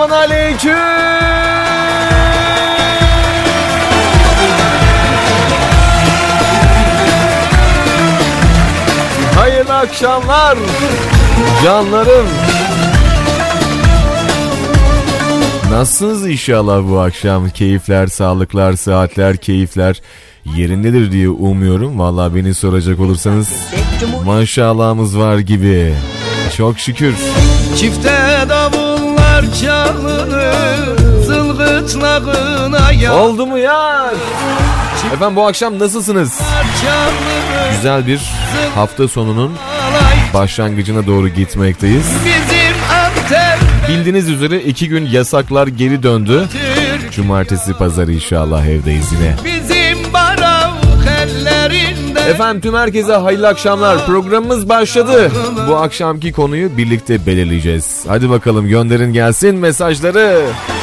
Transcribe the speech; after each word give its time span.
Selamun 0.00 0.14
aleyküm. 0.14 0.72
Hayırlı 9.36 9.74
akşamlar. 9.74 10.58
Canlarım. 11.64 12.26
Nasılsınız 15.70 16.28
inşallah 16.28 16.90
bu 16.90 16.98
akşam? 17.00 17.50
Keyifler, 17.50 18.06
sağlıklar, 18.06 18.72
saatler, 18.72 19.36
keyifler 19.36 20.00
yerindedir 20.44 21.12
diye 21.12 21.28
umuyorum. 21.28 21.98
Valla 21.98 22.34
beni 22.34 22.54
soracak 22.54 23.00
olursanız 23.00 23.48
maşallahımız 24.24 25.18
var 25.18 25.38
gibi. 25.38 25.94
Çok 26.56 26.78
şükür. 26.78 27.14
Çifte 27.76 28.46
davullar 28.48 28.79
çalınır 29.60 30.96
Zılgıtlağına 31.26 32.92
yar 32.92 33.14
Oldu 33.18 33.46
mu 33.46 33.58
yar? 33.58 34.14
Efendim 35.14 35.36
bu 35.36 35.46
akşam 35.46 35.78
nasılsınız? 35.78 36.40
Güzel 37.76 38.06
bir 38.06 38.20
hafta 38.74 39.08
sonunun 39.08 39.52
başlangıcına 40.34 41.06
doğru 41.06 41.28
gitmekteyiz. 41.28 42.06
Bildiğiniz 43.88 44.28
üzere 44.28 44.60
iki 44.60 44.88
gün 44.88 45.06
yasaklar 45.06 45.66
geri 45.66 46.02
döndü. 46.02 46.48
Cumartesi 47.10 47.74
pazarı 47.74 48.12
inşallah 48.12 48.66
evdeyiz 48.66 49.12
yine. 49.12 49.36
Bizim 49.44 49.79
Efendim 52.30 52.60
tüm 52.62 52.74
herkese 52.74 53.12
hayırlı 53.12 53.48
akşamlar. 53.48 54.06
Programımız 54.06 54.68
başladı. 54.68 55.30
Bu 55.68 55.76
akşamki 55.76 56.32
konuyu 56.32 56.76
birlikte 56.76 57.26
belirleyeceğiz. 57.26 58.04
Hadi 58.08 58.30
bakalım 58.30 58.68
gönderin 58.68 59.12
gelsin 59.12 59.56
mesajları. 59.56 60.40
Bay 60.40 60.79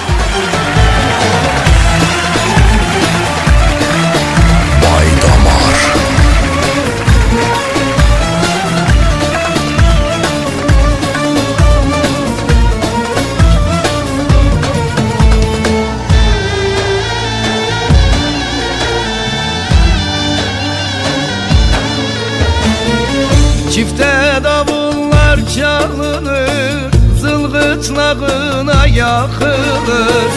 Çifte 23.77 24.43
davullar 24.43 25.39
çalınır 25.55 26.91
Zılgıtlağına 27.21 28.87
yakılır 28.87 30.31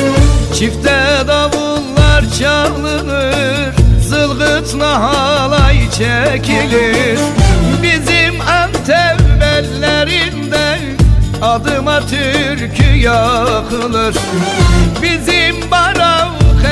Çifte 0.54 1.06
davullar 1.28 2.24
çalınır 2.38 3.74
Zılgıtla 4.08 5.02
halay 5.02 5.90
çekilir. 5.90 7.18
Bizim 7.82 8.40
Antep 8.40 9.40
bellerinde 9.40 10.78
Adıma 11.42 12.00
türkü 12.00 12.96
yakılır. 12.96 14.16
Bizim 15.02 15.70
barak 15.70 16.28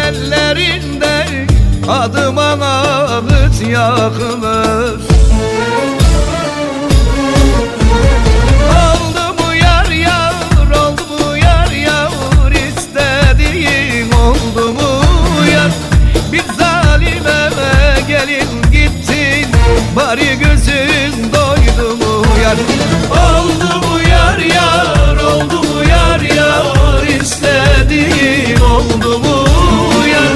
ellerinde 0.09 1.47
Adıma 1.89 2.43
ağıt 2.43 3.69
yakılır 3.69 5.19
bari 20.09 20.39
gözün 20.39 21.33
doydu 21.33 21.97
mu 21.97 22.27
yar? 22.43 22.59
Oldu 23.11 23.87
mu 23.87 24.01
yar 24.11 24.39
yar, 24.39 25.17
oldu 25.17 25.63
mu 25.63 25.83
yar 25.91 26.21
yar? 26.21 27.07
İstediğin 27.21 28.61
oldu 28.61 29.19
mu 29.19 29.45
yar? 30.13 30.33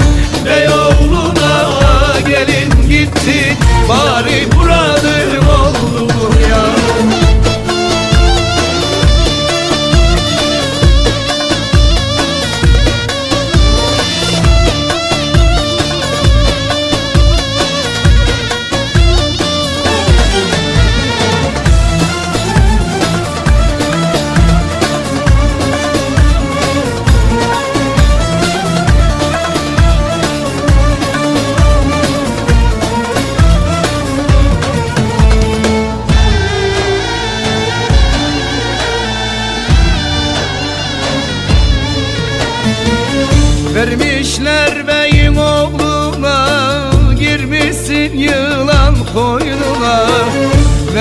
Beyoğlu'na 0.47 2.21
gelin 2.29 2.89
gittin 2.89 3.57
bari 3.89 4.47
muradın 4.47 4.62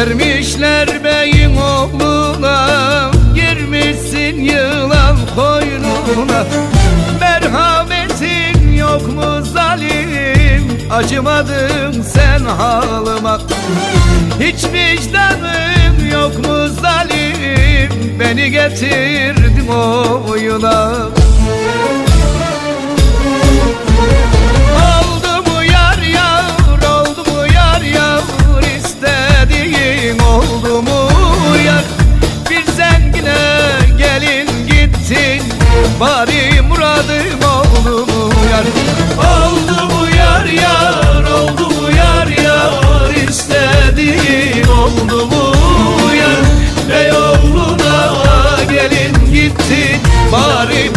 Vermişler 0.02 1.04
beyin 1.04 1.56
oğluna 1.58 3.12
Girmişsin 3.36 4.42
yılan 4.42 5.18
koynuna 5.36 6.46
Merhametin 7.20 8.72
yok 8.74 9.08
mu 9.14 9.46
zalim? 9.54 10.68
Acımadın 10.92 12.02
sen 12.02 12.40
halıma. 12.40 13.42
Hiç 14.40 14.64
vicdanın 14.74 16.10
yok 16.12 16.48
mu 16.48 16.68
zalim? 16.82 18.20
Beni 18.20 18.52
getirdin 18.52 19.68
oyuna. 20.32 20.92
Oldu 20.92 22.11
bari 36.02 36.62
muradım 36.62 37.40
oldu 37.54 38.06
mu 38.06 38.34
yar 38.52 38.66
Oldu 39.18 39.86
mu 39.94 40.08
yar 40.18 40.46
yar, 40.46 41.24
oldu 41.24 41.70
mu 41.70 41.90
yar 41.98 42.28
yar 42.28 43.14
istediğin 43.30 44.68
oldu 44.68 45.26
mu 45.26 45.54
yar. 46.20 46.40
Beyoğlu'na 46.90 47.96
gelin 48.72 49.14
gittin 49.34 50.02
bari 50.32 50.92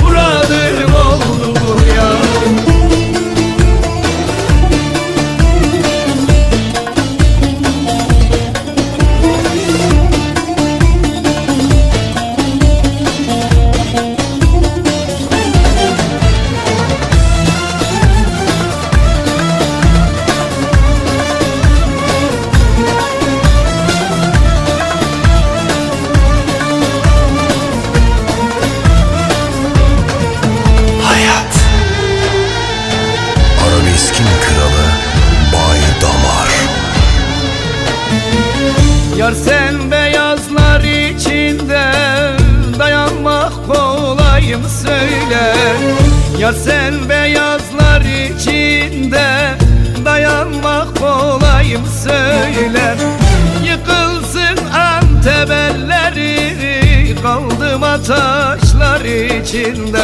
içinde. 59.54 60.00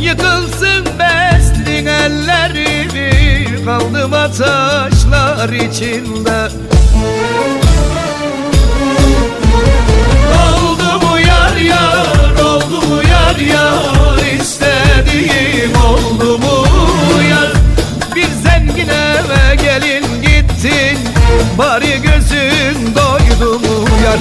Yıkılsın 0.00 0.84
beslin 0.98 1.86
ellerimi 1.86 3.64
Kaldıma 3.64 4.28
taşlar 4.30 5.48
içinde. 5.48 6.48
Oldu 10.42 11.06
mu 11.06 11.18
yar 11.18 11.56
yar 11.56 12.44
Oldu 12.44 12.86
mu 12.88 13.02
yar 13.10 13.36
yar 13.36 14.40
İstediğim 14.40 15.72
oldu 15.84 16.38
mu 16.38 16.66
yar. 17.30 17.52
Bir 18.16 18.28
zengin 18.42 18.88
eve 18.88 19.54
gelin 19.62 20.04
gittin 20.22 20.98
Bari 21.58 22.02
gözün 22.02 22.94
doydu 22.94 23.58
mu 23.58 23.88
yar 24.04 24.18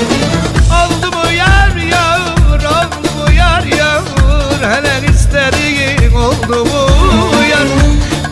mu 6.57 7.43
yar 7.51 7.67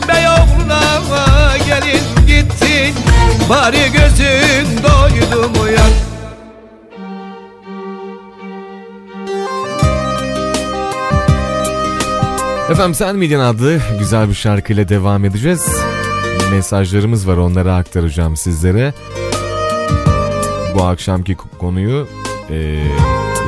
Beyoğlu'na 0.08 1.58
gelin 1.58 2.28
gittin 2.28 2.96
Bari 3.50 3.92
gözün 3.92 4.84
doydu 4.84 5.50
mu 5.50 5.68
yar 5.68 6.10
Efendim 12.72 12.94
Sen 12.94 13.16
Miydin 13.16 13.40
adlı 13.40 13.80
güzel 14.00 14.30
bir 14.30 14.34
şarkıyla 14.34 14.90
devam 14.90 15.26
edeceğiz. 15.26 15.68
Mesajlarımız 16.52 17.28
var 17.28 17.38
onları 17.38 17.74
aktaracağım 17.74 18.38
sizlere. 18.38 18.94
Bu 20.76 20.84
akşamki 20.84 21.36
konuyu 21.36 22.08
e, 22.50 22.84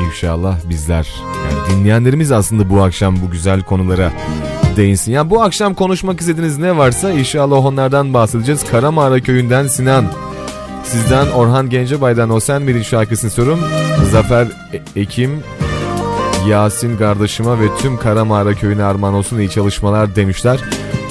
inşallah 0.07 0.57
bizler 0.69 1.13
yani 1.45 1.69
dinleyenlerimiz 1.69 2.31
aslında 2.31 2.69
bu 2.69 2.83
akşam 2.83 3.21
bu 3.21 3.31
güzel 3.31 3.61
konulara 3.61 4.11
değinsin. 4.75 5.11
Yani 5.11 5.29
bu 5.29 5.41
akşam 5.41 5.73
konuşmak 5.73 6.19
istediğiniz 6.21 6.57
ne 6.57 6.77
varsa 6.77 7.11
inşallah 7.11 7.65
onlardan 7.65 8.13
bahsedeceğiz. 8.13 8.63
Karamağara 8.71 9.19
köyünden 9.19 9.67
Sinan. 9.67 10.05
Sizden 10.83 11.27
Orhan 11.27 11.69
Gencebay'dan 11.69 12.29
O 12.29 12.39
Sen 12.39 12.61
Miydin 12.61 12.81
şarkısını 12.81 13.27
istiyorum. 13.27 13.59
Zafer 14.11 14.47
e- 14.73 15.01
Ekim 15.01 15.43
Yasin 16.47 16.97
kardeşime 16.97 17.59
ve 17.59 17.77
tüm 17.79 17.97
Karamağara 17.97 18.53
köyüne 18.53 18.83
armağan 18.83 19.13
olsun 19.13 19.39
iyi 19.39 19.49
çalışmalar 19.49 20.15
demişler. 20.15 20.59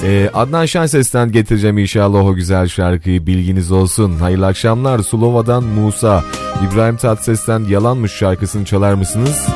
Ee, 0.04 0.30
Adnan 0.34 0.66
Şenses'ten 0.66 1.32
getireceğim 1.32 1.78
inşallah 1.78 2.26
o 2.26 2.34
güzel 2.34 2.68
şarkıyı 2.68 3.26
bilginiz 3.26 3.72
olsun. 3.72 4.16
Hayırlı 4.16 4.46
akşamlar 4.46 4.98
Sulova'dan 4.98 5.64
Musa. 5.64 6.24
İbrahim 6.66 6.96
Tatlıses'ten 6.96 7.64
Yalanmış 7.68 8.12
şarkısını 8.12 8.64
çalar 8.64 8.94
mısınız? 8.94 9.48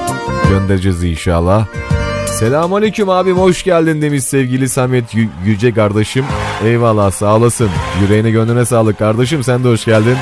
Göndereceğiz 0.49 1.05
inşallah. 1.05 1.67
Selamünaleyküm 2.39 3.09
abim 3.09 3.37
hoş 3.37 3.63
geldin 3.65 4.03
demiş 4.03 4.25
sevgili 4.25 4.69
Samet 4.69 5.15
Yü- 5.15 5.29
Yüce 5.45 5.75
kardeşim. 5.75 6.25
Eyvallah 6.65 7.11
sağ 7.11 7.37
olasın. 7.37 7.69
Yüreğine 8.03 8.31
gönlüne 8.31 8.65
sağlık 8.65 8.99
kardeşim 8.99 9.43
sen 9.45 9.65
de 9.65 9.69
hoş 9.69 9.85
geldin. 9.85 10.17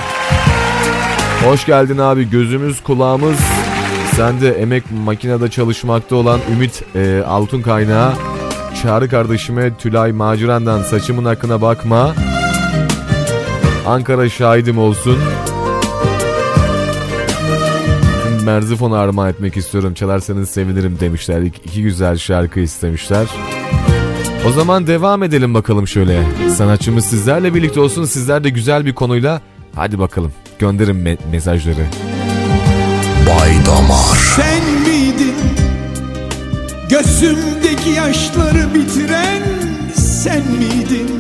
Hoş 1.45 1.67
geldin 1.67 1.99
abi 1.99 2.31
gözümüz 2.31 2.83
kulağımız 2.83 3.37
sen 4.17 4.41
de 4.41 4.53
emek 4.53 4.85
makinede 5.05 5.51
çalışmakta 5.51 6.17
olan 6.17 6.41
Ümit 6.53 6.83
e, 6.95 7.23
Altın 7.29 7.63
Kaynağı 7.63 8.13
Çağrı 8.83 9.09
kardeşime 9.09 9.77
Tülay 9.77 10.13
Macuran'dan 10.13 10.83
saçımın 10.83 11.25
hakkına 11.25 11.61
bakma 11.61 12.15
Ankara 13.87 14.29
şahidim 14.29 14.79
olsun 14.79 15.19
Merzifon'a 18.45 18.99
armağan 18.99 19.29
etmek 19.31 19.57
istiyorum. 19.57 19.95
Çalarsanız 19.95 20.51
sevinirim 20.51 21.01
demişler. 21.01 21.43
İki, 21.43 21.61
iki 21.65 21.83
güzel 21.83 22.17
şarkı 22.19 22.61
istemişler. 22.61 23.27
O 24.49 24.53
zaman 24.53 24.87
devam 24.87 25.23
edelim 25.23 25.55
bakalım 25.55 25.89
şöyle. 25.89 26.23
Sanatçımız 26.57 27.05
sizlerle 27.05 27.55
birlikte 27.55 27.81
olsun. 27.81 28.05
Sizler 28.05 28.45
de 28.45 28.51
güzel 28.51 28.87
bir 28.87 28.95
konuyla 28.95 29.41
hadi 29.75 29.99
bakalım 29.99 30.33
gönderin 30.59 30.97
me- 31.05 31.19
mesajları. 31.33 31.87
Bay 33.29 33.53
Damar. 33.67 34.19
Sen 34.37 34.81
miydin? 34.81 35.35
Gözümdeki 36.91 37.91
yaşları 37.91 38.75
bitiren 38.75 39.43
sen 39.95 40.43
miydin? 40.59 41.11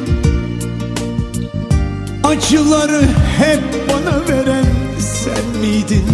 Acıları 2.24 3.02
hep 3.38 3.62
bana 3.88 4.28
veren 4.28 4.64
sen 4.98 5.60
miydin 5.60 6.04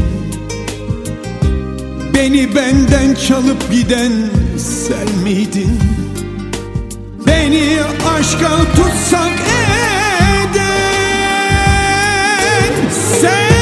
Beni 2.19 2.55
benden 2.55 3.15
çalıp 3.15 3.73
giden 3.73 4.13
sen 4.59 5.23
miydin? 5.23 5.81
Beni 7.27 7.79
aşka 8.19 8.49
tutsak 8.77 9.33
eden 10.51 10.93
sen 13.11 13.59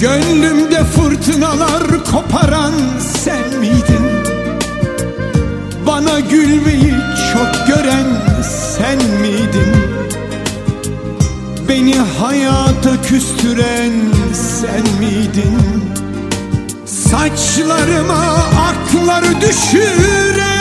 Gönlümde 0.00 0.84
fırtınalar 0.84 2.04
koparan 2.10 2.72
Bana 6.06 6.20
gülmeyi 6.20 6.94
çok 7.32 7.66
gören 7.66 8.06
sen 8.42 8.98
miydin? 9.20 9.74
Beni 11.68 11.94
hayata 11.98 13.02
küstüren 13.02 13.92
sen 14.34 14.82
miydin? 15.00 15.84
Saçlarıma 16.86 18.24
akları 18.58 19.40
düşüren 19.40 20.53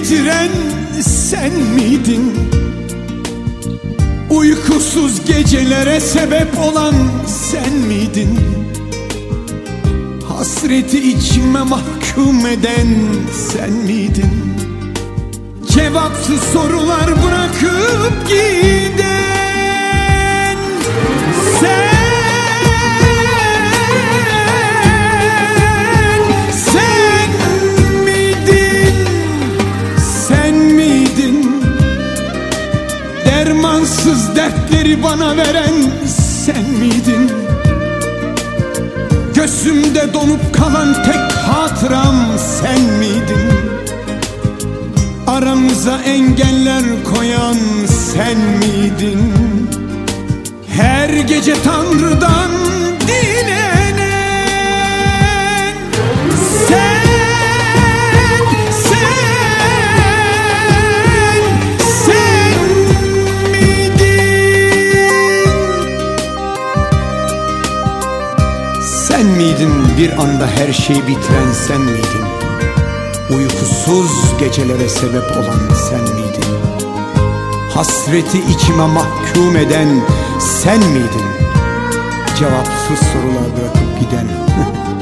bitiren 0.00 0.50
sen 1.02 1.52
miydin? 1.52 2.32
Uykusuz 4.30 5.24
gecelere 5.24 6.00
sebep 6.00 6.58
olan 6.58 6.94
sen 7.26 7.72
miydin? 7.72 8.38
Hasreti 10.28 11.10
içime 11.10 11.62
mahkum 11.62 12.46
eden 12.46 12.88
sen 13.50 13.72
miydin? 13.72 14.32
Cevapsız 15.68 16.40
sorular 16.52 17.06
bırakıp 17.06 18.28
giden 18.28 19.19
Dertleri 34.80 35.02
bana 35.02 35.36
veren 35.36 35.74
sen 36.06 36.70
miydin 36.70 37.30
Gözümde 39.34 40.14
donup 40.14 40.54
kalan 40.54 40.94
tek 41.04 41.32
hatıram 41.32 42.16
sen 42.38 42.80
miydin? 42.80 43.50
Aramıza 45.26 45.98
engeller 46.02 46.82
koyan 47.14 47.56
sen 47.88 48.38
miydin? 48.38 49.32
Her 50.68 51.08
gece 51.08 51.54
Tanrı'dan 51.62 52.50
dilenen 53.08 53.59
miydin 69.40 69.72
bir 69.98 70.12
anda 70.12 70.46
her 70.46 70.72
şeyi 70.72 71.06
bitiren 71.06 71.52
sen 71.52 71.80
miydin? 71.80 72.24
Uykusuz 73.36 74.38
gecelere 74.40 74.88
sebep 74.88 75.36
olan 75.36 75.74
sen 75.88 76.00
miydin? 76.00 76.44
Hasreti 77.74 78.38
içime 78.38 78.86
mahkum 78.86 79.56
eden 79.56 79.88
sen 80.40 80.78
miydin? 80.78 81.26
Cevapsız 82.38 83.08
sorular 83.12 83.48
bırakıp 83.56 84.00
giden 84.00 84.26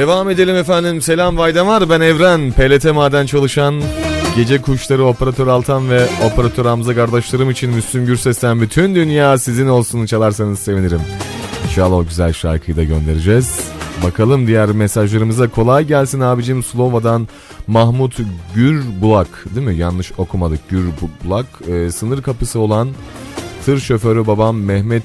Devam 0.00 0.30
edelim 0.30 0.56
efendim. 0.56 1.02
Selam 1.02 1.38
Vaydamar. 1.38 1.90
Ben 1.90 2.00
Evren. 2.00 2.52
PLT 2.52 2.94
maden 2.94 3.26
çalışan 3.26 3.82
Gece 4.36 4.62
Kuşları 4.62 5.04
Operatör 5.04 5.46
Altan 5.46 5.90
ve 5.90 6.06
Operatör 6.32 6.64
Hamza 6.66 6.94
kardeşlerim 6.94 7.50
için 7.50 7.70
Müslüm 7.70 8.06
Gürses'ten 8.06 8.60
bütün 8.60 8.94
dünya 8.94 9.38
sizin 9.38 9.68
olsun 9.68 10.06
çalarsanız 10.06 10.58
sevinirim. 10.58 11.00
İnşallah 11.64 11.96
o 11.96 12.04
güzel 12.04 12.32
şarkıyı 12.32 12.76
da 12.76 12.84
göndereceğiz. 12.84 13.60
Bakalım 14.04 14.46
diğer 14.46 14.68
mesajlarımıza 14.68 15.48
kolay 15.48 15.84
gelsin 15.84 16.20
abicim 16.20 16.62
Slova'dan 16.62 17.28
Mahmut 17.66 18.16
Gürbulak 18.54 19.44
değil 19.54 19.66
mi? 19.66 19.76
Yanlış 19.76 20.12
okumadık 20.18 20.60
Gürbulak. 20.68 21.46
Ee, 21.68 21.90
sınır 21.90 22.22
kapısı 22.22 22.58
olan 22.60 22.88
tır 23.64 23.80
şoförü 23.80 24.26
babam 24.26 24.56
Mehmet 24.56 25.04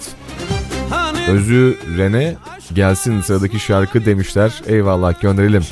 Özü 1.30 1.78
Rene 1.98 2.36
gelsin 2.74 3.22
sıradaki 3.22 3.60
şarkı 3.60 4.06
demişler. 4.06 4.62
Eyvallah 4.68 5.22
gönderelim. 5.22 5.64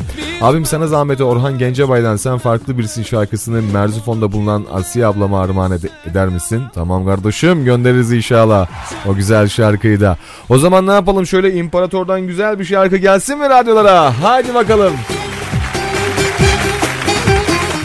Abim 0.41 0.65
sana 0.65 0.87
zahmeti 0.87 1.23
Orhan 1.23 1.57
Gencebay'dan 1.57 2.15
sen 2.15 2.37
farklı 2.37 2.77
birisin 2.77 3.03
şarkısını 3.03 3.61
Merzifon'da 3.73 4.31
bulunan 4.31 4.65
Asiye 4.73 5.05
ablama 5.05 5.41
armağan 5.41 5.71
ed- 5.71 5.89
eder 6.11 6.27
misin? 6.27 6.61
Tamam 6.75 7.05
kardeşim 7.05 7.65
göndeririz 7.65 8.11
inşallah 8.11 8.67
o 9.07 9.15
güzel 9.15 9.47
şarkıyı 9.47 10.01
da. 10.01 10.17
O 10.49 10.57
zaman 10.57 10.87
ne 10.87 10.91
yapalım 10.91 11.25
şöyle 11.27 11.53
imparatordan 11.53 12.27
güzel 12.27 12.59
bir 12.59 12.65
şarkı 12.65 12.97
gelsin 12.97 13.39
mi 13.39 13.49
radyolara? 13.49 14.23
Haydi 14.23 14.53
bakalım. 14.53 14.93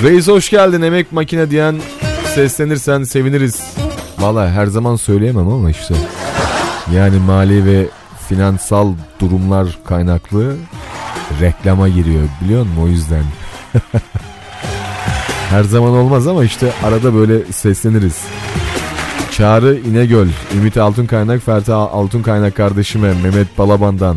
Reis 0.03 0.29
hoş 0.29 0.51
geldin 0.51 0.83
emek 0.83 1.13
makine 1.13 1.51
diyen 1.51 1.77
seslenirsen 2.35 3.03
seviniriz. 3.03 3.63
Valla 4.19 4.51
her 4.51 4.67
zaman 4.67 4.97
söyleyemem 4.97 5.49
ama 5.49 5.71
işte. 5.71 5.95
Yani 6.95 7.19
mali 7.19 7.65
ve 7.65 7.87
finansal 8.29 8.93
durumlar 9.21 9.79
kaynaklı 9.85 10.57
reklama 11.41 11.89
giriyor 11.89 12.23
biliyor 12.45 12.63
musun 12.63 12.83
o 12.83 12.89
yüzden. 12.89 13.25
Her 15.51 15.63
zaman 15.65 15.93
olmaz 15.93 16.27
ama 16.27 16.45
işte 16.45 16.73
arada 16.85 17.15
böyle 17.15 17.53
sesleniriz. 17.53 18.25
Çağrı 19.31 19.81
İnegöl, 19.81 20.29
Ümit 20.55 20.77
Altın 20.77 21.07
Kaynak, 21.07 21.43
Ferta 21.43 21.77
Altın 21.77 22.23
Kaynak 22.23 22.57
kardeşime 22.57 23.09
Mehmet 23.09 23.59
Balaban'dan 23.59 24.17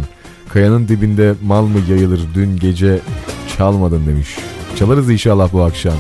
Kayanın 0.50 0.88
dibinde 0.88 1.34
mal 1.44 1.66
mı 1.66 1.80
yayılır 1.90 2.22
dün 2.34 2.58
gece 2.58 3.00
çalmadın 3.58 4.08
demiş. 4.08 4.38
Çalarız 4.80 5.10
inşallah 5.10 5.54
bu 5.54 5.64
akşam. 5.64 5.94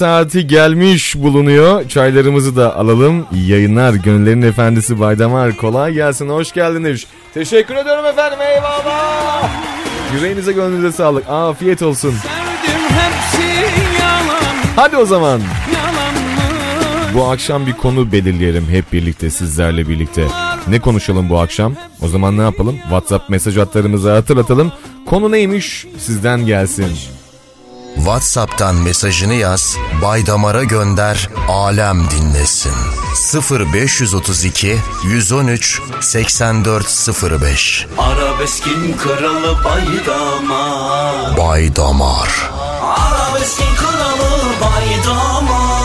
Saati 0.00 0.46
gelmiş 0.46 1.16
bulunuyor. 1.16 1.88
Çaylarımızı 1.88 2.56
da 2.56 2.76
alalım. 2.76 3.26
İyi 3.32 3.50
yayınlar. 3.50 3.94
Gönüllerin 3.94 4.42
efendisi 4.42 5.00
Baydamar. 5.00 5.56
Kolay 5.56 5.92
gelsin. 5.92 6.28
Hoş 6.28 6.52
geldiniz. 6.52 7.06
Teşekkür 7.34 7.74
ediyorum 7.74 8.04
efendim. 8.04 8.38
Eyvallah. 8.40 9.50
Yüreğinize 10.14 10.52
gönlünüze 10.52 10.92
sağlık. 10.92 11.24
Afiyet 11.28 11.82
olsun. 11.82 12.14
Hadi 14.76 14.96
o 14.96 15.06
zaman. 15.06 15.40
Bu 17.14 17.24
akşam 17.24 17.66
bir 17.66 17.72
konu 17.72 18.12
belirleyelim 18.12 18.68
hep 18.68 18.92
birlikte 18.92 19.30
sizlerle 19.30 19.88
birlikte. 19.88 20.24
Ne 20.68 20.80
konuşalım 20.80 21.30
bu 21.30 21.38
akşam? 21.40 21.74
O 22.02 22.08
zaman 22.08 22.38
ne 22.38 22.42
yapalım? 22.42 22.76
WhatsApp 22.82 23.28
mesaj 23.30 23.56
hatlarımızı 23.56 24.10
hatırlatalım. 24.10 24.72
Konu 25.06 25.32
neymiş? 25.32 25.86
Sizden 25.98 26.46
gelsin. 26.46 27.19
WhatsApp'tan 27.96 28.74
mesajını 28.74 29.34
yaz, 29.34 29.76
Baydamar'a 30.02 30.64
gönder, 30.64 31.28
alem 31.48 32.10
dinlesin. 32.10 32.72
0532 33.50 34.78
113 35.04 35.80
8405 36.00 37.86
Arabeskin 37.98 38.96
kralı 38.96 39.64
Baydamar. 39.64 41.36
Baydamar. 41.36 42.50
Arabeskin 42.82 43.74
kralı 43.76 44.40
Baydamar 44.60 45.79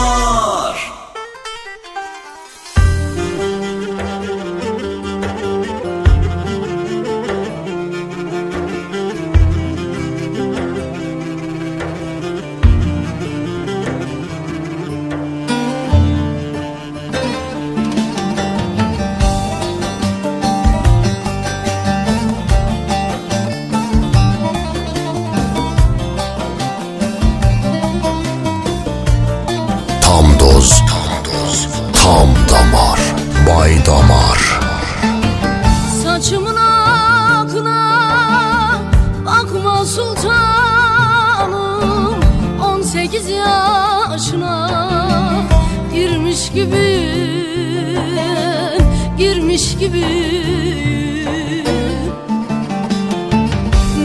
gibi. 49.86 50.06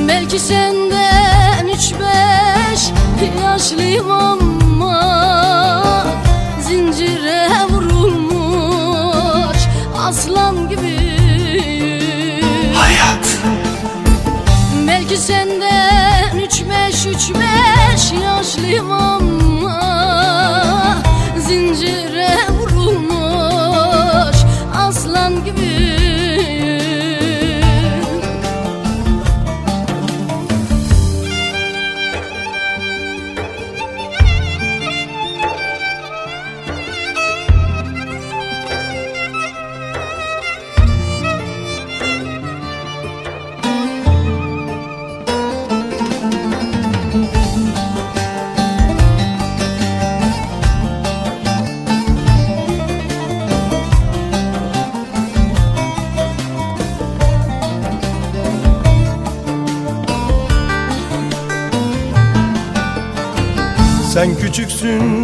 Belki 0.09 0.39
senden 0.39 1.67
üç 1.67 1.93
beş 1.95 2.91
yaşlıyım 3.43 4.11
ama 4.11 6.07
Zincire 6.61 7.49
vurulmuş 7.71 9.59
aslan 9.99 10.69
gibi. 10.69 10.99
Hayat. 12.75 13.39
Belki 14.87 15.17
senden 15.17 16.37
üç 16.37 16.63
beş 16.63 17.07
üç 17.07 17.31
beş 17.35 18.13
yaşlıyım 18.23 18.91
ama 18.91 19.20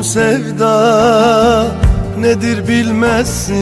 sevda 0.07 1.67
nedir 2.19 2.69
bilmezsin. 2.69 3.57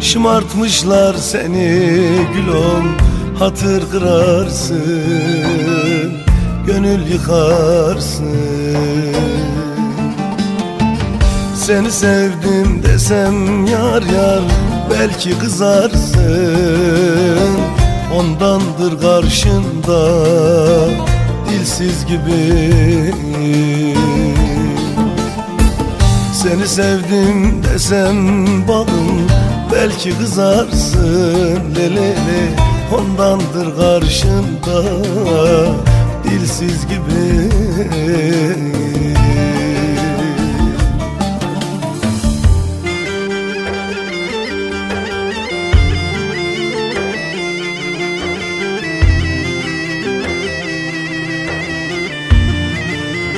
Şımartmışlar 0.00 1.14
seni 1.14 2.00
gülüm 2.34 2.96
hatır 3.38 3.90
kırarsın 3.90 5.44
Gönül 6.66 7.06
yıkarsın. 7.06 8.36
Seni 11.56 11.92
sevdim 11.92 12.82
desem 12.82 13.66
yar 13.66 14.02
yar 14.02 14.42
belki 14.90 15.38
kızarsın. 15.38 16.24
Ondandır 18.18 19.00
karşında 19.00 20.24
dilsiz 21.50 22.06
gibi 22.06 23.14
Seni 26.44 26.68
sevdim 26.68 27.62
desem 27.64 28.68
balım 28.68 29.28
belki 29.72 30.18
kızarsın 30.18 31.74
lelele. 31.76 32.56
Ondandır 32.98 33.76
karşında 33.76 34.82
dilsiz 36.24 36.86
gibi. 36.86 37.50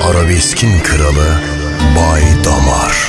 Arabeskin 0.03 0.79
kralı 0.79 1.56
Bay 1.97 2.25
Damar 2.43 3.06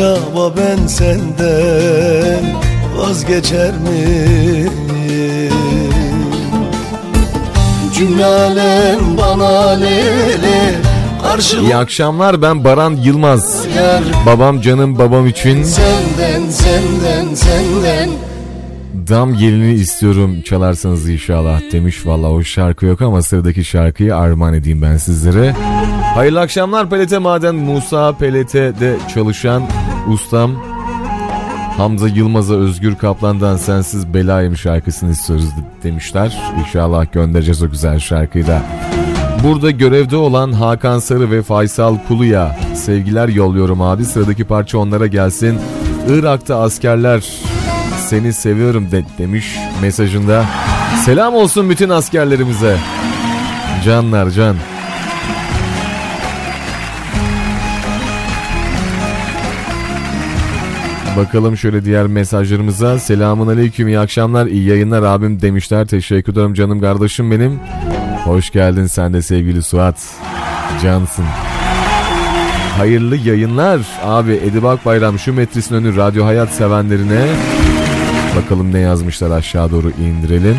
Acaba 0.00 0.52
ben 0.56 0.86
senden 0.86 2.44
vazgeçer 2.96 3.72
miyim? 3.72 4.72
Cümle 7.94 8.24
alem 8.24 9.00
bana 9.18 9.70
lele 9.70 10.74
karşı 11.22 11.56
İyi 11.56 11.76
akşamlar 11.76 12.42
ben 12.42 12.64
Baran 12.64 12.92
Yılmaz. 12.92 13.66
Babam 14.26 14.60
canım 14.60 14.98
babam 14.98 15.26
için 15.26 15.62
Senden 15.62 16.50
senden 16.50 17.34
senden 17.34 18.10
dam 19.08 19.34
gelini 19.34 19.72
istiyorum 19.72 20.42
çalarsanız 20.42 21.08
inşallah 21.08 21.60
demiş. 21.72 22.06
Valla 22.06 22.30
o 22.30 22.42
şarkı 22.42 22.86
yok 22.86 23.02
ama 23.02 23.22
sıradaki 23.22 23.64
şarkıyı 23.64 24.16
armağan 24.16 24.54
edeyim 24.54 24.82
ben 24.82 24.96
sizlere. 24.96 25.54
Hayırlı 26.14 26.40
akşamlar 26.40 26.90
Pelete 26.90 27.18
Maden 27.18 27.54
Musa 27.54 28.12
Pelete'de 28.12 28.96
çalışan 29.14 29.62
ustam 30.08 30.50
Hamza 31.76 32.08
Yılmaz'a 32.08 32.54
Özgür 32.54 32.94
Kaplan'dan 32.94 33.56
Sensiz 33.56 34.14
Belayım 34.14 34.56
şarkısını 34.56 35.10
istiyoruz 35.10 35.48
demişler. 35.82 36.42
İnşallah 36.60 37.12
göndereceğiz 37.12 37.62
o 37.62 37.70
güzel 37.70 37.98
şarkıyı 37.98 38.46
da. 38.46 38.62
Burada 39.44 39.70
görevde 39.70 40.16
olan 40.16 40.52
Hakan 40.52 40.98
Sarı 40.98 41.30
ve 41.30 41.42
Faysal 41.42 41.96
Kulu'ya 42.08 42.56
sevgiler 42.74 43.28
yolluyorum 43.28 43.82
abi. 43.82 44.04
Sıradaki 44.04 44.44
parça 44.44 44.78
onlara 44.78 45.06
gelsin. 45.06 45.58
Irak'ta 46.08 46.60
askerler 46.60 47.24
seni 48.08 48.32
seviyorum 48.32 48.90
de 48.90 49.04
demiş 49.18 49.56
mesajında. 49.82 50.44
Selam 51.04 51.34
olsun 51.34 51.70
bütün 51.70 51.88
askerlerimize. 51.88 52.76
Canlar 53.84 54.30
can. 54.30 54.56
Bakalım 61.16 61.56
şöyle 61.56 61.84
diğer 61.84 62.06
mesajlarımıza. 62.06 62.98
Selamun 62.98 63.46
aleyküm 63.48 63.88
iyi 63.88 63.98
akşamlar 63.98 64.46
iyi 64.46 64.68
yayınlar 64.68 65.02
abim 65.02 65.40
demişler. 65.40 65.86
Teşekkür 65.86 66.32
ederim 66.32 66.54
canım 66.54 66.80
kardeşim 66.80 67.30
benim. 67.30 67.60
Hoş 68.24 68.50
geldin 68.50 68.86
sen 68.86 69.12
de 69.12 69.22
sevgili 69.22 69.62
Suat. 69.62 70.14
Cansın. 70.82 71.24
Hayırlı 72.78 73.16
yayınlar 73.16 73.80
abi 74.04 74.32
Edibak 74.32 74.86
Bayram 74.86 75.18
şu 75.18 75.32
metrisin 75.34 75.74
önü 75.74 75.96
Radyo 75.96 76.24
Hayat 76.24 76.50
sevenlerine. 76.50 77.26
Bakalım 78.36 78.72
ne 78.72 78.78
yazmışlar 78.78 79.30
aşağı 79.30 79.70
doğru 79.70 79.90
indirelim. 79.90 80.56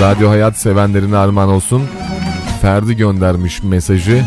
Radyo 0.00 0.30
Hayat 0.30 0.56
sevenlerine 0.56 1.16
armağan 1.16 1.48
olsun. 1.48 1.82
Ferdi 2.62 2.96
göndermiş 2.96 3.62
mesajı. 3.62 4.24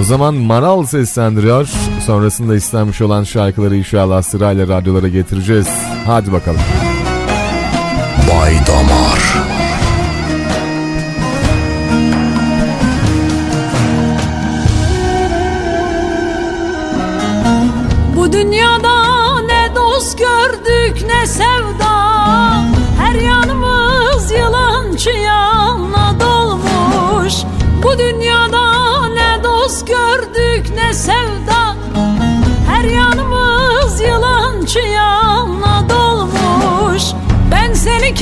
O 0.00 0.02
zaman 0.02 0.34
Maral 0.34 0.86
seslendiriyor. 0.86 1.68
Sonrasında 2.06 2.56
istenmiş 2.56 3.00
olan 3.00 3.24
şarkıları 3.24 3.76
inşallah 3.76 4.22
sırayla 4.22 4.68
radyolara 4.68 5.08
getireceğiz. 5.08 5.68
Hadi 6.06 6.32
bakalım. 6.32 6.60
Bay 8.30 8.54
Damar 8.66 9.01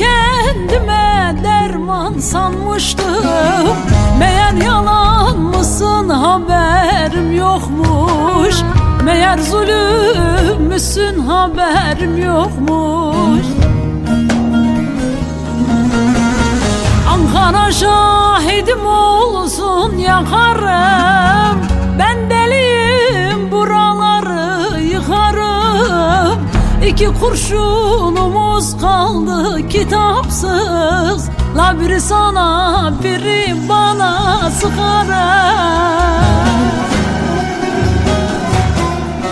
kendime 0.01 1.35
derman 1.43 2.19
sanmıştım. 2.19 3.67
Meğer 4.19 4.53
yalan 4.53 5.39
mısın 5.39 6.09
haberim 6.09 7.31
yokmuş. 7.31 8.55
Meğer 9.03 9.37
zulüm 9.37 10.61
müsün 10.61 11.19
haberim 11.19 12.17
yokmuş. 12.17 13.45
Ankara 17.09 17.71
şahidim 17.71 18.85
olsun 18.85 19.97
yakarım 19.97 21.40
İki 27.01 27.19
kurşunumuz 27.19 28.77
kaldı 28.81 29.67
kitapsız. 29.69 31.29
La 31.57 31.79
biri 31.79 32.01
sana 32.01 32.93
biri 33.03 33.55
bana 33.69 34.51
sıkarım 34.51 35.11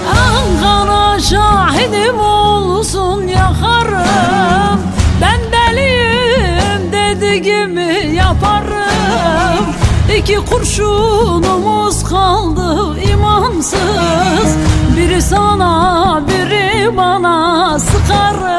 Ankara 0.10 1.20
şahidim 1.20 2.20
olsun 2.20 3.28
yakarım. 3.28 4.80
Ben 5.22 5.40
deliyim 5.52 6.92
dediğimi 6.92 8.16
yaparım. 8.16 9.66
İki 10.18 10.36
kurşunumuz 10.36 12.04
kaldı 12.04 13.00
imansız. 13.00 14.58
Biri 14.98 15.22
sana 15.22 16.22
biri 16.28 16.59
bana 16.98 17.80
sıkarım 17.80 18.50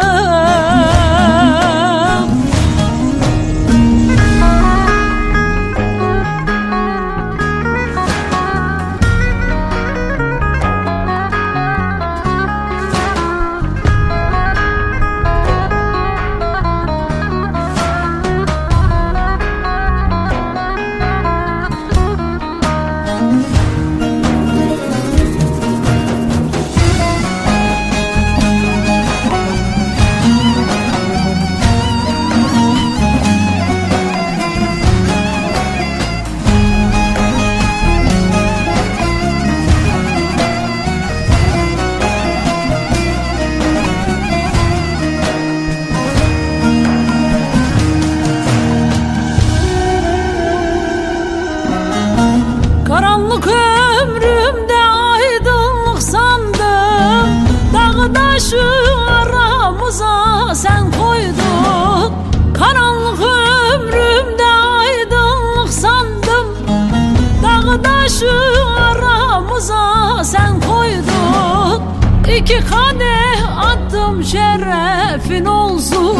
İki 72.36 72.60
kadeh 72.60 73.58
attım 73.58 74.24
şerefin 74.24 75.44
olsun. 75.44 76.16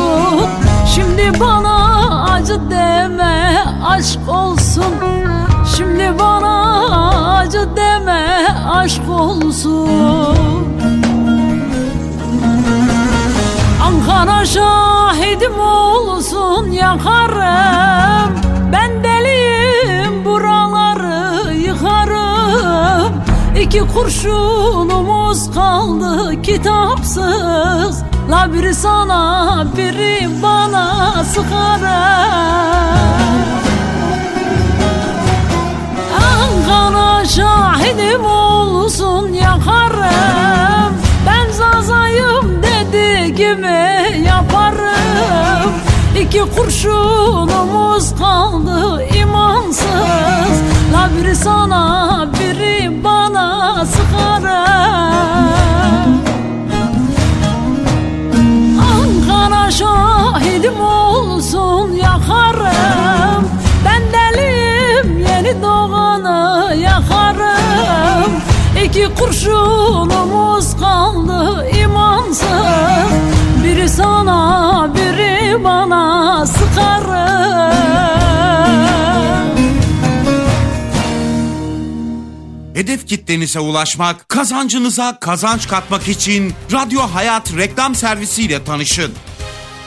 Şimdi 0.94 1.40
bana 1.40 2.33
acı 2.33 2.70
deme 2.70 3.64
aşk 3.87 4.29
olsun. 4.29 4.94
Şimdi 5.77 6.18
bana 6.18 7.38
acı 7.38 7.68
deme 7.77 8.46
aşk 8.73 9.09
olsun. 9.09 10.37
Ankara 13.83 14.46
şahidim 14.46 15.61
olsun 15.61 16.70
yakarım 16.70 18.39
İki 23.70 23.87
kurşunumuz 23.87 25.54
kaldı 25.54 26.42
kitapsız. 26.42 28.02
La 28.30 28.52
biri 28.52 28.74
sana 28.74 29.66
biri 29.76 30.28
bana 30.42 31.24
sıkarım 31.24 31.80
Ankara 36.14 37.24
şahidim 37.24 38.24
olsun 38.24 39.33
yakarım 39.33 40.94
Ben 41.26 41.50
zazayım 41.52 42.62
dediğimi 42.62 44.26
yaparım 44.26 45.70
İki 46.20 46.40
kurşunumuz 46.56 48.14
kaldı 48.18 49.04
imansız. 49.16 50.62
La 50.92 51.11
biri 51.16 51.37
sana 51.37 52.28
sigara. 53.87 54.66
Ankara 58.95 59.71
şahidim 59.71 60.81
olsun 60.81 61.93
yakarım. 61.93 63.51
Ben 63.85 64.03
delim 64.12 65.19
yeni 65.19 65.62
doğana 65.62 66.75
yakarım. 66.75 68.33
İki 68.85 69.09
kurşunumuz 69.14 70.77
kaldı 70.81 71.69
imansız. 71.83 72.47
Biri 73.64 73.88
sana 73.88 74.88
biri 74.95 75.64
bana 75.64 76.47
sıkarım. 76.47 78.30
Hedef 82.81 83.07
kitlenize 83.07 83.61
ulaşmak, 83.61 84.29
kazancınıza 84.29 85.19
kazanç 85.21 85.69
katmak 85.69 86.09
için 86.09 86.53
Radyo 86.73 87.01
Hayat 87.01 87.57
reklam 87.57 87.95
servisiyle 87.95 88.64
tanışın. 88.64 89.12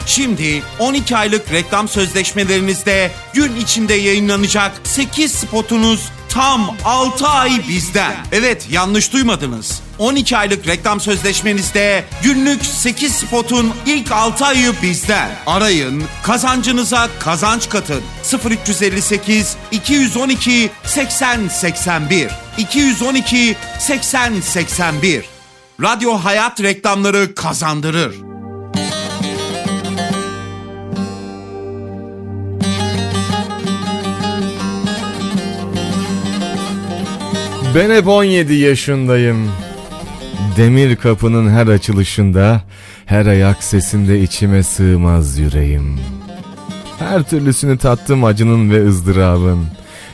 Şimdi 0.06 0.64
12 0.80 1.18
aylık 1.18 1.52
reklam 1.52 1.88
sözleşmelerinizde 1.88 3.12
gün 3.34 3.56
içinde 3.56 3.94
yayınlanacak 3.94 4.72
8 4.84 5.32
spotunuz 5.32 6.10
tam 6.34 6.76
6 6.86 7.28
ay 7.28 7.52
bizden. 7.70 8.16
Evet 8.32 8.68
yanlış 8.72 9.14
duymadınız. 9.14 9.82
12 10.00 10.38
aylık 10.38 10.68
reklam 10.68 11.00
sözleşmenizde 11.00 12.04
günlük 12.24 12.66
8 12.66 13.16
spotun 13.16 13.74
ilk 13.86 14.12
6 14.12 14.46
ayı 14.46 14.74
bizden. 14.82 15.30
Arayın, 15.46 16.04
kazancınıza 16.24 17.10
kazanç 17.20 17.70
katın. 17.70 18.04
0358 18.50 19.56
212 19.72 20.72
80 20.84 21.48
81 21.48 22.32
212 22.58 23.56
80 23.80 24.42
81 24.42 25.26
Radyo 25.82 26.14
Hayat 26.14 26.62
reklamları 26.62 27.36
kazandırır. 27.36 28.33
Ben 37.76 37.90
hep 37.90 38.08
17 38.08 38.54
yaşındayım. 38.54 39.52
Demir 40.58 40.96
kapının 40.96 41.50
her 41.50 41.68
açılışında, 41.68 42.62
her 43.06 43.26
ayak 43.26 43.64
sesinde 43.64 44.22
içime 44.22 44.64
sığmaz 44.64 45.38
yüreğim. 45.38 46.00
Her 47.00 47.24
türlüsünü 47.24 47.78
tattım 47.78 48.24
acının 48.24 48.72
ve 48.72 48.88
ızdırabın. 48.88 49.68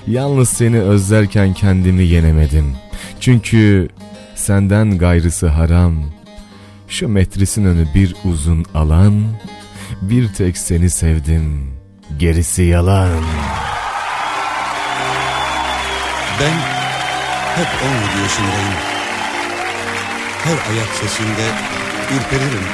Yalnız 0.07 0.49
seni 0.49 0.79
özlerken 0.81 1.53
kendimi 1.53 2.03
yenemedim. 2.03 2.75
Çünkü 3.19 3.89
senden 4.35 4.97
gayrısı 4.97 5.47
haram. 5.47 6.03
Şu 6.87 7.07
metrisin 7.07 7.65
önü 7.65 7.85
bir 7.95 8.15
uzun 8.25 8.65
alan, 8.73 9.23
bir 10.01 10.27
tek 10.33 10.57
seni 10.57 10.89
sevdim, 10.89 11.73
gerisi 12.19 12.63
yalan. 12.63 13.23
Ben 16.41 16.78
hep 17.59 17.67
17 17.67 18.23
yaşındayım. 18.23 18.73
Her 20.43 20.73
ayak 20.73 20.87
sesinde 20.87 21.45
ürperirim. 22.15 22.65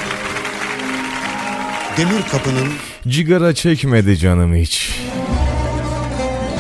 Demir 1.97 2.23
kapının 2.31 2.67
Cigara 3.07 3.53
çekmedi 3.53 4.17
canım 4.17 4.55
hiç. 4.55 4.99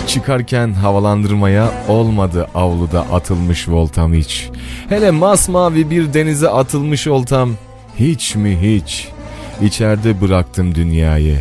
Çıkarken 0.07 0.73
havalandırmaya 0.73 1.71
olmadı 1.87 2.47
avluda 2.55 3.01
atılmış 3.01 3.69
voltam 3.69 4.13
hiç. 4.13 4.49
Hele 4.89 5.11
masmavi 5.11 5.89
bir 5.89 6.13
denize 6.13 6.49
atılmış 6.49 7.07
oltam 7.07 7.53
hiç 7.99 8.35
mi 8.35 8.57
hiç. 8.61 9.07
İçeride 9.61 10.21
bıraktım 10.21 10.75
dünyayı. 10.75 11.39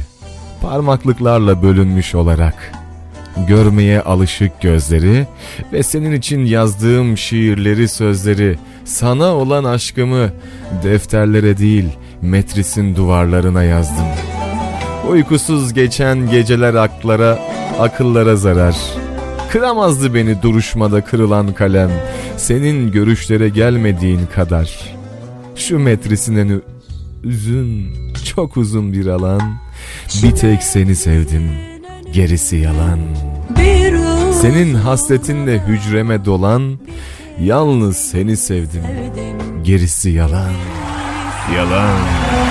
Parmaklıklarla 0.63 1.63
bölünmüş 1.63 2.15
olarak. 2.15 2.84
Görmeye 3.49 4.01
alışık 4.01 4.61
gözleri 4.61 5.27
ve 5.73 5.83
senin 5.83 6.13
için 6.13 6.45
yazdığım 6.45 7.19
şiirleri 7.19 7.89
sözleri 7.89 8.59
sana 8.85 9.35
olan 9.35 9.65
aşkımı 9.65 10.31
defterlere 10.83 11.59
değil 11.59 11.89
metrisin 12.23 12.97
duvarlarına 12.97 13.63
yazdım. 13.63 14.07
Uykusuz 15.11 15.75
geçen 15.75 16.31
geceler 16.31 16.75
aklara, 16.75 17.39
akıllara 17.81 18.37
zarar. 18.37 18.77
Kıramazdı 19.51 20.15
beni 20.15 20.43
duruşmada 20.43 21.05
kırılan 21.05 21.53
kalem. 21.53 21.91
Senin 22.37 22.93
görüşlere 22.93 23.49
gelmediğin 23.49 24.27
kadar. 24.35 24.95
Şu 25.57 25.79
metrisinin 25.79 26.63
uzun, 27.25 27.89
çok 28.35 28.57
uzun 28.57 28.93
bir 28.93 29.07
alan. 29.07 29.43
Bir 30.23 30.31
tek 30.31 30.63
seni 30.63 30.97
sevdim, 30.97 31.51
gerisi 32.15 32.57
yalan. 32.57 33.01
Senin 34.33 34.75
hasretinle 34.75 35.59
hücreme 35.59 36.25
dolan, 36.25 36.79
yalnız 37.41 37.97
seni 37.97 38.37
sevdim, 38.37 38.83
gerisi 39.65 40.11
yalan. 40.11 40.53
Yalan. 41.57 42.44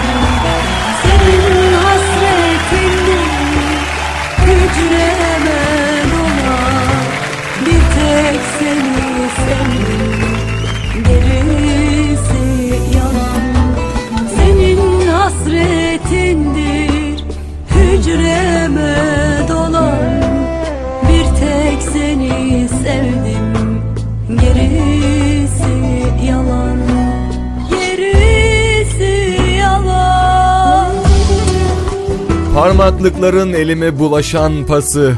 Parmaklıkların 32.64 33.54
elime 33.54 34.00
bulaşan 34.00 34.66
pası, 34.66 35.14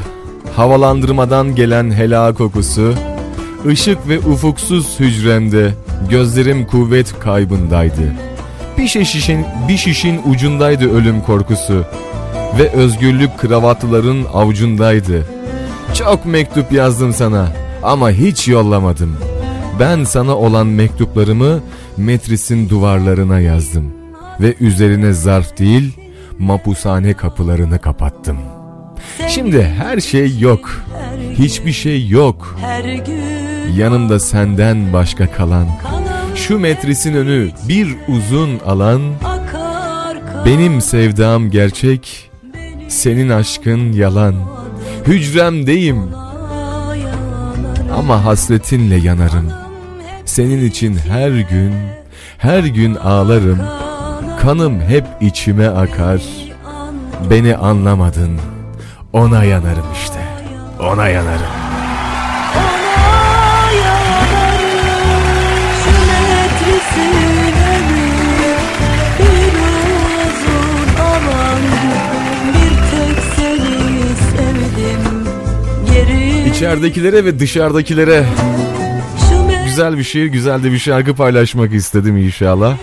havalandırmadan 0.56 1.54
gelen 1.54 1.90
hela 1.90 2.34
kokusu, 2.34 2.94
ışık 3.66 4.08
ve 4.08 4.18
ufuksuz 4.18 5.00
hücremde 5.00 5.74
gözlerim 6.10 6.66
kuvvet 6.66 7.18
kaybındaydı. 7.20 8.12
Bir 8.78 8.88
şişin, 8.88 9.44
bir 9.68 9.76
şişin 9.76 10.20
ucundaydı 10.30 10.94
ölüm 10.94 11.20
korkusu 11.20 11.84
ve 12.58 12.70
özgürlük 12.70 13.38
kravatlıların 13.38 14.24
avucundaydı. 14.34 15.26
Çok 15.94 16.26
mektup 16.26 16.72
yazdım 16.72 17.12
sana 17.12 17.52
ama 17.82 18.10
hiç 18.10 18.48
yollamadım. 18.48 19.16
Ben 19.80 20.04
sana 20.04 20.36
olan 20.36 20.66
mektuplarımı 20.66 21.60
metrisin 21.96 22.68
duvarlarına 22.68 23.40
yazdım 23.40 23.92
ve 24.40 24.54
üzerine 24.60 25.12
zarf 25.12 25.58
değil 25.58 26.05
mapushane 26.38 27.14
kapılarını 27.14 27.78
kapattım. 27.78 28.38
Şimdi 29.28 29.62
her 29.62 30.00
şey 30.00 30.38
yok. 30.38 30.70
Hiçbir 31.38 31.72
şey 31.72 32.08
yok. 32.08 32.56
Yanımda 33.76 34.20
senden 34.20 34.92
başka 34.92 35.32
kalan. 35.32 35.66
Şu 36.34 36.58
metrisin 36.58 37.14
önü 37.14 37.50
bir 37.68 37.96
uzun 38.08 38.58
alan. 38.66 39.00
Benim 40.46 40.80
sevdam 40.80 41.50
gerçek. 41.50 42.30
Senin 42.88 43.28
aşkın 43.28 43.92
yalan. 43.92 44.34
Hücremdeyim 45.06 46.02
ama 47.98 48.24
hasretinle 48.24 48.96
yanarım. 48.96 49.52
Senin 50.24 50.64
için 50.66 50.96
her 50.96 51.30
gün, 51.30 51.72
her 52.38 52.64
gün 52.64 52.94
ağlarım. 52.94 53.58
Kanım 54.46 54.80
hep 54.80 55.04
içime 55.20 55.68
akar. 55.68 56.22
Beni 57.30 57.56
anlamadın. 57.56 58.40
Ona 59.12 59.44
yanarım 59.44 59.84
işte. 59.94 60.18
Ona 60.80 61.08
yanarım. 61.08 61.46
Ona 62.56 62.86
İçeridekilere 76.46 77.24
ve 77.24 77.38
dışarıdakilere 77.38 78.24
güzel 79.64 79.98
bir 79.98 80.04
şiir, 80.04 80.26
güzel 80.26 80.62
de 80.62 80.72
bir 80.72 80.78
şarkı 80.78 81.14
paylaşmak 81.14 81.74
istedim 81.74 82.16
inşallah. 82.16 82.76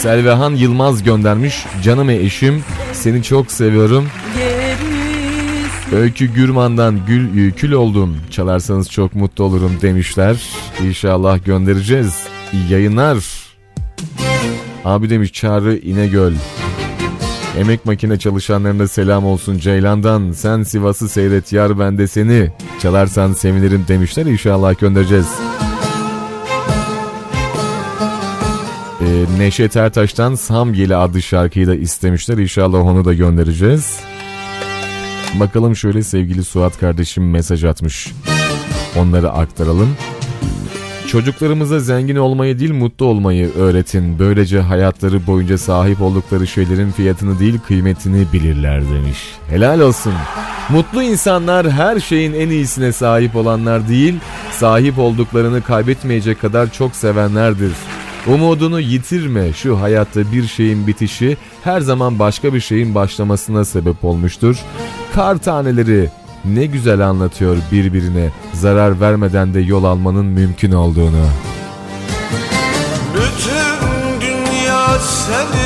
Selvehan 0.00 0.54
Yılmaz 0.54 1.02
göndermiş. 1.02 1.66
Canım 1.82 2.10
eşim, 2.10 2.64
seni 2.92 3.22
çok 3.22 3.52
seviyorum. 3.52 4.08
Öykü 5.92 6.26
Gürman'dan 6.26 7.00
gül 7.06 7.52
kül 7.52 7.72
oldum. 7.72 8.16
Çalarsanız 8.30 8.90
çok 8.90 9.14
mutlu 9.14 9.44
olurum 9.44 9.72
demişler. 9.82 10.48
İnşallah 10.84 11.44
göndereceğiz. 11.44 12.26
Yayınlar. 12.70 13.16
Abi 14.84 15.10
demiş 15.10 15.32
Çağrı 15.32 15.76
İnegöl. 15.76 16.32
Emek 17.58 17.86
makine 17.86 18.18
çalışanlarına 18.18 18.88
selam 18.88 19.24
olsun 19.26 19.58
Ceylan'dan. 19.58 20.32
Sen 20.32 20.62
Sivas'ı 20.62 21.08
seyret 21.08 21.52
yar 21.52 21.78
ben 21.78 21.98
de 21.98 22.06
seni. 22.06 22.50
Çalarsan 22.82 23.32
sevinirim 23.32 23.84
demişler. 23.88 24.26
İnşallah 24.26 24.78
göndereceğiz. 24.78 25.28
Neşet 29.38 29.76
Ertaş'tan 29.76 30.34
Samyeli 30.34 30.96
adlı 30.96 31.22
şarkıyı 31.22 31.66
da 31.66 31.74
istemişler. 31.74 32.38
İnşallah 32.38 32.78
onu 32.78 33.04
da 33.04 33.14
göndereceğiz. 33.14 34.00
Bakalım 35.34 35.76
şöyle 35.76 36.02
sevgili 36.02 36.44
Suat 36.44 36.78
kardeşim 36.80 37.30
mesaj 37.30 37.64
atmış. 37.64 38.12
Onları 38.96 39.30
aktaralım. 39.30 39.96
Çocuklarımıza 41.06 41.80
zengin 41.80 42.16
olmayı 42.16 42.58
değil 42.58 42.72
mutlu 42.72 43.06
olmayı 43.06 43.54
öğretin. 43.54 44.18
Böylece 44.18 44.60
hayatları 44.60 45.26
boyunca 45.26 45.58
sahip 45.58 46.02
oldukları 46.02 46.46
şeylerin 46.46 46.90
fiyatını 46.90 47.38
değil 47.38 47.58
kıymetini 47.66 48.26
bilirler 48.32 48.82
demiş. 48.82 49.18
Helal 49.48 49.80
olsun. 49.80 50.12
Mutlu 50.68 51.02
insanlar 51.02 51.70
her 51.70 52.00
şeyin 52.00 52.32
en 52.32 52.48
iyisine 52.48 52.92
sahip 52.92 53.36
olanlar 53.36 53.88
değil, 53.88 54.14
sahip 54.52 54.98
olduklarını 54.98 55.62
kaybetmeyecek 55.62 56.40
kadar 56.40 56.72
çok 56.72 56.96
sevenlerdir. 56.96 57.72
Umudunu 58.26 58.80
yitirme 58.80 59.52
şu 59.52 59.80
hayatta 59.80 60.32
bir 60.32 60.46
şeyin 60.46 60.86
bitişi 60.86 61.36
her 61.64 61.80
zaman 61.80 62.18
başka 62.18 62.54
bir 62.54 62.60
şeyin 62.60 62.94
başlamasına 62.94 63.64
sebep 63.64 64.04
olmuştur. 64.04 64.56
Kar 65.14 65.38
taneleri 65.38 66.08
ne 66.44 66.66
güzel 66.66 67.08
anlatıyor 67.08 67.56
birbirine 67.72 68.30
zarar 68.52 69.00
vermeden 69.00 69.54
de 69.54 69.60
yol 69.60 69.84
almanın 69.84 70.26
mümkün 70.26 70.72
olduğunu. 70.72 71.26
Bütün 73.14 74.20
dünya 74.20 74.98
senin 74.98 75.59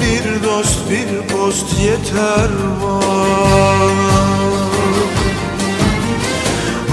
Bir 0.00 0.24
dost 0.44 0.78
bir 0.90 1.10
post 1.28 1.66
yeter 1.82 2.50
bana. 2.82 4.10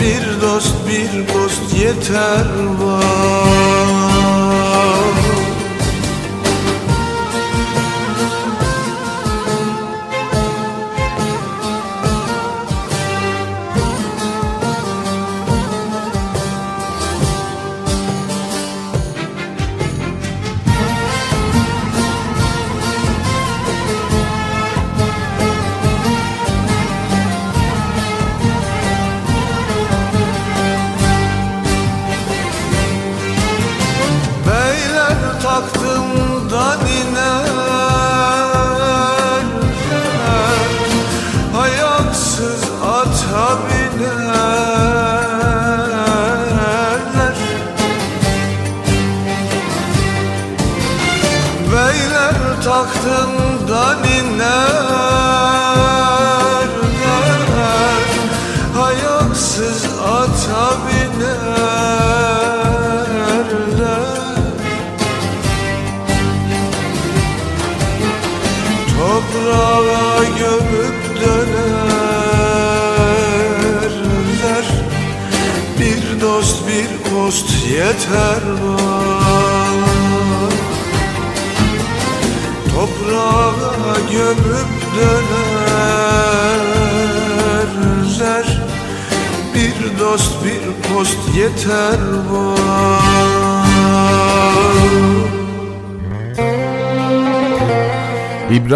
Bir 0.00 0.24
dost 0.42 0.74
bir 0.88 1.12
post 1.26 1.74
yeter 1.78 2.46
bana 2.80 3.61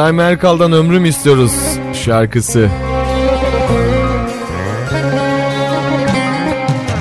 İbrahim 0.07 0.21
Erkal'dan 0.21 0.73
ömrüm 0.73 1.05
istiyoruz 1.05 1.53
şarkısı. 2.05 2.69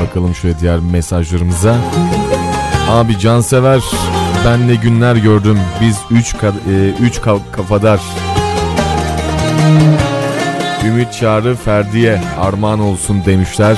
Bakalım 0.04 0.36
şöyle 0.36 0.60
diğer 0.60 0.80
mesajlarımıza. 0.80 1.76
Abi 2.90 3.20
cansever 3.20 3.84
ben 4.46 4.68
ne 4.68 4.76
günler 4.76 5.16
gördüm. 5.16 5.60
Biz 5.82 5.98
üç, 6.12 6.34
ka- 6.34 6.72
e, 6.74 7.04
üç 7.04 7.18
ka- 7.18 7.52
kafadar. 7.52 8.00
Ümit 10.88 11.14
Çağrı 11.14 11.56
Ferdi'ye 11.56 12.22
armağan 12.42 12.80
olsun 12.80 13.26
demişler. 13.26 13.78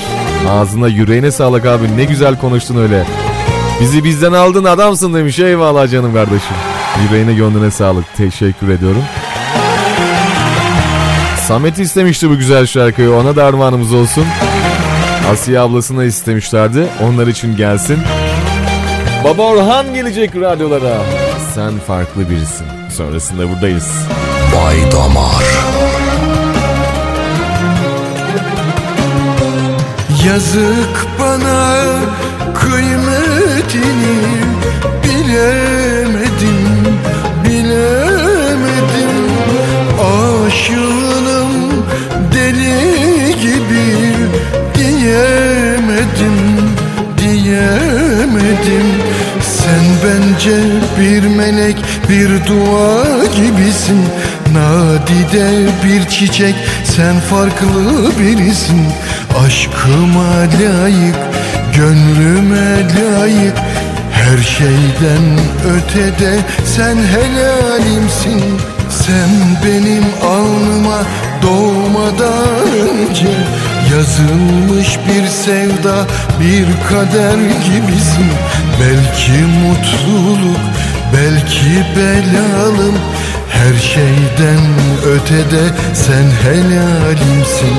Ağzına 0.50 0.88
yüreğine 0.88 1.32
sağlık 1.32 1.66
abi 1.66 1.98
ne 1.98 2.04
güzel 2.04 2.40
konuştun 2.40 2.78
öyle. 2.78 3.06
Bizi 3.82 4.04
bizden 4.04 4.34
aldın 4.34 4.64
adamsın 4.64 5.14
demiş 5.14 5.40
eyvallah 5.40 5.92
canım 5.92 6.14
kardeşim. 6.14 6.56
Yüreğine 7.04 7.34
gönlüne 7.34 7.72
sağlık 7.72 8.16
teşekkür 8.18 8.70
ediyorum. 8.70 9.04
Samet 11.48 11.80
istemişti 11.80 12.30
bu 12.30 12.38
güzel 12.38 12.66
şarkıyı 12.66 13.12
ona 13.12 13.36
da 13.36 13.46
armağanımız 13.46 13.94
olsun. 13.94 14.26
Asiye 15.32 15.60
ablasına 15.60 16.04
istemişlerdi 16.04 16.88
onlar 17.04 17.28
için 17.28 17.58
gelsin. 17.58 18.00
Baba 19.24 19.42
Orhan 19.44 19.94
gelecek 19.94 20.36
radyolara. 20.36 20.98
Sen 21.56 21.80
farklı 21.80 22.30
birisin. 22.30 22.66
Sonrasında 22.98 23.50
buradayız. 23.50 23.92
Bay 24.56 24.92
Damar 24.92 25.44
Yazık 30.26 31.08
bana 31.20 31.76
kıymetini 32.54 34.18
bilemedim, 35.04 36.58
bilemedim 37.46 39.18
Aşığınım 40.00 41.27
deli 42.34 43.36
gibi 43.42 44.14
diyemedim, 44.76 46.38
diyemedim. 47.18 48.88
Sen 49.42 49.86
bence 50.04 50.58
bir 51.00 51.28
melek, 51.28 51.78
bir 52.10 52.30
dua 52.48 53.26
gibisin. 53.36 54.06
Nadide 54.54 55.68
bir 55.86 56.10
çiçek, 56.10 56.56
sen 56.84 57.20
farklı 57.20 58.12
birisin. 58.20 58.82
Aşkıma 59.46 60.30
layık, 60.40 61.16
gönlüme 61.76 62.78
layık. 62.96 63.58
Her 64.12 64.44
şeyden 64.44 65.40
ötede 65.76 66.40
sen 66.66 66.98
helalimsin 66.98 68.42
Sen 69.06 69.30
benim 69.66 70.04
alnıma 70.24 71.02
doğmadan 71.44 72.68
önce 72.90 73.28
Yazılmış 73.92 75.00
bir 75.08 75.28
sevda, 75.28 76.06
bir 76.40 76.66
kader 76.90 77.38
gibisin. 77.38 78.32
Belki 78.80 79.32
mutluluk 79.32 80.60
Belki 81.14 81.86
belalım 81.96 82.96
her 83.50 83.74
şeyden 83.80 84.62
ötede 85.06 85.64
sen 85.94 86.26
helalimsin. 86.44 87.78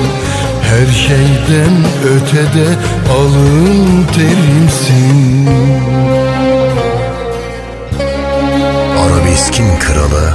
Her 0.61 0.93
şeyden 0.93 1.85
ötede 2.03 2.67
alın 3.13 4.05
terimsin. 4.13 5.49
Arabeskin 8.99 9.79
kralı 9.79 10.33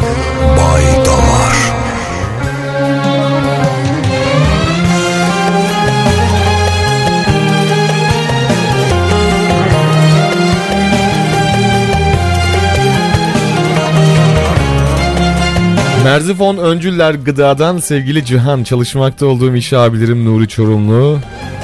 Merzifon 16.05 16.57
Öncüller 16.57 17.15
Gıda'dan 17.15 17.79
sevgili 17.79 18.25
Cihan 18.25 18.65
çalışmakta 18.65 19.27
olduğum 19.27 19.55
iş 19.55 19.73
abilerim 19.73 20.25
Nuri 20.25 20.49
Çorumlu, 20.49 21.19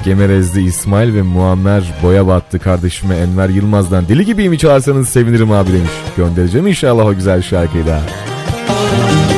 Gemerezli 0.04 0.64
İsmail 0.64 1.14
ve 1.14 1.22
Muammer 1.22 1.84
Boya 2.02 2.26
battı 2.26 2.58
kardeşime 2.58 3.16
Enver 3.16 3.48
Yılmaz'dan 3.48 4.08
deli 4.08 4.24
gibiyim 4.24 4.56
çağırsanız 4.56 5.08
sevinirim 5.08 5.52
abi 5.52 5.72
demiş. 5.72 5.90
Göndereceğim 6.16 6.66
inşallah 6.66 7.06
o 7.06 7.14
güzel 7.14 7.42
şarkıyı 7.42 7.86
da. 7.86 8.00
Bay 9.00 9.29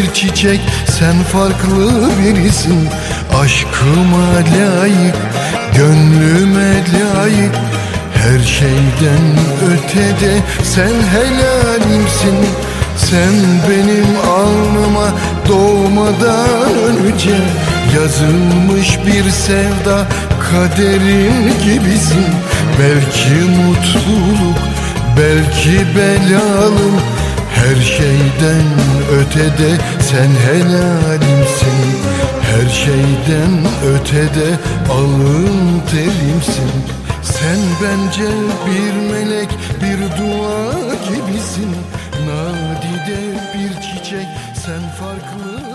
bir 0.00 0.14
çiçek 0.14 0.60
sen 0.86 1.22
farklı 1.22 2.10
birisin. 2.22 2.88
Aşkıma 3.42 4.34
layık 4.34 5.16
gönlüme 5.76 6.74
layık. 6.74 7.54
Her 8.14 8.38
şeyden 8.38 9.24
ötede 9.70 10.36
sen 10.62 10.94
helalimsin. 11.12 12.36
Sen 12.96 13.34
benim 13.70 14.06
alnıma 14.36 15.08
doğmadan 15.48 16.96
önce 16.96 17.36
Yazılmış 17.96 18.98
bir 19.06 19.30
sevda 19.30 20.06
kaderin 20.50 21.52
gibisin. 21.64 22.26
Belki 22.78 23.50
mutluluk 23.50 24.58
belki 25.16 25.96
belalım 25.96 27.00
her 27.60 27.76
şeyden 27.82 28.66
ötede 29.12 29.76
sen 30.00 30.30
helalimsin. 30.46 31.80
Her 32.42 32.68
şeyden 32.68 33.66
ötede 33.86 34.48
alın 34.90 35.82
terimsin. 35.90 36.70
Sen 37.22 37.58
bence 37.82 38.30
bir 38.66 39.12
melek 39.12 39.48
bir 39.82 39.98
dua 39.98 40.72
gibisin. 41.04 41.76
Nadide 42.26 43.20
bir 43.54 43.82
çiçek 43.82 44.26
sen 44.54 44.80
farklı 45.00 45.69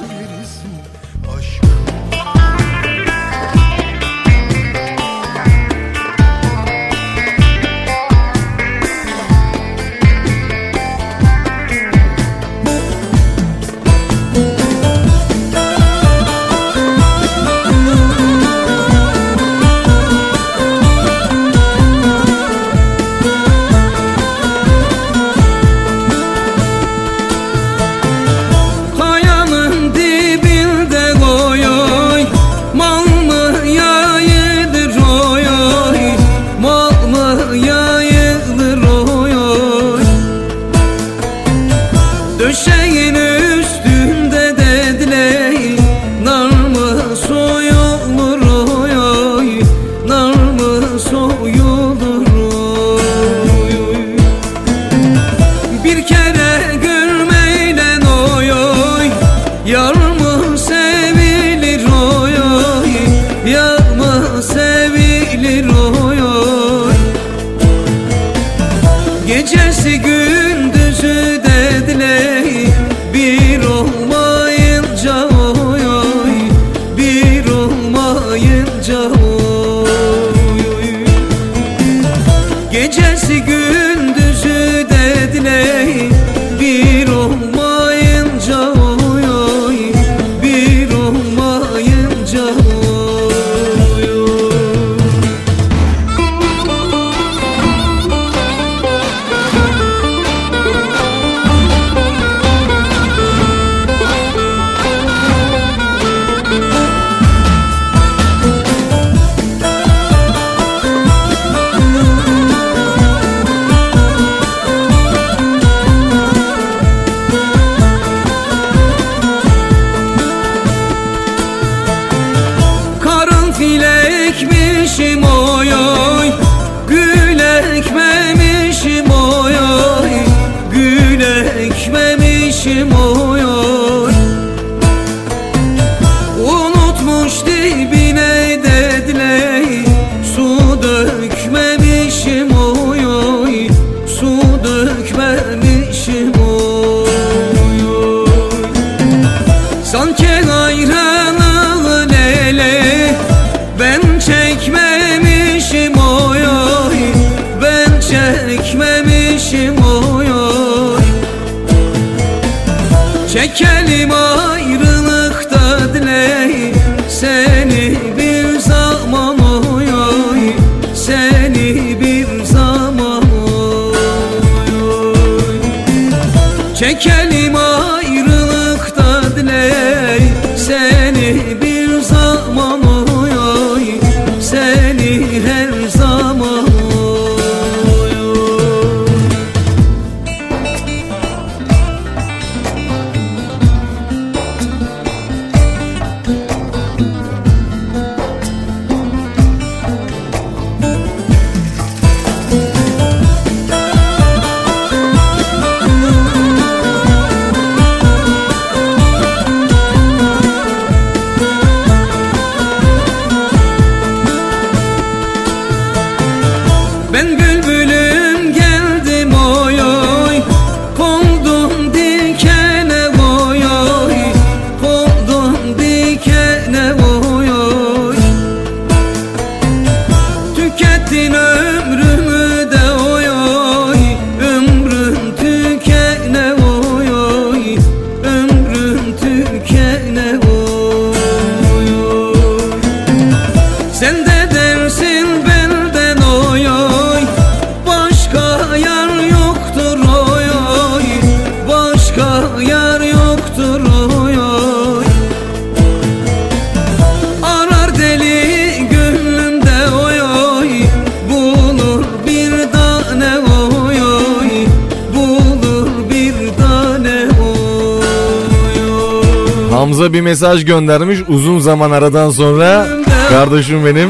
mesaj 270.36 270.66
göndermiş 270.66 271.20
uzun 271.28 271.60
zaman 271.60 271.92
aradan 271.92 272.30
sonra. 272.30 272.88
Kardeşim 273.30 273.86
benim. 273.86 274.10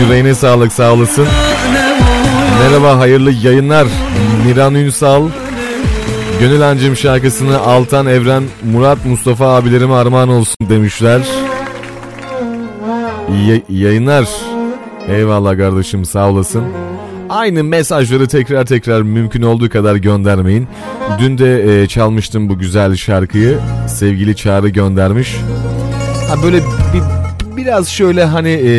Yüreğine 0.00 0.34
sağlık 0.34 0.72
sağ 0.72 0.92
olasın. 0.92 1.26
Merhaba 2.60 2.98
hayırlı 2.98 3.32
yayınlar. 3.32 3.86
Miran 4.46 4.74
Ünsal. 4.74 5.28
Gönül 6.40 6.68
Ancım 6.70 6.96
şarkısını 6.96 7.58
Altan 7.60 8.06
Evren 8.06 8.42
Murat 8.72 9.04
Mustafa 9.04 9.56
abilerime 9.56 9.94
armağan 9.94 10.28
olsun 10.28 10.68
demişler. 10.68 11.20
İyi 13.32 13.64
yayınlar. 13.68 14.28
Eyvallah 15.08 15.58
kardeşim 15.58 16.04
sağ 16.04 16.28
olasın. 16.28 16.64
Aynı 17.34 17.64
mesajları 17.64 18.28
tekrar 18.28 18.64
tekrar 18.66 19.02
mümkün 19.02 19.42
olduğu 19.42 19.68
kadar 19.68 19.96
göndermeyin. 19.96 20.68
Dün 21.18 21.38
de 21.38 21.82
e, 21.82 21.86
çalmıştım 21.88 22.48
bu 22.48 22.58
güzel 22.58 22.96
şarkıyı. 22.96 23.58
Sevgili 23.88 24.36
Çağrı 24.36 24.68
göndermiş. 24.68 25.36
Ha 26.28 26.42
böyle 26.42 26.56
bir 26.94 27.02
biraz 27.56 27.88
şöyle 27.88 28.24
hani 28.24 28.48
e, 28.48 28.72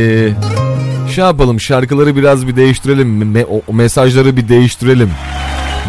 şey 1.15 1.23
yapalım 1.23 1.59
şarkıları 1.59 2.15
biraz 2.15 2.47
bir 2.47 2.55
değiştirelim. 2.55 3.35
Me- 3.35 3.45
o- 3.67 3.73
mesajları 3.73 4.37
bir 4.37 4.47
değiştirelim. 4.47 5.09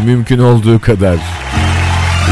Mümkün 0.07 0.39
olduğu 0.39 0.81
kadar. 0.81 1.17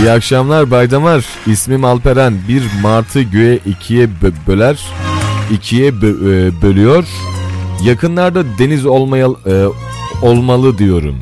İyi 0.01 0.11
akşamlar 0.11 0.71
Baydamar. 0.71 1.25
İsmim 1.47 1.85
Alperen. 1.85 2.35
Bir 2.49 2.63
martı 2.83 3.23
göğe 3.23 3.59
ikiye 3.67 4.05
bö- 4.05 4.47
böler. 4.49 4.79
ikiye 5.51 5.91
bö- 5.91 6.49
e, 6.49 6.63
bölüyor. 6.63 7.05
Yakınlarda 7.85 8.43
deniz 8.59 8.87
olmayal 8.87 9.35
e, 9.47 9.65
olmalı 10.23 10.79
diyorum. 10.79 11.19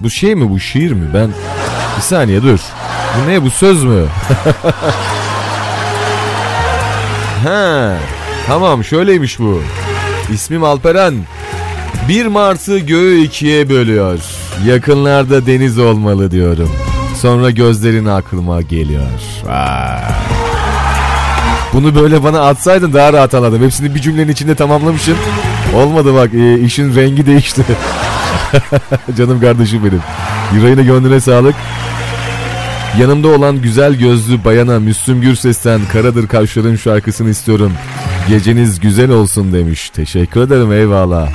Bu 0.00 0.10
şey 0.10 0.34
mi 0.34 0.50
bu 0.50 0.60
şiir 0.60 0.92
mi? 0.92 1.06
Ben 1.14 1.30
bir 1.96 2.02
saniye 2.02 2.42
dur. 2.42 2.58
Bu 3.16 3.30
ne 3.30 3.42
bu 3.42 3.50
söz 3.50 3.84
mü? 3.84 4.04
ha 7.44 7.96
tamam 8.46 8.84
şöyleymiş 8.84 9.38
bu. 9.38 9.62
İsmim 10.32 10.64
Alperen. 10.64 11.14
Bir 12.08 12.26
Mart'ı 12.26 12.78
göğü 12.78 13.20
ikiye 13.20 13.68
bölüyor. 13.68 14.18
Yakınlarda 14.66 15.46
deniz 15.46 15.78
olmalı 15.78 16.30
diyorum. 16.30 16.70
Sonra 17.20 17.50
gözlerin 17.50 18.06
aklıma 18.06 18.62
geliyor. 18.62 19.02
Vay. 19.44 20.02
Bunu 21.72 21.94
böyle 21.94 22.24
bana 22.24 22.40
atsaydın 22.40 22.92
daha 22.92 23.12
rahat 23.12 23.34
anladım. 23.34 23.62
Hepsini 23.62 23.94
bir 23.94 24.00
cümlenin 24.00 24.32
içinde 24.32 24.54
tamamlamışım. 24.54 25.16
Olmadı 25.74 26.14
bak 26.14 26.34
e, 26.34 26.60
işin 26.60 26.94
rengi 26.94 27.26
değişti. 27.26 27.62
Canım 29.16 29.40
kardeşim 29.40 29.80
benim. 29.84 30.00
Yüreğine 30.54 30.82
gönlüne 30.82 31.20
sağlık. 31.20 31.54
Yanımda 32.98 33.28
olan 33.28 33.62
güzel 33.62 33.94
gözlü 33.94 34.44
bayana 34.44 34.80
Müslüm 34.80 35.20
Gürses'ten 35.20 35.80
Karadır 35.92 36.28
Kaşların 36.28 36.76
şarkısını 36.76 37.30
istiyorum. 37.30 37.72
Geceniz 38.28 38.80
güzel 38.80 39.10
olsun 39.10 39.52
demiş. 39.52 39.90
Teşekkür 39.90 40.40
ederim 40.40 40.72
eyvallah. 40.72 41.28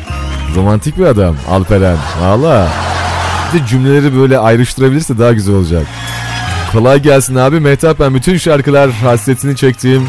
Romantik 0.56 0.98
bir 0.98 1.06
adam 1.06 1.36
Alperen. 1.50 1.98
Valla. 2.22 2.68
Bir 3.54 3.66
cümleleri 3.66 4.18
böyle 4.20 4.38
ayrıştırabilirse 4.38 5.18
daha 5.20 5.34
güzel 5.34 5.56
olacak. 5.56 5.86
Kolay 6.72 7.02
gelsin 7.02 7.36
abi. 7.36 7.60
Mehtap 7.60 8.00
ben 8.00 8.14
bütün 8.14 8.38
şarkılar 8.38 8.92
hasretini 8.92 9.56
çektiğim 9.56 10.08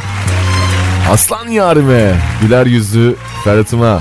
Aslan 1.10 1.48
yarime 1.48 2.14
güler 2.42 2.66
yüzlü 2.66 3.16
Ferhat'ıma 3.44 4.00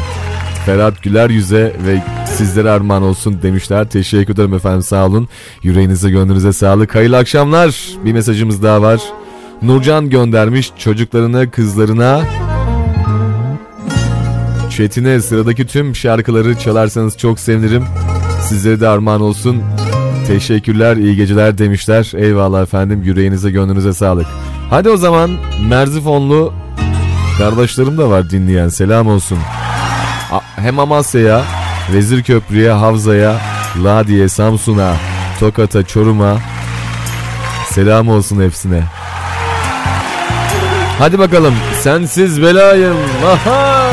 Ferhat 0.65 1.03
güler 1.03 1.29
yüze 1.29 1.75
ve 1.85 2.03
sizlere 2.25 2.69
armağan 2.69 3.03
olsun 3.03 3.41
demişler. 3.41 3.89
Teşekkür 3.89 4.33
ederim 4.33 4.53
efendim 4.53 4.81
sağ 4.83 5.05
olun. 5.05 5.27
Yüreğinize 5.63 6.09
gönlünüze 6.09 6.53
sağlık. 6.53 6.95
Hayırlı 6.95 7.17
akşamlar. 7.17 7.75
Bir 8.05 8.13
mesajımız 8.13 8.63
daha 8.63 8.81
var. 8.81 9.01
Nurcan 9.61 10.09
göndermiş 10.09 10.71
çocuklarına 10.77 11.51
kızlarına 11.51 12.21
Çetin'e 14.69 15.21
sıradaki 15.21 15.67
tüm 15.67 15.95
şarkıları 15.95 16.59
çalarsanız 16.59 17.17
çok 17.17 17.39
sevinirim. 17.39 17.83
Sizlere 18.41 18.79
de 18.79 18.87
armağan 18.87 19.21
olsun. 19.21 19.61
Teşekkürler, 20.27 20.97
iyi 20.97 21.15
geceler 21.15 21.57
demişler. 21.57 22.11
Eyvallah 22.15 22.61
efendim, 22.61 23.03
yüreğinize 23.03 23.51
gönlünüze 23.51 23.93
sağlık. 23.93 24.27
Hadi 24.69 24.89
o 24.89 24.97
zaman 24.97 25.31
Merzifonlu 25.69 26.53
kardeşlerim 27.37 27.97
de 27.97 28.03
var 28.03 28.29
dinleyen, 28.29 28.69
selam 28.69 29.07
olsun. 29.07 29.39
Hem 30.55 30.79
Amasya'ya, 30.79 31.41
Vezir 31.93 32.23
Köprü'ye, 32.23 32.71
Havza'ya, 32.71 33.35
Ladiye, 33.83 34.29
Samsun'a, 34.29 34.93
Tokat'a, 35.39 35.83
Çorum'a 35.83 36.37
selam 37.71 38.09
olsun 38.09 38.41
hepsine. 38.43 38.83
Hadi 40.99 41.19
bakalım, 41.19 41.55
sensiz 41.81 42.41
belayım. 42.41 42.97
Ahay! 43.25 43.91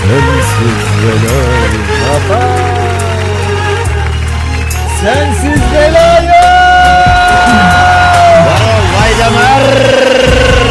Sensiz 0.00 0.86
belayım. 1.02 1.82
Ahay! 2.10 2.70
Sensiz 5.00 5.62
belayım. 5.74 6.30
Vay 8.94 9.12
damar. 9.18 10.69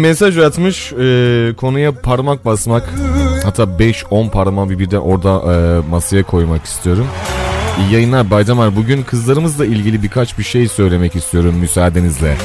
mesaj 0.08 0.38
atmış 0.38 0.94
e, 0.94 1.54
konuya 1.58 1.92
parmak 1.92 2.46
basmak 2.46 2.84
hatta 3.44 3.64
5-10 3.64 4.30
parmağı 4.30 4.70
bir 4.70 4.94
orada 4.94 5.54
e, 5.54 5.90
masaya 5.90 6.24
koymak 6.24 6.66
istiyorum. 6.66 7.08
İyi 7.80 7.94
yayınlar 7.94 8.32
Baydamar. 8.32 8.76
Bugün 8.76 9.04
kızlarımızla 9.04 9.66
ilgili 9.66 10.04
birkaç 10.04 10.38
bir 10.38 10.44
şey 10.44 10.68
söylemek 10.68 11.16
istiyorum 11.16 11.56
müsaadenizle. 11.60 12.36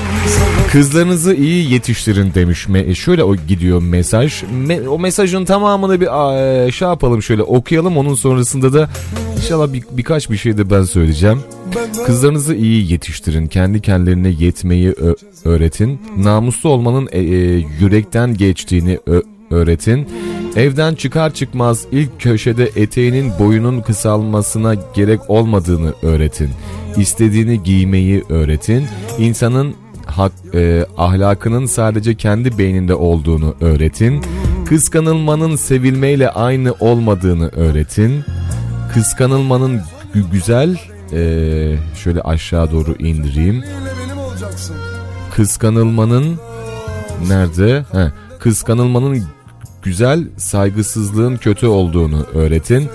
Kızlarınızı 0.72 1.34
iyi 1.34 1.72
yetiştirin 1.72 2.34
demiş. 2.34 2.66
Me- 2.66 2.94
şöyle 2.94 3.24
o 3.24 3.36
gidiyor 3.36 3.82
mesaj. 3.82 4.42
Me- 4.42 4.88
o 4.88 4.98
mesajın 4.98 5.44
tamamını 5.44 6.00
bir 6.00 6.06
e, 6.66 6.72
şey 6.72 6.88
yapalım 6.88 7.22
şöyle 7.22 7.42
okuyalım. 7.42 7.96
Onun 7.96 8.14
sonrasında 8.14 8.72
da 8.72 8.88
inşallah 9.42 9.72
bir, 9.72 9.84
birkaç 9.90 10.30
bir 10.30 10.36
şey 10.36 10.58
de 10.58 10.70
ben 10.70 10.82
söyleyeceğim. 10.82 11.40
Kızlarınızı 12.06 12.54
iyi 12.54 12.92
yetiştirin. 12.92 13.46
Kendi 13.46 13.80
kendilerine 13.80 14.28
yetmeyi 14.28 14.94
öğretin. 15.44 16.00
Namuslu 16.16 16.70
olmanın 16.70 17.08
e, 17.12 17.18
e, 17.18 17.24
yürekten 17.80 18.34
geçtiğini 18.34 18.98
öğretin. 19.50 20.08
Evden 20.56 20.94
çıkar 20.94 21.34
çıkmaz 21.34 21.86
ilk 21.92 22.20
köşede 22.20 22.70
eteğinin 22.76 23.32
boyunun 23.38 23.80
kısalmasına 23.80 24.74
gerek 24.94 25.20
olmadığını 25.28 25.94
öğretin. 26.02 26.50
İstediğini 26.96 27.62
giymeyi 27.62 28.24
öğretin. 28.28 28.84
İnsanın 29.18 29.74
hak, 30.06 30.32
e, 30.54 30.86
ahlakının 30.96 31.66
sadece 31.66 32.14
kendi 32.14 32.58
beyninde 32.58 32.94
olduğunu 32.94 33.54
öğretin. 33.60 34.22
Kıskanılmanın 34.66 35.56
sevilmeyle 35.56 36.30
aynı 36.30 36.72
olmadığını 36.72 37.48
öğretin. 37.48 38.24
Kıskanılmanın 38.94 39.80
gü- 40.14 40.30
güzel 40.32 40.78
e, 41.12 41.18
şöyle 41.96 42.20
aşağı 42.20 42.72
doğru 42.72 42.94
indireyim. 42.98 43.64
Kıskanılmanın 45.34 46.38
nerede? 47.28 47.84
He, 47.92 48.12
kıskanılmanın 48.38 49.24
güzel, 49.82 50.28
saygısızlığın 50.36 51.36
kötü 51.36 51.66
olduğunu 51.66 52.26
öğretin. 52.34 52.88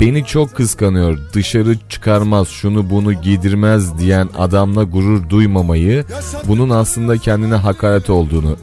Beni 0.00 0.24
çok 0.24 0.54
kıskanıyor, 0.56 1.18
dışarı 1.32 1.76
çıkarmaz, 1.88 2.48
şunu 2.48 2.90
bunu 2.90 3.12
giydirmez 3.12 3.98
diyen 3.98 4.28
adamla 4.38 4.82
gurur 4.84 5.28
duymamayı, 5.30 6.04
bunun 6.48 6.70
aslında 6.70 7.18
kendine 7.18 7.54
hakaret 7.54 8.10
olduğunu 8.10 8.56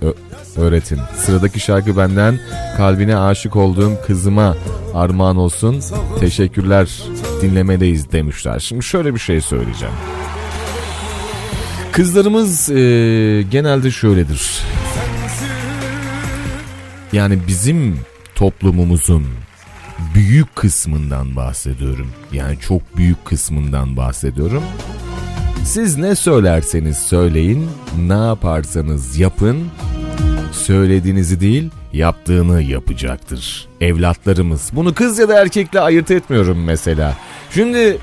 öğretin. 0.58 1.00
Sıradaki 1.16 1.60
şarkı 1.60 1.98
benden, 1.98 2.40
kalbine 2.78 3.18
aşık 3.18 3.56
olduğum 3.56 3.92
kızıma 4.08 4.58
armağan 4.94 5.38
olsun. 5.38 5.82
Teşekkürler, 6.20 7.04
dinlemedeyiz 7.42 8.12
demişler. 8.12 8.60
Şimdi 8.60 8.84
şöyle 8.84 9.14
bir 9.14 9.20
şey 9.20 9.42
söyleyeceğim. 9.42 9.96
Kızlarımız 11.92 12.70
e, 12.70 12.74
genelde 13.52 13.92
şöyledir. 13.92 14.62
Yani 17.14 17.40
bizim 17.48 18.00
toplumumuzun 18.36 19.28
büyük 20.16 20.56
kısmından 20.56 21.36
bahsediyorum. 21.36 22.08
Yani 22.32 22.60
çok 22.60 22.98
büyük 22.98 23.26
kısmından 23.26 23.98
bahsediyorum. 23.98 24.64
Siz 25.64 25.98
ne 25.98 26.16
söylerseniz 26.16 26.98
söyleyin, 26.98 27.70
ne 28.08 28.14
yaparsanız 28.14 29.18
yapın, 29.18 29.68
söylediğinizi 30.54 31.40
değil, 31.40 31.70
yaptığını 31.94 32.62
yapacaktır. 32.62 33.68
Evlatlarımız. 33.82 34.70
Bunu 34.74 34.94
kız 34.94 35.20
ya 35.20 35.30
da 35.30 35.42
erkekle 35.42 35.80
ayırt 35.80 36.12
etmiyorum 36.12 36.64
mesela. 36.64 37.18
Şimdi 37.52 37.98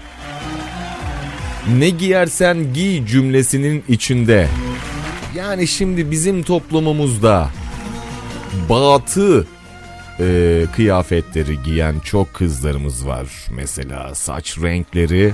ne 1.78 1.90
giyersen 1.90 2.74
giy 2.74 3.06
cümlesinin 3.06 3.84
içinde. 3.88 4.48
Yani 5.36 5.66
şimdi 5.66 6.10
bizim 6.10 6.42
toplumumuzda 6.42 7.50
batı 8.68 9.46
e, 10.20 10.66
kıyafetleri 10.76 11.62
giyen 11.62 11.94
çok 12.04 12.34
kızlarımız 12.34 13.06
var. 13.06 13.26
Mesela 13.50 14.14
saç 14.14 14.58
renkleri 14.62 15.32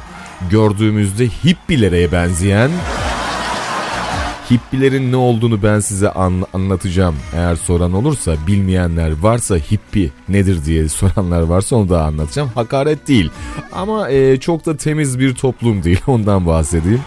gördüğümüzde 0.51 1.27
hippilere 1.27 2.13
benzeyen 2.13 2.71
Hippilerin 4.51 5.13
ne 5.13 5.17
olduğunu 5.17 5.63
ben 5.63 5.81
size 5.81 6.11
an- 6.11 6.47
anlatacağım. 6.55 7.17
Eğer 7.35 7.57
soran 7.57 7.93
olursa 7.93 8.35
bilmeyenler 8.47 9.13
varsa 9.23 9.57
hippi 9.57 10.13
nedir 10.29 10.65
diye 10.65 10.89
soranlar 10.89 11.41
varsa 11.43 11.77
onu 11.77 11.89
da 11.89 12.05
anlatacağım. 12.05 12.51
Hakaret 12.55 13.09
değil 13.09 13.31
ama 13.73 14.11
e, 14.11 14.41
çok 14.41 14.67
da 14.67 14.77
temiz 14.77 15.19
bir 15.19 15.35
toplum 15.35 15.83
değil 15.85 16.01
ondan 16.07 16.47
bahsedeyim. 16.47 17.01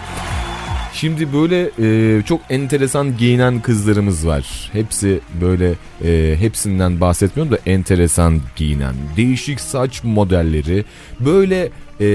Şimdi 0.99 1.33
böyle 1.33 1.69
e, 1.79 2.21
çok 2.23 2.41
enteresan 2.49 3.17
giyinen 3.17 3.61
kızlarımız 3.61 4.27
var. 4.27 4.69
Hepsi 4.73 5.19
böyle 5.41 5.73
e, 6.05 6.35
hepsinden 6.39 7.01
bahsetmiyorum 7.01 7.53
da 7.53 7.59
enteresan 7.65 8.39
giyinen. 8.55 8.95
Değişik 9.17 9.61
saç 9.61 10.03
modelleri. 10.03 10.85
Böyle 11.19 11.69
e, 11.99 12.07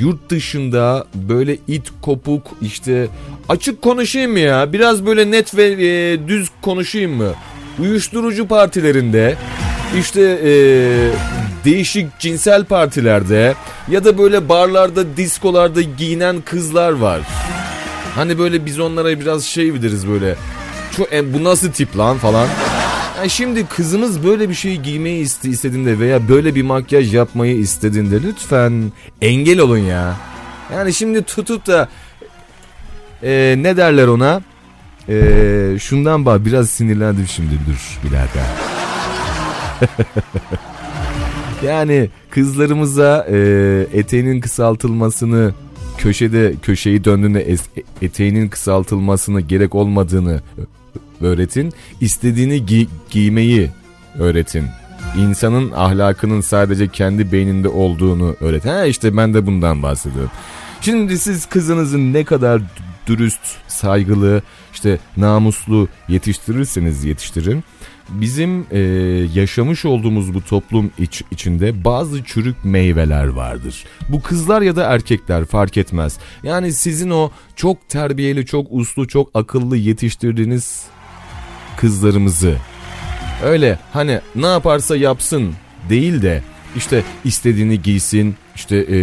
yurt 0.00 0.30
dışında 0.30 1.06
böyle 1.14 1.58
it 1.68 1.92
kopuk 2.02 2.46
işte 2.62 3.08
açık 3.48 3.82
konuşayım 3.82 4.32
mı 4.32 4.38
ya? 4.38 4.72
Biraz 4.72 5.06
böyle 5.06 5.30
net 5.30 5.56
ve 5.56 5.64
e, 5.64 6.28
düz 6.28 6.50
konuşayım 6.62 7.12
mı? 7.12 7.32
Uyuşturucu 7.78 8.48
partilerinde 8.48 9.36
işte 9.98 10.40
e, 10.44 10.52
değişik 11.64 12.18
cinsel 12.18 12.64
partilerde 12.64 13.54
ya 13.90 14.04
da 14.04 14.18
böyle 14.18 14.48
barlarda, 14.48 15.16
diskolarda 15.16 15.82
giyinen 15.82 16.40
kızlar 16.40 16.92
var. 16.92 17.20
Hani 18.18 18.38
böyle 18.38 18.66
biz 18.66 18.80
onlara 18.80 19.20
biraz 19.20 19.44
şey 19.44 19.74
biliriz 19.74 20.08
böyle 20.08 20.36
Çok, 20.96 21.12
e, 21.12 21.34
bu 21.34 21.44
nasıl 21.44 21.72
tip 21.72 21.98
lan 21.98 22.18
falan. 22.18 22.48
Yani 23.18 23.30
şimdi 23.30 23.66
kızınız 23.66 24.24
böyle 24.24 24.48
bir 24.48 24.54
şey 24.54 24.76
giymeyi 24.76 25.24
iste- 25.24 25.48
istediğinde 25.48 25.98
veya 25.98 26.28
böyle 26.28 26.54
bir 26.54 26.62
makyaj 26.62 27.14
yapmayı 27.14 27.56
istediğinde 27.56 28.22
lütfen 28.22 28.92
engel 29.22 29.58
olun 29.58 29.78
ya. 29.78 30.16
Yani 30.74 30.94
şimdi 30.94 31.22
tutup 31.22 31.66
da 31.66 31.88
e, 33.22 33.54
ne 33.58 33.76
derler 33.76 34.06
ona? 34.06 34.42
E, 35.08 35.76
şundan 35.80 36.26
bak 36.26 36.44
biraz 36.44 36.70
sinirlendim 36.70 37.26
şimdi 37.26 37.54
dur 37.66 37.98
bir 38.04 38.16
dakika. 38.16 38.40
yani 41.66 42.10
kızlarımıza 42.30 43.26
e, 43.30 43.36
eteğinin 43.92 44.40
kısaltılmasını 44.40 45.52
köşede 45.98 46.54
köşeyi 46.62 47.04
döndüğünde 47.04 47.56
eteğinin 48.02 48.48
kısaltılmasını 48.48 49.40
gerek 49.40 49.74
olmadığını 49.74 50.40
öğretin. 51.20 51.72
İstediğini 52.00 52.56
gi- 52.56 52.86
giymeyi 53.10 53.70
öğretin. 54.18 54.64
İnsanın 55.18 55.70
ahlakının 55.72 56.40
sadece 56.40 56.88
kendi 56.88 57.32
beyninde 57.32 57.68
olduğunu 57.68 58.36
öğretin. 58.40 58.68
Ha 58.68 58.84
işte 58.84 59.16
ben 59.16 59.34
de 59.34 59.46
bundan 59.46 59.82
bahsediyorum. 59.82 60.30
Şimdi 60.80 61.18
siz 61.18 61.46
kızınızın 61.46 62.12
ne 62.12 62.24
kadar 62.24 62.62
dürüst, 63.06 63.40
saygılı, 63.68 64.42
işte 64.74 64.98
namuslu 65.16 65.88
yetiştirirseniz 66.08 67.04
yetiştirin. 67.04 67.64
Bizim 68.08 68.66
e, 68.70 68.78
yaşamış 69.34 69.84
olduğumuz 69.84 70.34
bu 70.34 70.44
toplum 70.44 70.90
iç, 70.98 71.22
içinde 71.30 71.84
bazı 71.84 72.24
çürük 72.24 72.64
meyveler 72.64 73.26
vardır. 73.26 73.84
Bu 74.08 74.22
kızlar 74.22 74.62
ya 74.62 74.76
da 74.76 74.84
erkekler 74.84 75.44
fark 75.44 75.76
etmez. 75.76 76.18
Yani 76.42 76.72
sizin 76.72 77.10
o 77.10 77.30
çok 77.56 77.88
terbiyeli, 77.88 78.46
çok 78.46 78.66
uslu, 78.70 79.08
çok 79.08 79.30
akıllı 79.34 79.76
yetiştirdiğiniz 79.76 80.86
kızlarımızı 81.76 82.56
öyle 83.44 83.78
hani 83.92 84.20
ne 84.34 84.46
yaparsa 84.46 84.96
yapsın 84.96 85.54
değil 85.88 86.22
de 86.22 86.42
işte 86.76 87.04
istediğini 87.24 87.82
giysin 87.82 88.36
işte 88.54 88.76
e, 88.76 88.98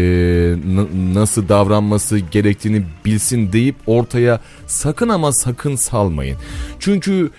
nasıl 1.13 1.49
davranması 1.49 2.19
gerektiğini 2.19 2.83
bilsin 3.05 3.53
deyip 3.53 3.75
ortaya 3.87 4.39
sakın 4.67 5.09
ama 5.09 5.31
sakın 5.31 5.75
salmayın. 5.75 6.37
Çünkü 6.79 7.31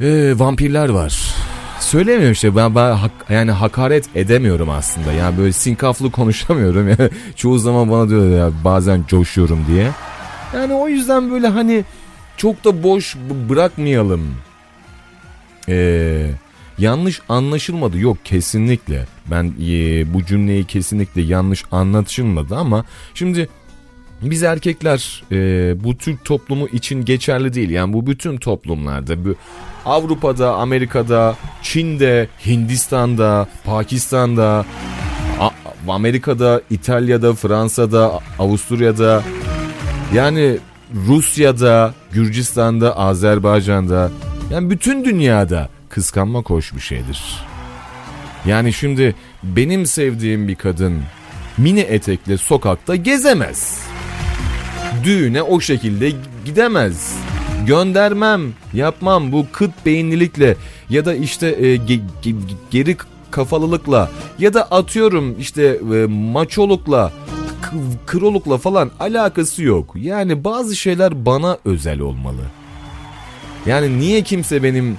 e, 0.00 0.38
vampirler 0.38 0.88
var. 0.88 1.34
Söylemiyorum 1.80 2.32
işte 2.32 2.56
ben, 2.56 2.74
ben 2.74 2.92
hak- 2.96 3.30
yani 3.30 3.50
hakaret 3.50 4.16
edemiyorum 4.16 4.70
aslında. 4.70 5.12
Yani 5.12 5.38
böyle 5.38 5.52
sinkaflı 5.52 6.10
konuşamıyorum. 6.12 6.88
Yani 6.88 7.10
çoğu 7.36 7.58
zaman 7.58 7.90
bana 7.90 8.08
diyor 8.08 8.38
ya 8.38 8.50
bazen 8.64 9.04
coşuyorum 9.08 9.64
diye. 9.68 9.90
Yani 10.54 10.74
o 10.74 10.88
yüzden 10.88 11.30
böyle 11.30 11.48
hani 11.48 11.84
çok 12.36 12.64
da 12.64 12.82
boş 12.82 13.16
bırakmayalım. 13.48 14.34
Ee, 15.68 16.30
yanlış 16.78 17.20
anlaşılmadı 17.28 17.98
yok 17.98 18.18
kesinlikle. 18.24 19.06
Ben 19.30 19.44
e, 19.44 20.14
bu 20.14 20.24
cümleyi 20.24 20.64
kesinlikle 20.64 21.22
yanlış 21.22 21.64
anlaşılmadı 21.72 22.56
ama 22.56 22.84
şimdi 23.14 23.48
biz 24.22 24.42
erkekler 24.42 25.22
e, 25.32 25.36
bu 25.84 25.96
Türk 25.96 26.24
toplumu 26.24 26.68
için 26.68 27.04
geçerli 27.04 27.54
değil. 27.54 27.70
Yani 27.70 27.92
bu 27.92 28.06
bütün 28.06 28.36
toplumlarda, 28.36 29.24
bu 29.24 29.34
Avrupa'da, 29.86 30.54
Amerika'da, 30.54 31.36
Çin'de, 31.62 32.28
Hindistan'da, 32.46 33.46
Pakistan'da, 33.64 34.64
Amerika'da, 35.88 36.60
İtalya'da, 36.70 37.34
Fransa'da, 37.34 38.20
Avusturya'da, 38.38 39.22
yani 40.14 40.58
Rusya'da, 40.94 41.94
Gürcistan'da, 42.12 42.96
Azerbaycan'da, 42.96 44.10
yani 44.50 44.70
bütün 44.70 45.04
dünyada 45.04 45.68
kıskanmak 45.88 46.50
hoş 46.50 46.74
bir 46.74 46.80
şeydir. 46.80 47.22
Yani 48.46 48.72
şimdi 48.72 49.14
benim 49.42 49.86
sevdiğim 49.86 50.48
bir 50.48 50.54
kadın 50.54 51.02
mini 51.58 51.80
etekle 51.80 52.38
sokakta 52.38 52.96
gezemez. 52.96 53.80
Düğüne 55.04 55.42
o 55.42 55.60
şekilde 55.60 56.12
gidemez. 56.44 57.16
Göndermem, 57.66 58.52
yapmam 58.72 59.32
bu 59.32 59.46
kıt 59.52 59.70
beyinlilikle 59.86 60.56
ya 60.90 61.04
da 61.04 61.14
işte 61.14 61.46
e, 61.48 61.76
ge- 61.76 62.00
ge- 62.22 62.34
geri 62.70 62.96
kafalılıkla 63.30 64.10
ya 64.38 64.54
da 64.54 64.62
atıyorum 64.64 65.40
işte 65.40 65.62
e, 65.94 66.06
maçolukla 66.06 67.12
krolukla 68.06 68.58
falan 68.58 68.90
alakası 69.00 69.62
yok. 69.62 69.92
Yani 69.96 70.44
bazı 70.44 70.76
şeyler 70.76 71.26
bana 71.26 71.58
özel 71.64 72.00
olmalı. 72.00 72.42
Yani 73.66 73.98
niye 73.98 74.22
kimse 74.22 74.62
benim 74.62 74.98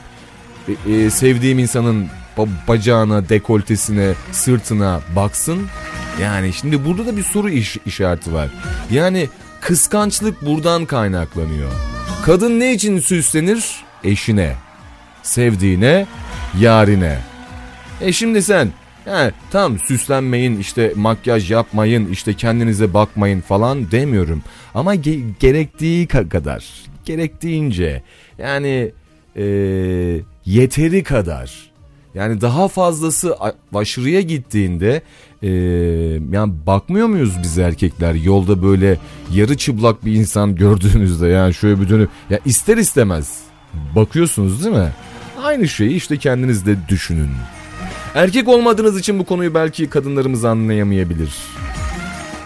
e, 0.87 0.93
e, 0.93 1.09
sevdiğim 1.09 1.59
insanın 1.59 2.07
ba- 2.37 2.47
bacağına, 2.67 3.29
dekoltesine, 3.29 4.13
sırtına 4.31 5.01
baksın? 5.15 5.59
Yani 6.21 6.53
şimdi 6.53 6.85
burada 6.85 7.05
da 7.05 7.17
bir 7.17 7.23
soru 7.23 7.49
iş, 7.49 7.77
işareti 7.85 8.33
var. 8.33 8.49
Yani 8.91 9.29
kıskançlık 9.61 10.45
buradan 10.45 10.85
kaynaklanıyor. 10.85 11.71
Kadın 12.27 12.59
ne 12.59 12.73
için 12.73 12.99
süslenir? 12.99 13.75
Eşine, 14.03 14.53
sevdiğine, 15.23 16.07
yarine. 16.59 17.19
E 18.01 18.11
şimdi 18.13 18.43
sen 18.43 18.69
yani 19.05 19.31
tam 19.51 19.79
süslenmeyin 19.79 20.59
işte 20.59 20.93
makyaj 20.95 21.51
yapmayın 21.51 22.11
işte 22.11 22.33
kendinize 22.33 22.93
bakmayın 22.93 23.41
falan 23.41 23.91
demiyorum. 23.91 24.43
Ama 24.73 24.95
ge- 24.95 25.31
gerektiği 25.39 26.07
ka- 26.07 26.29
kadar 26.29 26.65
gerektiğince 27.05 28.03
yani 28.37 28.91
e, 29.35 29.43
yeteri 30.45 31.03
kadar 31.03 31.71
yani 32.15 32.41
daha 32.41 32.67
fazlası 32.67 33.37
aşırıya 33.73 34.21
gittiğinde 34.21 35.01
e, 35.43 35.49
yani 36.31 36.53
bakmıyor 36.67 37.07
muyuz 37.07 37.33
biz 37.43 37.57
erkekler 37.57 38.13
yolda 38.13 38.63
böyle 38.63 38.97
yarı 39.33 39.57
çıplak 39.57 40.05
bir 40.05 40.13
insan 40.13 40.55
gördüğünüzde 40.55 41.27
yani 41.27 41.53
şöyle 41.53 41.81
bir 41.81 41.89
dönüp 41.89 42.09
ya 42.29 42.39
ister 42.45 42.77
istemez 42.77 43.39
bakıyorsunuz 43.95 44.63
değil 44.65 44.75
mi? 44.75 44.91
Aynı 45.43 45.67
şeyi 45.67 45.91
işte 45.95 46.17
kendiniz 46.17 46.65
de 46.65 46.75
düşünün. 46.89 47.29
Erkek 48.15 48.47
olmadığınız 48.47 48.99
için 48.99 49.19
bu 49.19 49.25
konuyu 49.25 49.53
belki 49.53 49.89
kadınlarımız 49.89 50.45
anlayamayabilir. 50.45 51.33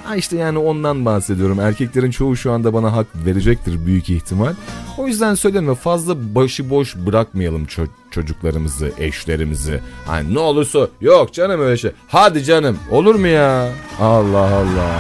Ha 0.03 0.15
işte 0.15 0.37
yani 0.37 0.57
ondan 0.57 1.05
bahsediyorum. 1.05 1.59
Erkeklerin 1.59 2.11
çoğu 2.11 2.35
şu 2.35 2.51
anda 2.51 2.73
bana 2.73 2.93
hak 2.95 3.07
verecektir 3.25 3.85
büyük 3.85 4.09
ihtimal. 4.09 4.53
O 4.97 5.07
yüzden 5.07 5.35
söyleme 5.35 5.75
fazla 5.75 6.35
başıboş 6.35 6.95
bırakmayalım 6.95 7.65
ço- 7.65 7.87
çocuklarımızı, 8.11 8.91
eşlerimizi. 8.97 9.79
Hani 10.05 10.33
ne 10.33 10.39
olursa 10.39 10.87
yok 11.01 11.33
canım 11.33 11.61
öyle 11.61 11.77
şey. 11.77 11.91
Hadi 12.07 12.43
canım 12.43 12.79
olur 12.91 13.15
mu 13.15 13.27
ya? 13.27 13.69
Allah 13.99 14.55
Allah. 14.55 14.91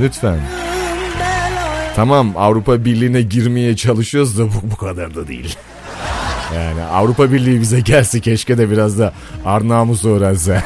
Lütfen. 0.00 0.40
Tamam 1.96 2.32
Avrupa 2.36 2.84
Birliği'ne 2.84 3.22
girmeye 3.22 3.76
çalışıyoruz 3.76 4.38
da 4.38 4.44
bu, 4.46 4.54
bu 4.62 4.76
kadar 4.76 5.14
da 5.14 5.28
değil. 5.28 5.56
Yani 6.54 6.82
Avrupa 6.82 7.32
Birliği 7.32 7.60
bize 7.60 7.80
gelse 7.80 8.20
keşke 8.20 8.58
de 8.58 8.70
biraz 8.70 8.98
da 8.98 9.12
Arnamus 9.44 10.04
öğrense. 10.04 10.62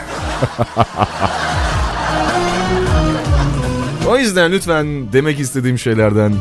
o 4.09 4.19
yüzden 4.19 4.53
lütfen 4.53 5.12
demek 5.12 5.41
istediğim 5.41 5.79
şeylerden 5.79 6.35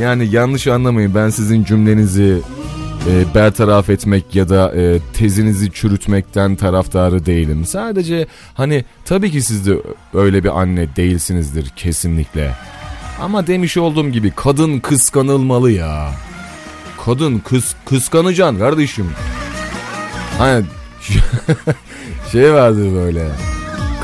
yani 0.00 0.28
yanlış 0.30 0.66
anlamayın 0.66 1.14
ben 1.14 1.30
sizin 1.30 1.64
cümlenizi 1.64 2.38
e, 3.10 3.34
bertaraf 3.34 3.90
etmek 3.90 4.34
ya 4.34 4.48
da 4.48 4.72
e, 4.76 4.98
tezinizi 5.12 5.72
çürütmekten 5.72 6.56
taraftarı 6.56 7.26
değilim. 7.26 7.64
Sadece 7.66 8.26
hani 8.54 8.84
tabii 9.04 9.30
ki 9.30 9.42
siz 9.42 9.66
de 9.66 9.76
öyle 10.14 10.44
bir 10.44 10.60
anne 10.60 10.96
değilsinizdir 10.96 11.68
kesinlikle. 11.76 12.54
Ama 13.20 13.46
demiş 13.46 13.76
olduğum 13.76 14.08
gibi 14.08 14.32
kadın 14.36 14.78
kıskanılmalı 14.80 15.70
ya. 15.70 16.12
Kadın 17.04 17.38
kıs 17.38 17.74
kıskanacaksın 17.84 18.58
kardeşim. 18.58 19.06
Hani 20.38 20.64
şey 22.32 22.52
vardı 22.52 22.94
böyle. 22.94 23.28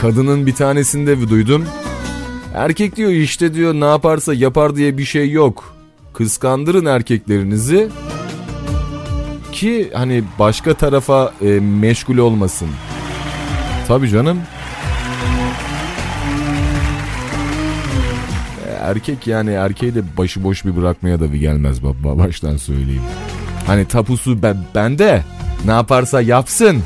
Kadının 0.00 0.46
bir 0.46 0.54
tanesinde 0.54 1.28
duydum. 1.28 1.64
Erkek 2.54 2.96
diyor 2.96 3.10
işte 3.10 3.54
diyor 3.54 3.74
ne 3.74 3.84
yaparsa 3.84 4.34
yapar 4.34 4.76
diye 4.76 4.98
bir 4.98 5.04
şey 5.04 5.30
yok. 5.30 5.77
Kıskandırın 6.18 6.86
erkeklerinizi 6.86 7.88
ki 9.52 9.90
hani 9.94 10.24
başka 10.38 10.74
tarafa 10.74 11.32
e, 11.42 11.46
meşgul 11.60 12.18
olmasın. 12.18 12.68
Tabii 13.88 14.08
canım. 14.08 14.38
E, 18.66 18.70
Erkek 18.70 19.26
yani 19.26 19.50
erkeği 19.50 19.94
de 19.94 20.02
başıboş 20.16 20.64
bir 20.64 20.76
bırakmaya 20.76 21.20
da 21.20 21.32
bir 21.32 21.38
gelmez 21.38 21.82
baba 21.82 22.18
baştan 22.18 22.56
söyleyeyim. 22.56 23.02
Hani 23.66 23.84
tapusu 23.84 24.42
ben, 24.42 24.56
bende 24.74 25.24
ne 25.64 25.70
yaparsa 25.70 26.20
yapsın. 26.20 26.82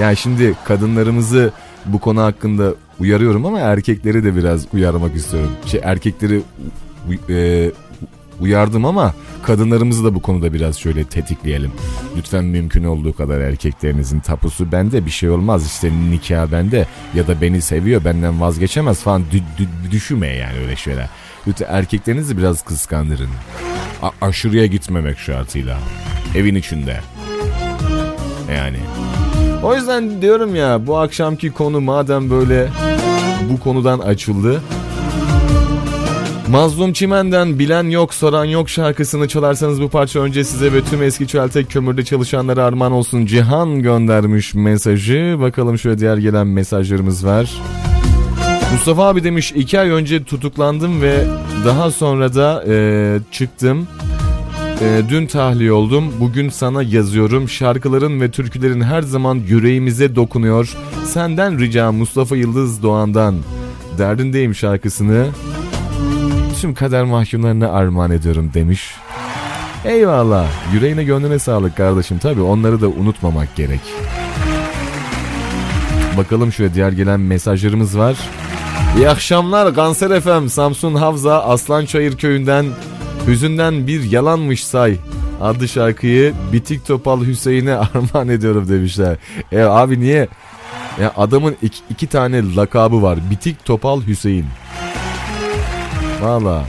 Yani 0.00 0.16
şimdi 0.16 0.54
kadınlarımızı 0.64 1.52
bu 1.86 1.98
konu 1.98 2.20
hakkında 2.22 2.74
uyarıyorum 3.00 3.46
ama 3.46 3.58
erkekleri 3.60 4.24
de 4.24 4.36
biraz 4.36 4.66
uyarmak 4.74 5.16
istiyorum. 5.16 5.52
Şey 5.66 5.80
erkekleri 5.84 6.42
e, 7.30 7.70
uyardım 8.42 8.84
ama 8.84 9.14
kadınlarımızı 9.42 10.04
da 10.04 10.14
bu 10.14 10.22
konuda 10.22 10.52
biraz 10.52 10.76
şöyle 10.78 11.04
tetikleyelim. 11.04 11.72
Lütfen 12.16 12.44
mümkün 12.44 12.84
olduğu 12.84 13.16
kadar 13.16 13.40
erkeklerinizin 13.40 14.20
tapusu 14.20 14.72
bende 14.72 15.06
bir 15.06 15.10
şey 15.10 15.30
olmaz 15.30 15.66
işte 15.66 15.90
nikah 16.10 16.52
bende 16.52 16.86
ya 17.14 17.26
da 17.26 17.40
beni 17.40 17.62
seviyor 17.62 18.04
benden 18.04 18.40
vazgeçemez 18.40 19.00
falan 19.00 19.22
dü- 19.22 19.62
dü- 19.62 19.90
düşünme 19.90 20.26
yani 20.28 20.58
öyle 20.58 20.76
şeyler. 20.76 21.08
Lütfen 21.46 21.66
erkeklerinizi 21.70 22.38
biraz 22.38 22.62
kıskandırın. 22.64 23.30
A- 24.02 24.26
aşırıya 24.26 24.66
gitmemek 24.66 25.18
şartıyla. 25.18 25.78
Evin 26.36 26.54
içinde. 26.54 27.00
Yani. 28.56 28.76
O 29.62 29.74
yüzden 29.74 30.22
diyorum 30.22 30.54
ya 30.54 30.86
bu 30.86 30.98
akşamki 30.98 31.50
konu 31.50 31.80
madem 31.80 32.30
böyle 32.30 32.68
bu 33.50 33.60
konudan 33.60 33.98
açıldı. 33.98 34.62
Mazlum 36.52 36.92
Çimen'den 36.92 37.58
Bilen 37.58 37.90
Yok 37.90 38.14
Soran 38.14 38.44
Yok 38.44 38.70
şarkısını 38.70 39.28
çalarsanız 39.28 39.82
bu 39.82 39.88
parça 39.88 40.20
önce 40.20 40.44
size 40.44 40.72
ve 40.72 40.84
tüm 40.84 41.02
eski 41.02 41.26
çeltek 41.26 41.70
kömürde 41.70 42.04
çalışanlara 42.04 42.64
armağan 42.64 42.92
olsun. 42.92 43.26
Cihan 43.26 43.82
göndermiş 43.82 44.54
mesajı. 44.54 45.36
Bakalım 45.40 45.78
şöyle 45.78 45.98
diğer 45.98 46.16
gelen 46.16 46.46
mesajlarımız 46.46 47.26
var. 47.26 47.60
Mustafa 48.72 49.08
abi 49.08 49.24
demiş 49.24 49.52
iki 49.52 49.80
ay 49.80 49.90
önce 49.90 50.24
tutuklandım 50.24 51.02
ve 51.02 51.24
daha 51.64 51.90
sonra 51.90 52.34
da 52.34 52.64
e, 52.68 53.18
çıktım. 53.30 53.86
E, 54.80 55.02
dün 55.08 55.26
tahliye 55.26 55.72
oldum. 55.72 56.04
Bugün 56.20 56.48
sana 56.48 56.82
yazıyorum. 56.82 57.48
Şarkıların 57.48 58.20
ve 58.20 58.30
türkülerin 58.30 58.80
her 58.80 59.02
zaman 59.02 59.34
yüreğimize 59.34 60.16
dokunuyor. 60.16 60.76
Senden 61.04 61.58
ricam 61.58 61.96
Mustafa 61.96 62.36
Yıldız 62.36 62.82
Doğan'dan. 62.82 63.36
Derdindeyim 63.98 64.54
şarkısını. 64.54 65.26
Tüm 66.62 66.74
kader 66.74 67.04
mahkumlarına 67.04 67.68
armağan 67.72 68.10
ediyorum 68.10 68.50
demiş. 68.54 68.94
Eyvallah. 69.84 70.46
Yüreğine 70.74 71.04
gönlüne 71.04 71.38
sağlık 71.38 71.76
kardeşim. 71.76 72.18
Tabi 72.18 72.42
onları 72.42 72.80
da 72.80 72.88
unutmamak 72.88 73.56
gerek. 73.56 73.80
Bakalım 76.16 76.52
şöyle 76.52 76.74
diğer 76.74 76.92
gelen 76.92 77.20
mesajlarımız 77.20 77.98
var. 77.98 78.16
İyi 78.96 79.08
akşamlar 79.08 79.74
Kanser 79.74 80.20
FM 80.20 80.46
Samsun 80.46 80.94
Havza 80.94 81.42
Aslançayır 81.42 82.16
köyünden 82.16 82.66
Hüzünden 83.26 83.86
bir 83.86 84.10
yalanmış 84.10 84.64
say 84.64 84.96
adlı 85.40 85.68
şarkıyı 85.68 86.34
Bitik 86.52 86.86
Topal 86.86 87.24
Hüseyin'e 87.24 87.74
armağan 87.94 88.28
ediyorum 88.28 88.68
demişler. 88.68 89.16
E 89.52 89.60
abi 89.60 90.00
niye? 90.00 90.28
Ya 91.00 91.12
adamın 91.16 91.56
iki, 91.62 91.78
iki 91.90 92.06
tane 92.06 92.54
lakabı 92.56 93.02
var. 93.02 93.18
Bitik 93.30 93.64
Topal 93.64 94.02
Hüseyin. 94.02 94.46
Valla. 96.22 96.64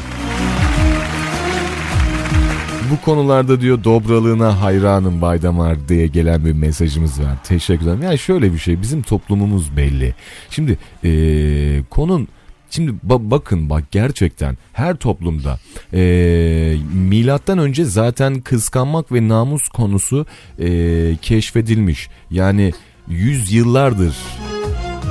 Bu 2.92 3.06
konularda 3.06 3.62
diyor 3.62 3.84
dobralığına 3.84 4.62
hayranım 4.62 5.22
Baydamar 5.22 5.90
diye 5.90 6.08
gelen 6.08 6.46
bir 6.46 6.54
mesajımız 6.54 7.20
var. 7.20 7.38
Teşekkür 7.44 7.86
ederim. 7.86 8.02
Yani 8.02 8.20
şöyle 8.20 8.54
bir 8.54 8.58
şey 8.58 8.82
bizim 8.82 9.02
toplumumuz 9.02 9.78
belli. 9.78 10.16
Şimdi 10.50 10.78
ee, 11.04 11.84
konun 11.90 12.28
Şimdi 12.70 12.92
ba- 12.92 13.32
bakın 13.32 13.70
bak 13.70 13.84
gerçekten 13.92 14.58
her 14.74 14.96
toplumda 14.96 15.60
e, 15.94 16.76
milattan 16.94 17.58
önce 17.58 17.86
zaten 17.86 18.42
kıskanmak 18.42 19.12
ve 19.12 19.28
namus 19.28 19.68
konusu 19.68 20.26
e, 20.60 21.18
keşfedilmiş. 21.22 22.10
Yani 22.32 22.74
yüz 23.08 23.54
yıllardır 23.54 24.16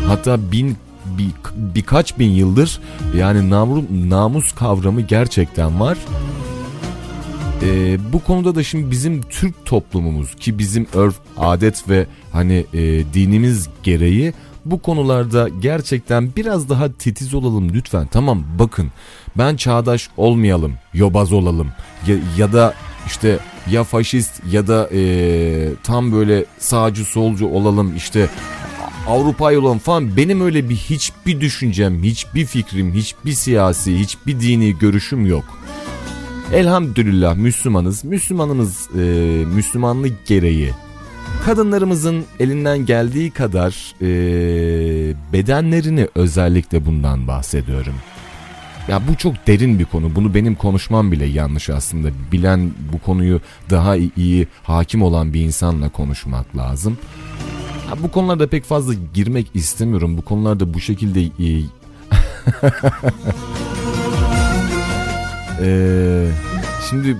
hatta 0.07 0.53
bin 0.53 0.77
bir, 1.19 1.31
birkaç 1.55 2.19
bin 2.19 2.31
yıldır 2.31 2.81
yani 3.17 3.51
namus, 3.51 3.85
namus 3.91 4.53
kavramı 4.53 5.01
gerçekten 5.01 5.81
var. 5.81 5.99
Ee, 7.63 7.99
bu 8.13 8.25
konuda 8.25 8.55
da 8.55 8.63
şimdi 8.63 8.91
bizim 8.91 9.23
Türk 9.23 9.67
toplumumuz 9.67 10.35
ki 10.35 10.59
bizim 10.59 10.87
örf, 10.95 11.15
adet 11.37 11.89
ve 11.89 12.07
hani 12.33 12.67
e, 12.75 12.81
dinimiz 13.15 13.69
gereği 13.83 14.33
bu 14.65 14.83
konularda 14.83 15.49
gerçekten 15.49 16.31
biraz 16.37 16.69
daha 16.69 16.93
titiz 16.93 17.35
olalım 17.35 17.75
lütfen. 17.75 18.07
Tamam 18.07 18.45
bakın 18.59 18.91
ben 19.39 19.57
çağdaş 19.57 20.09
olmayalım, 20.17 20.75
yobaz 20.95 21.33
olalım 21.33 21.69
ya, 22.07 22.17
ya 22.39 22.53
da 22.53 22.75
işte 23.07 23.39
ya 23.71 23.85
faşist 23.85 24.43
ya 24.51 24.67
da 24.67 24.89
e, 24.93 25.03
tam 25.83 26.13
böyle 26.13 26.45
sağcı 26.59 27.05
solcu 27.05 27.47
olalım 27.47 27.97
işte 27.97 28.29
Avrupa'yı 29.07 29.61
olalım 29.61 29.79
falan 29.79 30.17
benim 30.17 30.41
öyle 30.41 30.69
bir 30.69 30.77
hiçbir 30.77 31.41
düşüncem, 31.41 32.03
hiçbir 32.03 32.47
fikrim, 32.47 32.95
hiçbir 32.95 33.33
siyasi, 33.33 33.99
hiçbir 33.99 34.41
dini 34.41 34.79
görüşüm 34.79 35.27
yok. 35.27 35.45
Elhamdülillah 36.53 37.37
Müslümanız. 37.37 38.05
Müslümanımız 38.05 38.89
e, 38.99 39.01
Müslümanlık 39.55 40.27
gereği 40.27 40.73
kadınlarımızın 41.45 42.25
elinden 42.41 42.87
geldiği 42.87 43.31
kadar 43.31 43.95
e, 44.03 44.07
bedenlerini 45.33 46.09
özellikle 46.15 46.87
bundan 46.87 47.29
bahsediyorum. 47.29 47.95
Ya 48.89 49.09
bu 49.09 49.17
çok 49.17 49.47
derin 49.47 49.79
bir 49.79 49.85
konu. 49.85 50.15
Bunu 50.15 50.35
benim 50.35 50.55
konuşmam 50.55 51.13
bile 51.13 51.27
yanlış 51.27 51.71
aslında. 51.71 52.09
Bilen 52.33 52.71
bu 52.93 52.99
konuyu 52.99 53.41
daha 53.71 53.97
iyi 53.97 54.47
hakim 54.63 55.03
olan 55.03 55.35
bir 55.35 55.41
insanla 55.41 55.89
konuşmak 55.89 56.57
lazım. 56.57 56.99
Ya 57.93 58.03
bu 58.03 58.11
konularda 58.11 58.47
pek 58.47 58.65
fazla 58.65 58.95
girmek 59.15 59.47
istemiyorum. 59.55 60.17
Bu 60.17 60.23
konularda 60.23 60.75
bu 60.75 60.81
şekilde 60.81 61.21
ee, 65.63 66.29
şimdi 66.91 67.17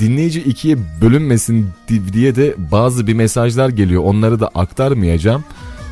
dinleyici 0.00 0.42
ikiye 0.42 0.76
bölünmesin 1.00 1.68
diye 2.12 2.36
de 2.36 2.54
bazı 2.72 3.06
bir 3.06 3.14
mesajlar 3.14 3.68
geliyor. 3.68 4.02
Onları 4.04 4.40
da 4.40 4.50
aktarmayacağım. 4.54 5.44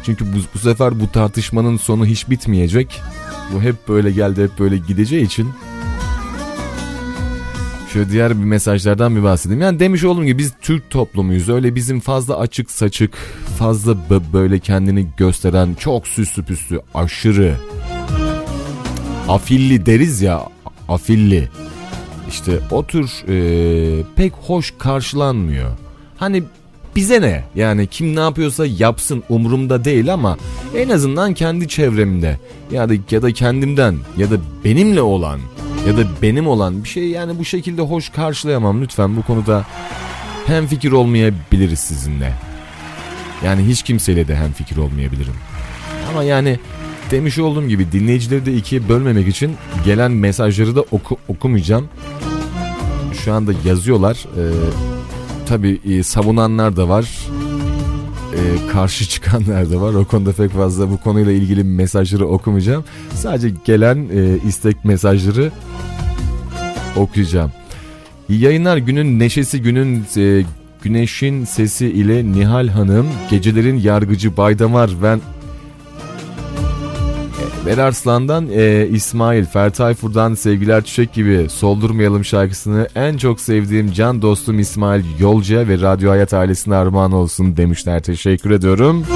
Çünkü 0.02 0.24
bu, 0.24 0.36
bu 0.54 0.58
sefer 0.58 1.00
bu 1.00 1.08
tartışmanın 1.12 1.76
sonu 1.76 2.06
hiç 2.06 2.30
bitmeyecek. 2.30 3.02
Bu 3.54 3.62
hep 3.62 3.88
böyle 3.88 4.10
geldi 4.10 4.42
hep 4.42 4.58
böyle 4.58 4.76
gideceği 4.76 5.24
için. 5.24 5.48
Şöyle 7.92 8.10
diğer 8.10 8.38
bir 8.38 8.44
mesajlardan 8.44 9.16
bir 9.16 9.22
bahsedeyim. 9.22 9.62
Yani 9.62 9.80
demiş 9.80 10.04
olduğum 10.04 10.24
gibi 10.24 10.38
biz 10.38 10.52
Türk 10.62 10.90
toplumuyuz. 10.90 11.48
Öyle 11.48 11.74
bizim 11.74 12.00
fazla 12.00 12.38
açık 12.38 12.70
saçık, 12.70 13.14
fazla 13.58 13.96
böyle 14.32 14.58
kendini 14.58 15.08
gösteren, 15.16 15.74
çok 15.74 16.08
süslü 16.08 16.42
püslü, 16.42 16.80
aşırı 16.94 17.56
afilli 19.28 19.86
deriz 19.86 20.22
ya, 20.22 20.48
afilli. 20.88 21.48
İşte 22.28 22.60
o 22.70 22.86
tür 22.86 23.10
e, 23.28 24.04
pek 24.16 24.32
hoş 24.32 24.74
karşılanmıyor. 24.78 25.70
Hani 26.16 26.42
bize 26.96 27.20
ne? 27.20 27.44
Yani 27.54 27.86
kim 27.86 28.16
ne 28.16 28.20
yapıyorsa 28.20 28.66
yapsın 28.66 29.22
umurumda 29.28 29.84
değil 29.84 30.12
ama 30.12 30.36
en 30.76 30.88
azından 30.88 31.34
kendi 31.34 31.68
çevremde 31.68 32.38
ya 32.70 32.88
da 32.88 32.94
ya 33.10 33.22
da 33.22 33.32
kendimden 33.32 33.96
ya 34.16 34.30
da 34.30 34.34
benimle 34.64 35.02
olan 35.02 35.40
ya 35.86 35.96
da 35.96 36.02
benim 36.22 36.46
olan 36.46 36.84
bir 36.84 36.88
şey 36.88 37.08
yani 37.08 37.38
bu 37.38 37.44
şekilde 37.44 37.82
hoş 37.82 38.08
karşılayamam 38.08 38.82
lütfen 38.82 39.16
bu 39.16 39.22
konuda 39.22 39.66
hem 40.46 40.66
fikir 40.66 40.92
olmayabiliriz 40.92 41.78
sizinle. 41.78 42.32
Yani 43.44 43.62
hiç 43.62 43.82
kimseyle 43.82 44.28
de 44.28 44.36
hem 44.36 44.52
fikir 44.52 44.76
olmayabilirim. 44.76 45.34
Ama 46.10 46.22
yani 46.22 46.58
demiş 47.10 47.38
olduğum 47.38 47.68
gibi 47.68 47.92
dinleyicileri 47.92 48.46
de 48.46 48.54
ikiye 48.54 48.88
bölmemek 48.88 49.28
için 49.28 49.56
gelen 49.84 50.12
mesajları 50.12 50.76
da 50.76 50.80
oku, 50.80 51.16
okumayacağım. 51.28 51.88
Şu 53.24 53.32
anda 53.32 53.52
yazıyorlar. 53.64 54.26
Ee, 54.36 54.42
tabii 55.46 55.80
e, 55.84 56.02
savunanlar 56.02 56.76
da 56.76 56.88
var. 56.88 57.06
Ee, 58.34 58.68
karşı 58.72 59.08
çıkanlar 59.08 59.70
da 59.70 59.80
var. 59.80 59.94
O 59.94 60.04
konuda 60.04 60.32
pek 60.32 60.50
fazla 60.50 60.90
bu 60.90 61.00
konuyla 61.00 61.32
ilgili 61.32 61.64
mesajları 61.64 62.26
okumayacağım. 62.26 62.84
Sadece 63.14 63.50
gelen 63.64 64.08
e, 64.14 64.48
istek 64.48 64.84
mesajları 64.84 65.52
okuyacağım. 66.96 67.52
Yayınlar 68.28 68.76
günün 68.76 69.18
neşesi 69.18 69.62
günün 69.62 70.04
e, 70.16 70.44
güneşin 70.82 71.44
sesi 71.44 71.86
ile 71.86 72.32
Nihal 72.32 72.68
Hanım 72.68 73.06
gecelerin 73.30 73.78
yargıcı 73.78 74.36
Baydamar 74.36 74.90
ben 75.02 75.20
Berarslan'dan 77.66 78.48
e, 78.52 78.88
İsmail, 78.88 79.44
Fertayfur'dan 79.44 80.34
Sevgiler 80.34 80.84
Çiçek 80.84 81.12
gibi 81.12 81.46
Soldurmayalım 81.50 82.24
şarkısını 82.24 82.88
en 82.94 83.16
çok 83.16 83.40
sevdiğim 83.40 83.92
can 83.92 84.22
dostum 84.22 84.58
İsmail 84.58 85.04
Yolcu'ya 85.20 85.68
ve 85.68 85.80
Radyo 85.80 86.10
Hayat 86.10 86.34
ailesine 86.34 86.74
armağan 86.74 87.12
olsun 87.12 87.56
demişler. 87.56 88.02
Teşekkür 88.02 88.50
ediyorum. 88.50 89.06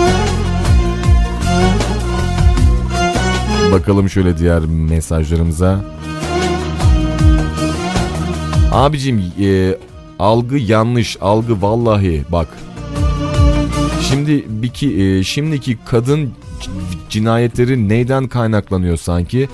Bakalım 3.72 4.10
şöyle 4.10 4.38
diğer 4.38 4.60
mesajlarımıza. 4.60 5.95
Abicim 8.76 9.32
e, 9.40 9.76
algı 10.18 10.56
yanlış, 10.56 11.16
algı 11.20 11.62
vallahi 11.62 12.24
bak. 12.28 12.48
Şimdi 14.08 14.44
biki, 14.48 15.02
e, 15.02 15.24
şimdiki 15.24 15.78
kadın 15.86 16.32
cinayetleri 17.10 17.88
neyden 17.88 18.28
kaynaklanıyor 18.28 18.96
sanki? 18.96 19.48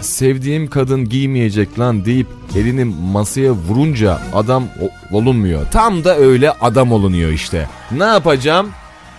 sevdiğim 0.00 0.70
kadın 0.70 1.08
giymeyecek 1.08 1.78
lan 1.78 2.04
deyip 2.04 2.26
elini 2.56 2.84
masaya 2.84 3.52
vurunca 3.52 4.20
adam 4.34 4.64
olunmuyor. 5.12 5.66
Tam 5.70 6.04
da 6.04 6.16
öyle 6.16 6.50
adam 6.50 6.92
olunuyor 6.92 7.30
işte. 7.30 7.68
Ne 7.90 8.04
yapacağım? 8.04 8.70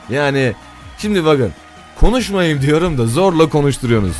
Yani 0.09 0.53
şimdi 0.97 1.25
bakın 1.25 1.51
konuşmayayım 1.99 2.61
diyorum 2.61 2.97
da 2.97 3.05
zorla 3.05 3.49
konuşturuyorsunuz. 3.49 4.17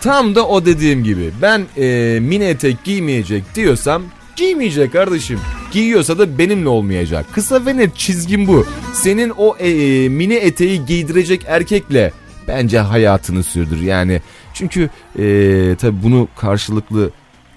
Tam 0.00 0.34
da 0.34 0.46
o 0.48 0.66
dediğim 0.66 1.04
gibi 1.04 1.30
ben 1.42 1.66
e, 1.76 2.18
mini 2.20 2.44
etek 2.44 2.84
giymeyecek 2.84 3.54
diyorsam 3.54 4.02
giymeyecek 4.36 4.92
kardeşim. 4.92 5.40
Giyiyorsa 5.72 6.18
da 6.18 6.38
benimle 6.38 6.68
olmayacak. 6.68 7.26
Kısa 7.32 7.66
ve 7.66 7.76
net 7.76 7.96
çizgim 7.96 8.46
bu. 8.46 8.66
Senin 8.92 9.32
o 9.36 9.56
e, 9.58 9.70
e, 9.70 10.08
mini 10.08 10.34
eteği 10.34 10.86
giydirecek 10.86 11.42
erkekle 11.46 12.12
bence 12.48 12.78
hayatını 12.78 13.42
sürdür. 13.42 13.80
Yani 13.80 14.20
çünkü 14.54 14.90
e, 15.18 15.76
tabii 15.80 16.02
bunu 16.02 16.28
karşılıklı 16.36 17.10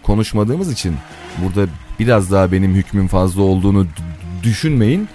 konuşmadığımız 0.03 0.71
için 0.71 0.95
burada 1.43 1.69
biraz 1.99 2.31
daha 2.31 2.51
benim 2.51 2.73
hükmüm 2.73 3.07
fazla 3.07 3.41
olduğunu 3.41 3.87
düşünmeyin. 4.43 5.07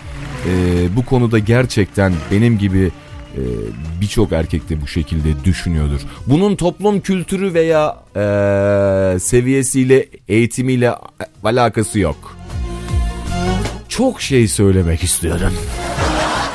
E, 0.49 0.53
bu 0.97 1.05
konuda 1.05 1.39
gerçekten 1.39 2.13
benim 2.31 2.59
gibi 2.59 2.91
e, 3.37 3.43
birçok 4.01 4.33
erkek 4.33 4.69
de 4.69 4.83
bu 4.83 4.87
şekilde 4.87 5.45
düşünüyordur. 5.45 6.01
Bunun 6.27 6.57
toplum 6.57 7.01
kültürü 7.01 7.55
veya 7.55 7.97
e, 8.17 9.19
seviyesiyle, 9.19 10.07
eğitimiyle 10.29 10.95
alakası 11.45 11.99
yok. 11.99 12.37
Çok 13.89 14.21
şey 14.21 14.49
söylemek 14.49 15.03
istiyorum. 15.03 15.53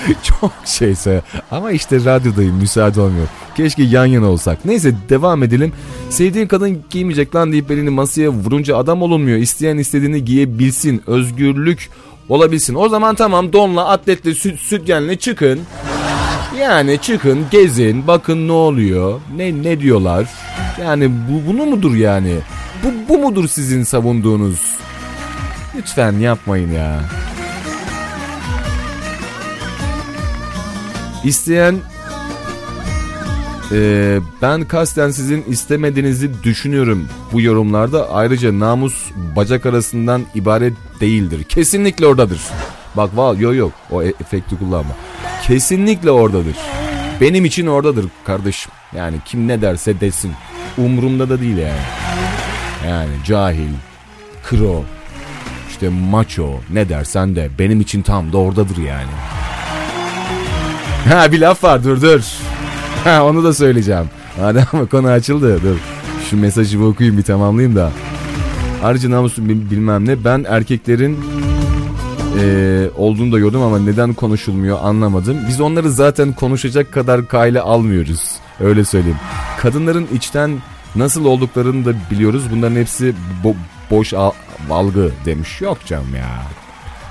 Çok 0.23 0.51
şey 0.65 0.95
söyle. 0.95 1.21
Ama 1.51 1.71
işte 1.71 2.05
radyodayım 2.05 2.55
müsaade 2.55 3.01
olmuyor. 3.01 3.27
Keşke 3.57 3.83
yan 3.83 4.05
yana 4.05 4.27
olsak. 4.27 4.65
Neyse 4.65 4.93
devam 5.09 5.43
edelim. 5.43 5.73
Sevdiğin 6.09 6.47
kadın 6.47 6.83
giymeyecek 6.89 7.35
lan 7.35 7.51
deyip 7.51 7.71
elini 7.71 7.89
masaya 7.89 8.29
vurunca 8.29 8.77
adam 8.77 9.01
olunmuyor. 9.01 9.37
İsteyen 9.37 9.77
istediğini 9.77 10.25
giyebilsin. 10.25 11.03
Özgürlük 11.07 11.89
olabilsin. 12.29 12.75
O 12.75 12.89
zaman 12.89 13.15
tamam 13.15 13.53
donla, 13.53 13.87
atletle, 13.87 14.33
süt, 14.33 14.59
sütyenle 14.59 15.15
çıkın. 15.15 15.59
Yani 16.61 17.01
çıkın, 17.01 17.45
gezin, 17.51 18.07
bakın 18.07 18.47
ne 18.47 18.51
oluyor, 18.51 19.21
ne 19.35 19.63
ne 19.63 19.79
diyorlar. 19.79 20.29
Yani 20.81 21.11
bu 21.29 21.47
bunu 21.47 21.65
mudur 21.65 21.95
yani? 21.95 22.35
Bu 22.83 22.87
bu 23.09 23.17
mudur 23.17 23.47
sizin 23.47 23.83
savunduğunuz? 23.83 24.75
Lütfen 25.75 26.11
yapmayın 26.11 26.71
ya. 26.71 26.99
İsteyen 31.23 31.75
Ee, 33.71 34.19
ben 34.41 34.65
kasten 34.65 35.11
sizin 35.11 35.43
istemediğinizi 35.47 36.43
düşünüyorum 36.43 37.07
bu 37.33 37.41
yorumlarda. 37.41 38.09
Ayrıca 38.11 38.59
namus 38.59 39.11
bacak 39.35 39.65
arasından 39.65 40.21
ibaret 40.35 40.73
değildir. 41.01 41.43
Kesinlikle 41.43 42.07
oradadır. 42.07 42.41
Bak 42.97 43.09
val 43.17 43.39
yok 43.39 43.55
yok 43.55 43.71
o 43.91 44.03
e- 44.03 44.13
efekti 44.21 44.59
kullanma. 44.59 44.95
Kesinlikle 45.47 46.11
oradadır. 46.11 46.55
Benim 47.21 47.45
için 47.45 47.67
oradadır 47.67 48.05
kardeşim. 48.25 48.71
Yani 48.95 49.15
kim 49.25 49.47
ne 49.47 49.61
derse 49.61 49.99
desin. 49.99 50.31
Umurumda 50.77 51.29
da 51.29 51.41
değil 51.41 51.57
yani. 51.57 51.81
Yani 52.87 53.09
cahil, 53.25 53.69
kro, 54.43 54.83
işte 55.69 55.89
maço 55.89 56.49
ne 56.73 56.89
dersen 56.89 57.35
de 57.35 57.49
benim 57.59 57.81
için 57.81 58.01
tam 58.01 58.33
da 58.33 58.37
oradadır 58.37 58.77
yani. 58.77 59.11
Ha 61.09 61.31
bir 61.31 61.39
laf 61.39 61.63
var 61.63 61.83
dur 61.83 62.01
dur. 62.01 62.21
Ha 63.03 63.25
onu 63.25 63.43
da 63.43 63.53
söyleyeceğim. 63.53 64.09
Madem 64.41 64.87
konu 64.91 65.07
açıldı 65.07 65.59
dur. 65.63 65.77
Şu 66.29 66.37
mesajı 66.37 66.79
bir 66.79 66.83
okuyayım 66.85 67.17
bir 67.17 67.23
tamamlayayım 67.23 67.75
da. 67.75 67.91
Ayrıca 68.83 69.09
namusun 69.09 69.49
bil- 69.49 69.71
bilmem 69.71 70.05
ne 70.07 70.23
ben 70.23 70.45
erkeklerin 70.49 71.19
eee, 72.37 72.89
olduğunu 72.97 73.31
da 73.31 73.39
gördüm 73.39 73.61
ama 73.61 73.79
neden 73.79 74.13
konuşulmuyor 74.13 74.77
anlamadım. 74.83 75.37
Biz 75.47 75.61
onları 75.61 75.91
zaten 75.91 76.33
konuşacak 76.33 76.91
kadar 76.91 77.27
kayla 77.27 77.63
almıyoruz. 77.63 78.21
Öyle 78.59 78.85
söyleyeyim. 78.85 79.17
Kadınların 79.59 80.07
içten 80.13 80.51
nasıl 80.95 81.25
olduklarını 81.25 81.85
da 81.85 81.93
biliyoruz. 82.11 82.43
Bunların 82.51 82.75
hepsi 82.75 83.13
bo- 83.43 83.55
boş 83.91 84.13
al- 84.13 84.31
algı 84.71 85.11
demiş. 85.25 85.61
Yok 85.61 85.77
canım 85.85 86.15
ya. 86.15 86.41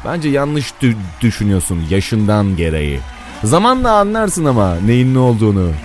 Bence 0.04 0.28
yanlış 0.28 0.72
dü- 0.82 0.94
düşünüyorsun 1.20 1.78
yaşından 1.90 2.56
gereği. 2.56 3.00
Zamanla 3.44 3.92
anlarsın 3.92 4.44
ama 4.44 4.74
neyin 4.86 5.14
ne 5.14 5.18
olduğunu. 5.18 5.70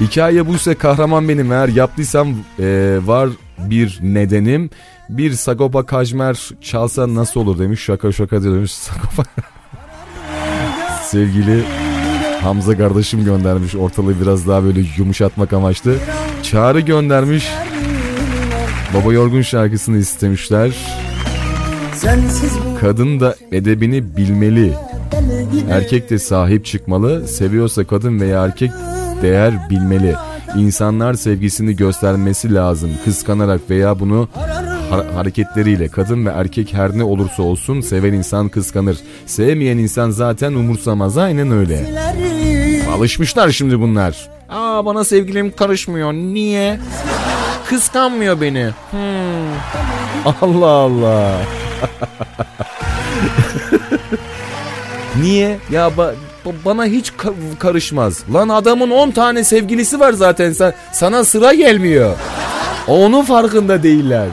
Hikaye 0.00 0.46
buysa 0.46 0.74
kahraman 0.74 1.28
benim 1.28 1.52
eğer 1.52 1.68
yaptıysam 1.68 2.28
e, 2.58 2.98
var 3.04 3.28
bir 3.58 3.98
nedenim. 4.02 4.70
Bir 5.08 5.32
Sagopa 5.32 5.86
Kajmer 5.86 6.50
çalsa 6.60 7.14
nasıl 7.14 7.40
olur 7.40 7.58
demiş 7.58 7.80
şaka 7.80 8.12
şaka 8.12 8.42
diyor 8.42 8.54
demiş 8.54 8.72
Sagopa. 8.72 9.22
Sevgili 11.04 11.64
Hamza 12.42 12.76
kardeşim 12.76 13.24
göndermiş 13.24 13.74
ortalığı 13.74 14.20
biraz 14.20 14.48
daha 14.48 14.64
böyle 14.64 14.80
yumuşatmak 14.96 15.52
amaçlı. 15.52 15.96
Çağrı 16.42 16.80
göndermiş. 16.80 17.48
Baba 18.94 19.12
Yorgun 19.12 19.42
şarkısını 19.42 19.98
istemişler. 19.98 20.70
Kadın 22.80 23.20
da 23.20 23.36
edebini 23.52 24.16
bilmeli. 24.16 24.72
Erkek 25.70 26.10
de 26.10 26.18
sahip 26.18 26.64
çıkmalı. 26.64 27.28
Seviyorsa 27.28 27.84
kadın 27.84 28.20
veya 28.20 28.44
erkek 28.44 28.70
değer 29.22 29.70
bilmeli. 29.70 30.14
İnsanlar 30.58 31.14
sevgisini 31.14 31.76
göstermesi 31.76 32.54
lazım. 32.54 32.90
Kıskanarak 33.04 33.60
veya 33.70 34.00
bunu 34.00 34.28
ha- 34.90 35.04
hareketleriyle 35.14 35.88
kadın 35.88 36.26
ve 36.26 36.30
erkek 36.30 36.72
her 36.74 36.98
ne 36.98 37.04
olursa 37.04 37.42
olsun 37.42 37.80
seven 37.80 38.12
insan 38.12 38.48
kıskanır. 38.48 38.96
Sevmeyen 39.26 39.78
insan 39.78 40.10
zaten 40.10 40.52
umursamaz. 40.52 41.18
Aynen 41.18 41.50
öyle. 41.50 41.86
Alışmışlar 42.96 43.50
şimdi 43.50 43.80
bunlar. 43.80 44.28
Aa 44.48 44.86
bana 44.86 45.04
sevgilim 45.04 45.56
karışmıyor. 45.56 46.12
Niye? 46.12 46.80
Kıskanmıyor 47.68 48.40
beni. 48.40 48.70
Hmm. 48.90 49.00
Allah 50.42 50.66
Allah. 50.66 51.30
Niye? 55.20 55.58
Ya 55.70 55.88
ba- 55.88 56.14
bana 56.64 56.84
hiç 56.86 57.10
ka- 57.10 57.58
karışmaz. 57.58 58.22
Lan 58.34 58.48
adamın 58.48 58.90
10 58.90 59.10
tane 59.10 59.44
sevgilisi 59.44 60.00
var 60.00 60.12
zaten 60.12 60.52
sen 60.52 60.72
sana 60.92 61.24
sıra 61.24 61.54
gelmiyor. 61.54 62.16
Onun 62.88 63.24
farkında 63.24 63.82
değiller. 63.82 64.28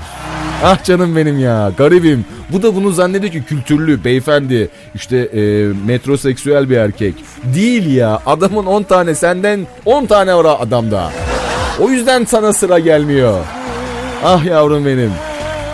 Ah 0.63 0.83
canım 0.83 1.15
benim 1.15 1.39
ya 1.39 1.71
garibim. 1.77 2.25
Bu 2.49 2.63
da 2.63 2.75
bunu 2.75 2.91
zannediyor 2.91 3.33
ki 3.33 3.43
kültürlü 3.43 4.03
beyefendi 4.03 4.69
işte 4.95 5.17
e, 5.17 5.41
metroseksüel 5.87 6.69
bir 6.69 6.77
erkek. 6.77 7.15
Değil 7.55 7.95
ya 7.95 8.21
adamın 8.25 8.65
10 8.65 8.83
tane 8.83 9.15
senden 9.15 9.67
10 9.85 10.05
tane 10.05 10.35
var 10.35 10.57
adamda. 10.59 11.11
O 11.79 11.89
yüzden 11.89 12.25
sana 12.25 12.53
sıra 12.53 12.79
gelmiyor. 12.79 13.39
Ah 14.25 14.45
yavrum 14.45 14.85
benim. 14.85 15.11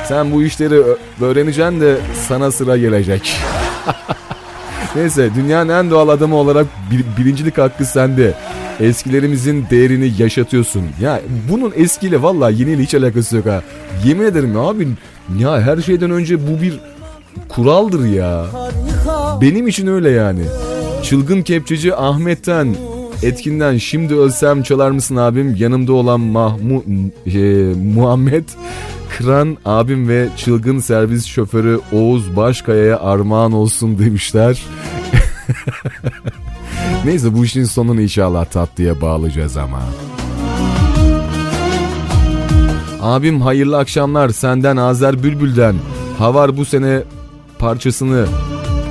Sen 0.08 0.32
bu 0.32 0.44
işleri 0.44 0.82
öğreneceksin 1.22 1.82
de 1.82 1.98
sana 2.28 2.52
sıra 2.52 2.78
gelecek. 2.78 3.36
Neyse 4.98 5.30
dünyanın 5.36 5.70
en 5.70 5.90
doğal 5.92 6.10
adamı 6.10 6.36
olarak 6.36 6.66
bir- 6.92 7.24
birincilik 7.24 7.58
hakkı 7.58 7.86
sende. 7.86 8.34
Eskilerimizin 8.80 9.66
değerini 9.70 10.12
yaşatıyorsun. 10.18 10.84
Ya 11.02 11.22
bunun 11.52 11.74
eskiyle 11.76 12.22
valla 12.22 12.50
yeniyle 12.50 12.82
hiç 12.84 12.96
alakası 12.96 13.36
yok 13.36 13.46
ha. 13.46 13.62
Yemin 14.06 14.26
ederim 14.26 14.54
ya 14.56 14.60
abi 14.62 14.88
ya 15.40 15.62
her 15.62 15.78
şeyden 15.82 16.12
önce 16.12 16.48
bu 16.48 16.62
bir 16.62 16.80
kuraldır 17.50 18.06
ya. 18.06 18.46
Benim 19.42 19.68
için 19.68 19.88
öyle 19.88 20.10
yani. 20.10 20.42
Çılgın 21.04 21.42
kepçeci 21.42 21.96
Ahmet'ten 21.96 22.76
etkinden 23.24 23.78
şimdi 23.78 24.16
ölsem 24.16 24.64
çalar 24.64 24.92
mısın 24.92 25.16
abim 25.16 25.56
yanımda 25.60 25.94
olan 25.94 26.20
Mahmu 26.20 26.84
e, 27.26 27.40
Muhammed 27.96 28.44
Kıran 29.18 29.58
abim 29.66 30.08
ve 30.08 30.30
çılgın 30.38 30.80
servis 30.80 31.26
şoförü 31.26 31.80
Oğuz 31.92 32.36
Başkaya'ya 32.36 33.00
armağan 33.00 33.52
olsun 33.52 34.00
demişler. 34.00 34.64
Neyse 37.06 37.34
bu 37.34 37.46
işin 37.46 37.64
sonunu 37.64 38.02
inşallah 38.02 38.46
tatlıya 38.46 39.02
bağlayacağız 39.02 39.58
ama. 39.58 39.80
Abim 43.02 43.42
hayırlı 43.42 43.78
akşamlar 43.78 44.30
senden 44.30 44.78
Azer 44.78 45.24
Bülbül'den. 45.24 45.76
Havar 46.18 46.58
bu 46.58 46.66
sene 46.66 47.04
parçasını 47.60 48.26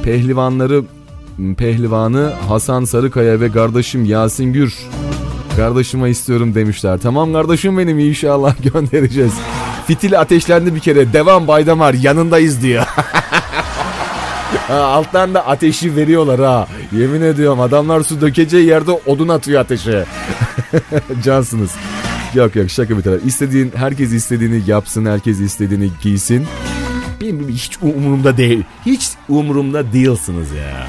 pehlivanları 0.03 0.83
pehlivanı 1.57 2.33
Hasan 2.49 2.85
Sarıkaya 2.85 3.41
ve 3.41 3.53
kardeşim 3.53 4.05
Yasin 4.05 4.53
Gür 4.53 4.75
kardeşime 5.57 6.11
istiyorum 6.11 6.55
demişler. 6.55 6.99
Tamam 6.99 7.33
kardeşim 7.33 7.79
benim 7.79 7.99
inşallah 7.99 8.55
göndereceğiz. 8.73 9.33
Fitil 9.87 10.21
ateşlendi 10.21 10.75
bir 10.75 10.81
kere. 10.81 11.13
Devam 11.13 11.49
Baydamar 11.49 11.95
yanındayız 11.95 12.63
diyor. 12.63 12.85
ha, 14.69 14.75
alttan 14.75 15.35
da 15.35 15.47
ateşi 15.47 15.97
veriyorlar 15.97 16.41
ha. 16.41 16.69
Yemin 16.93 17.21
ediyorum 17.21 17.61
adamlar 17.61 18.03
su 18.03 18.21
dökeceği 18.21 18.67
yerde 18.67 18.91
odun 18.91 19.29
atıyor 19.29 19.61
ateşe. 19.61 20.05
Cansınız. 21.25 21.71
Yok 22.35 22.57
yok 22.57 22.71
şaka 22.71 22.99
bir 22.99 23.03
taraf. 23.03 23.21
İstediğin 23.27 23.73
herkes 23.77 24.13
istediğini 24.13 24.63
yapsın, 24.67 25.07
herkes 25.07 25.41
istediğini 25.41 25.91
giysin. 26.03 26.47
Benim 27.21 27.49
hiç 27.49 27.79
umurumda 27.83 28.37
değil. 28.37 28.65
Hiç 28.87 29.09
umurumda 29.29 29.93
değilsiniz 29.93 30.51
ya. 30.51 30.87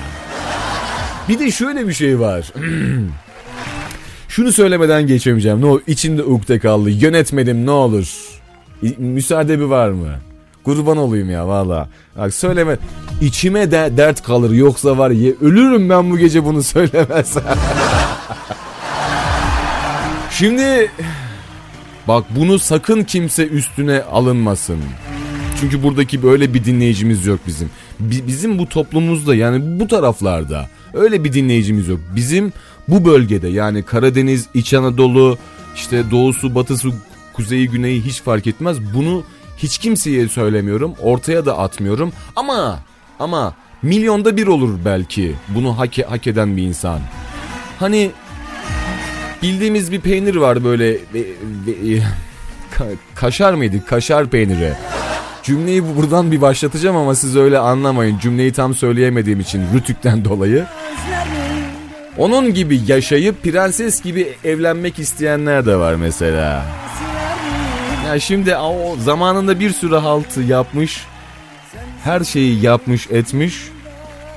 Bir 1.30 1.40
de 1.40 1.52
şöyle 1.52 1.88
bir 1.88 1.94
şey 1.94 2.20
var. 2.20 2.54
Şunu 4.30 4.52
söylemeden 4.52 5.08
geçemeyeceğim. 5.08 5.62
Ne 5.62 5.66
olur 5.66 5.82
içimde 5.88 6.24
ukde 6.24 6.60
kaldı. 6.60 6.90
Yönetmedim 6.90 7.66
ne 7.66 7.72
olur. 7.72 8.38
Müsaade 8.98 9.60
bir 9.60 9.64
var 9.64 9.90
mı? 9.90 10.08
Kurban 10.64 10.98
olayım 10.98 11.30
ya 11.30 11.48
valla. 11.48 11.90
Bak 12.18 12.34
söyleme. 12.34 12.78
İçime 13.22 13.72
de 13.72 13.92
dert 13.98 14.24
kalır. 14.24 14.52
Yoksa 14.52 14.98
var 14.98 15.12
ya 15.12 15.32
ölürüm 15.42 15.90
ben 15.90 16.12
bu 16.12 16.18
gece 16.18 16.46
bunu 16.46 16.64
söylemezsem. 16.64 17.44
Şimdi 20.32 20.92
bak 22.08 22.24
bunu 22.36 22.60
sakın 22.60 23.04
kimse 23.04 23.48
üstüne 23.48 24.02
alınmasın. 24.02 24.80
Çünkü 25.62 25.84
buradaki 25.84 26.24
böyle 26.24 26.54
bir 26.54 26.66
dinleyicimiz 26.66 27.26
yok 27.26 27.40
bizim. 27.48 27.70
Bi- 28.00 28.28
bizim 28.28 28.60
bu 28.60 28.70
toplumumuzda 28.70 29.36
yani 29.36 29.80
bu 29.80 29.88
taraflarda 29.88 30.70
öyle 30.94 31.24
bir 31.24 31.34
dinleyicimiz 31.34 31.88
yok. 31.88 32.00
Bizim 32.16 32.54
bu 32.88 33.06
bölgede 33.06 33.48
yani 33.48 33.84
Karadeniz, 33.84 34.46
İç 34.54 34.74
Anadolu, 34.74 35.38
işte 35.76 36.12
doğusu, 36.12 36.56
batısı, 36.56 36.88
kuzeyi, 37.38 37.70
güneyi 37.70 38.02
hiç 38.02 38.22
fark 38.22 38.48
etmez. 38.48 38.78
Bunu 38.94 39.24
hiç 39.58 39.78
kimseye 39.78 40.28
söylemiyorum. 40.28 40.94
Ortaya 41.02 41.46
da 41.46 41.58
atmıyorum. 41.58 42.12
Ama 42.36 42.80
ama 43.20 43.54
milyonda 43.82 44.38
bir 44.38 44.48
olur 44.48 44.80
belki 44.86 45.36
bunu 45.48 45.80
hak, 45.80 45.98
hak 46.10 46.28
eden 46.28 46.58
bir 46.58 46.62
insan. 46.64 47.00
Hani 47.80 48.12
bildiğimiz 49.44 49.92
bir 49.92 50.02
peynir 50.02 50.36
var 50.36 50.64
böyle 50.64 50.92
ve- 50.94 50.98
ve- 51.68 52.02
ka- 52.78 52.96
kaşar 53.16 53.54
mıydı? 53.54 53.86
Kaşar 53.86 54.28
peyniri. 54.30 54.74
Cümleyi 55.44 55.84
bu- 55.84 55.96
buradan 55.96 56.32
bir 56.32 56.42
başlatacağım 56.42 56.96
ama 56.96 57.16
siz 57.16 57.36
öyle 57.36 57.58
anlamayın. 57.60 58.20
Cümleyi 58.20 58.54
tam 58.54 58.76
söyleyemediğim 58.76 59.40
için 59.40 59.64
rütükten 59.74 60.26
dolayı. 60.26 60.66
Onun 62.18 62.54
gibi 62.54 62.82
yaşayıp 62.88 63.44
prenses 63.44 64.02
gibi 64.02 64.34
evlenmek 64.44 65.00
isteyenler 65.00 65.66
de 65.66 65.76
var 65.76 65.96
mesela. 65.96 66.66
Ya 68.08 68.20
şimdi 68.20 68.56
o 68.56 68.96
zamanında 69.00 69.60
bir 69.60 69.70
sürü 69.72 69.96
haltı 69.96 70.42
yapmış. 70.42 71.06
Her 72.04 72.24
şeyi 72.24 72.62
yapmış 72.62 73.08
etmiş. 73.12 73.56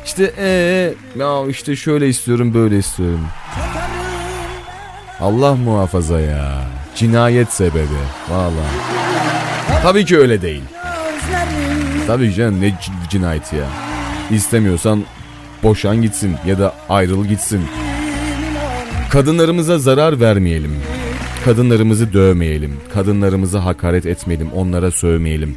İşte 0.05 0.33
ee 0.39 0.95
ya 1.19 1.47
işte 1.49 1.77
şöyle 1.77 2.09
istiyorum 2.09 2.55
böyle 2.55 2.79
istiyorum. 2.79 3.27
Allah 5.21 5.55
muhafaza 5.55 6.21
ya. 6.21 6.63
Cinayet 6.95 7.53
sebebi. 7.53 8.01
Vallahi. 8.31 8.77
Tabii 9.83 10.05
ki 10.05 10.19
öyle 10.19 10.43
değil. 10.43 10.63
Tabii 12.07 12.35
canım 12.35 12.61
ne 12.61 12.79
cinayeti 13.11 13.57
ya. 13.57 13.67
İstemiyorsan 14.31 15.05
boşan 15.63 16.03
gitsin 16.03 16.37
ya 16.47 16.59
da 16.59 16.75
ayrıl 16.89 17.25
gitsin. 17.25 17.67
Kadınlarımıza 19.11 19.79
zarar 19.79 20.21
vermeyelim. 20.21 20.83
Kadınlarımızı 21.45 22.13
dövmeyelim. 22.13 22.77
Kadınlarımıza 22.95 23.65
hakaret 23.65 24.07
etmeyelim. 24.07 24.51
Onlara 24.53 24.91
sövmeyelim. 24.91 25.57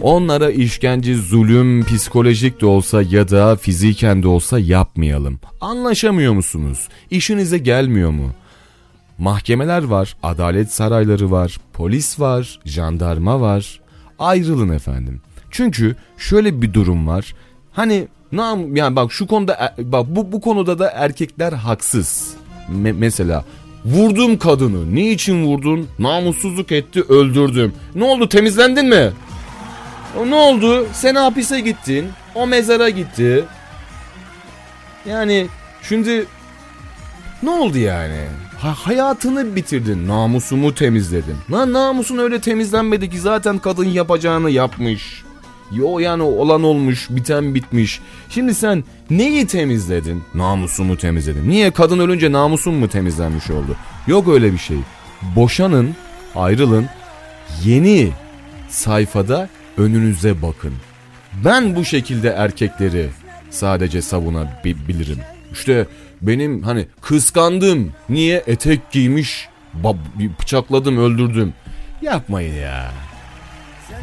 Onlara 0.00 0.50
işkence, 0.50 1.14
zulüm, 1.14 1.84
psikolojik 1.84 2.60
de 2.60 2.66
olsa 2.66 3.02
ya 3.02 3.28
da 3.28 3.56
fiziken 3.56 4.22
de 4.22 4.28
olsa 4.28 4.58
yapmayalım. 4.58 5.40
Anlaşamıyor 5.60 6.32
musunuz? 6.32 6.88
İşinize 7.10 7.58
gelmiyor 7.58 8.10
mu? 8.10 8.30
Mahkemeler 9.18 9.82
var, 9.84 10.16
adalet 10.22 10.72
sarayları 10.72 11.30
var, 11.30 11.56
polis 11.72 12.20
var, 12.20 12.60
jandarma 12.64 13.40
var. 13.40 13.80
Ayrılın 14.18 14.68
efendim. 14.68 15.20
Çünkü 15.50 15.96
şöyle 16.18 16.62
bir 16.62 16.74
durum 16.74 17.06
var. 17.06 17.34
Hani 17.72 18.08
nam 18.32 18.76
yani 18.76 18.96
bak 18.96 19.12
şu 19.12 19.26
konuda 19.26 19.74
e- 19.78 19.92
bak 19.92 20.06
bu 20.08 20.32
bu 20.32 20.40
konuda 20.40 20.78
da 20.78 20.90
erkekler 20.90 21.52
haksız. 21.52 22.34
Me- 22.72 22.92
mesela 22.98 23.44
vurdum 23.92 24.38
kadını. 24.38 24.94
Niçin 24.94 25.44
vurdun? 25.44 25.88
Namussuzluk 25.98 26.72
etti, 26.72 27.02
öldürdüm. 27.08 27.72
Ne 27.94 28.04
oldu? 28.04 28.28
Temizlendin 28.28 28.86
mi? 28.86 29.10
Ne 30.28 30.34
oldu? 30.34 30.86
Sen 30.92 31.14
hapise 31.14 31.60
gittin. 31.60 32.08
O 32.34 32.46
mezara 32.46 32.88
gitti. 32.88 33.44
Yani 35.06 35.46
şimdi 35.82 36.26
ne 37.42 37.50
oldu 37.50 37.78
yani? 37.78 38.24
Ha, 38.60 38.74
hayatını 38.74 39.56
bitirdin. 39.56 40.08
Namusumu 40.08 40.74
temizledin. 40.74 41.36
Lan 41.52 41.72
namusun 41.72 42.18
öyle 42.18 42.40
temizlenmedi 42.40 43.10
ki 43.10 43.18
zaten 43.20 43.58
kadın 43.58 43.84
yapacağını 43.84 44.50
yapmış. 44.50 45.22
Yo 45.72 45.98
yani 45.98 46.22
olan 46.22 46.62
olmuş, 46.62 47.06
biten 47.10 47.54
bitmiş. 47.54 48.00
Şimdi 48.30 48.54
sen 48.54 48.84
neyi 49.10 49.46
temizledin? 49.46 50.22
Namusumu 50.34 50.96
temizledim. 50.96 51.48
Niye 51.50 51.70
kadın 51.70 51.98
ölünce 51.98 52.32
namusun 52.32 52.74
mu 52.74 52.88
temizlenmiş 52.88 53.50
oldu? 53.50 53.76
Yok 54.06 54.28
öyle 54.28 54.52
bir 54.52 54.58
şey. 54.58 54.76
Boşanın, 55.36 55.94
ayrılın. 56.34 56.86
Yeni 57.64 58.10
sayfada 58.68 59.48
önünüze 59.76 60.42
bakın. 60.42 60.72
Ben 61.44 61.76
bu 61.76 61.84
şekilde 61.84 62.28
erkekleri 62.28 63.08
sadece 63.50 64.02
savunabilirim. 64.02 65.18
İşte 65.52 65.86
benim 66.22 66.62
hani 66.62 66.86
kıskandım. 67.00 67.92
Niye 68.08 68.42
etek 68.46 68.90
giymiş, 68.90 69.48
bab- 69.84 70.38
bıçakladım, 70.42 70.98
öldürdüm. 70.98 71.54
Yapmayın 72.02 72.54
ya. 72.54 72.92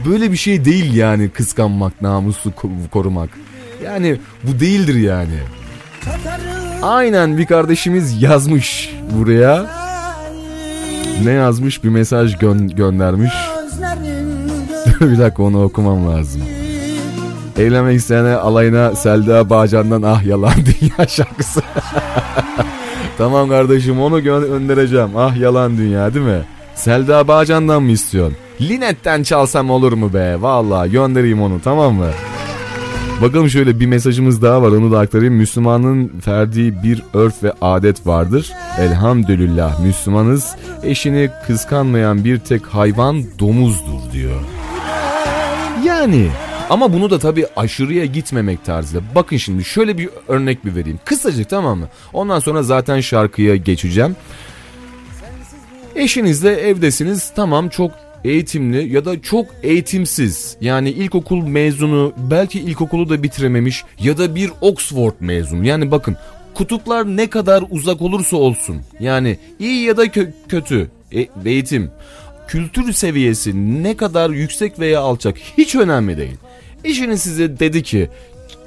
Böyle 0.09 0.31
bir 0.31 0.37
şey 0.37 0.65
değil 0.65 0.93
yani 0.93 1.29
kıskanmak, 1.29 2.01
namusu 2.01 2.49
ko- 2.49 2.89
korumak. 2.91 3.29
Yani 3.85 4.17
bu 4.43 4.59
değildir 4.59 4.95
yani. 4.95 5.39
Aynen 6.81 7.37
bir 7.37 7.45
kardeşimiz 7.45 8.21
yazmış 8.21 8.93
buraya. 9.11 9.65
Ne 11.23 11.31
yazmış? 11.31 11.83
Bir 11.83 11.89
mesaj 11.89 12.33
gö- 12.35 12.75
göndermiş. 12.75 13.33
bir 15.01 15.19
dakika 15.19 15.43
onu 15.43 15.63
okumam 15.63 16.07
lazım. 16.07 16.41
Evlenmek 17.57 17.95
isteyene 17.97 18.35
alayına 18.35 18.95
Selda 18.95 19.49
Bağcan'dan 19.49 20.01
ah 20.01 20.23
yalan 20.23 20.53
dünya 20.55 21.07
şarkısı. 21.07 21.61
tamam 23.17 23.49
kardeşim 23.49 24.01
onu 24.01 24.19
gö- 24.19 24.47
göndereceğim. 24.47 25.09
Ah 25.17 25.35
yalan 25.37 25.77
dünya 25.77 26.13
değil 26.13 26.25
mi? 26.25 26.41
Selda 26.75 27.27
Bağcan'dan 27.27 27.83
mı 27.83 27.91
istiyorsun? 27.91 28.37
Linet'ten 28.61 29.23
çalsam 29.23 29.69
olur 29.69 29.93
mu 29.93 30.13
be? 30.13 30.41
Vallahi 30.41 30.91
göndereyim 30.91 31.41
onu 31.41 31.61
tamam 31.63 31.95
mı? 31.95 32.09
Bakalım 33.21 33.49
şöyle 33.49 33.79
bir 33.79 33.85
mesajımız 33.85 34.41
daha 34.41 34.61
var 34.61 34.67
onu 34.67 34.91
da 34.91 34.99
aktarayım. 34.99 35.33
Müslümanın 35.33 36.07
ferdi 36.07 36.83
bir 36.83 37.01
örf 37.13 37.43
ve 37.43 37.53
adet 37.61 38.07
vardır. 38.07 38.51
Elhamdülillah 38.79 39.79
Müslümanız. 39.79 40.55
Eşini 40.83 41.29
kıskanmayan 41.47 42.25
bir 42.25 42.39
tek 42.39 42.65
hayvan 42.65 43.23
domuzdur 43.39 44.11
diyor. 44.13 44.39
Yani 45.85 46.27
ama 46.69 46.93
bunu 46.93 47.09
da 47.09 47.19
tabii 47.19 47.45
aşırıya 47.55 48.05
gitmemek 48.05 48.65
tarzıyla. 48.65 49.01
Bakın 49.15 49.37
şimdi 49.37 49.63
şöyle 49.63 49.97
bir 49.97 50.09
örnek 50.27 50.65
bir 50.65 50.75
vereyim. 50.75 50.99
Kısacık 51.05 51.49
tamam 51.49 51.79
mı? 51.79 51.87
Ondan 52.13 52.39
sonra 52.39 52.63
zaten 52.63 53.01
şarkıya 53.01 53.55
geçeceğim. 53.55 54.15
Eşinizle 55.95 56.51
evdesiniz 56.51 57.31
tamam 57.35 57.69
çok 57.69 57.91
eğitimli 58.23 58.93
ya 58.93 59.05
da 59.05 59.21
çok 59.21 59.45
eğitimsiz. 59.63 60.57
Yani 60.61 60.89
ilkokul 60.89 61.47
mezunu 61.47 62.13
belki 62.17 62.59
ilkokulu 62.59 63.09
da 63.09 63.23
bitirememiş 63.23 63.83
ya 63.99 64.17
da 64.17 64.35
bir 64.35 64.51
Oxford 64.61 65.13
mezunu. 65.19 65.65
Yani 65.67 65.91
bakın 65.91 66.17
kutuplar 66.53 67.05
ne 67.17 67.29
kadar 67.29 67.63
uzak 67.69 68.01
olursa 68.01 68.37
olsun 68.37 68.81
yani 68.99 69.37
iyi 69.59 69.81
ya 69.85 69.97
da 69.97 70.05
kö- 70.05 70.31
kötü 70.49 70.87
e- 71.11 71.27
eğitim 71.45 71.91
kültür 72.47 72.93
seviyesi 72.93 73.83
ne 73.83 73.97
kadar 73.97 74.29
yüksek 74.29 74.79
veya 74.79 74.99
alçak 75.01 75.37
hiç 75.57 75.75
önemli 75.75 76.17
değil. 76.17 76.37
Eşiniz 76.83 77.21
size 77.21 77.59
dedi 77.59 77.83
ki 77.83 78.09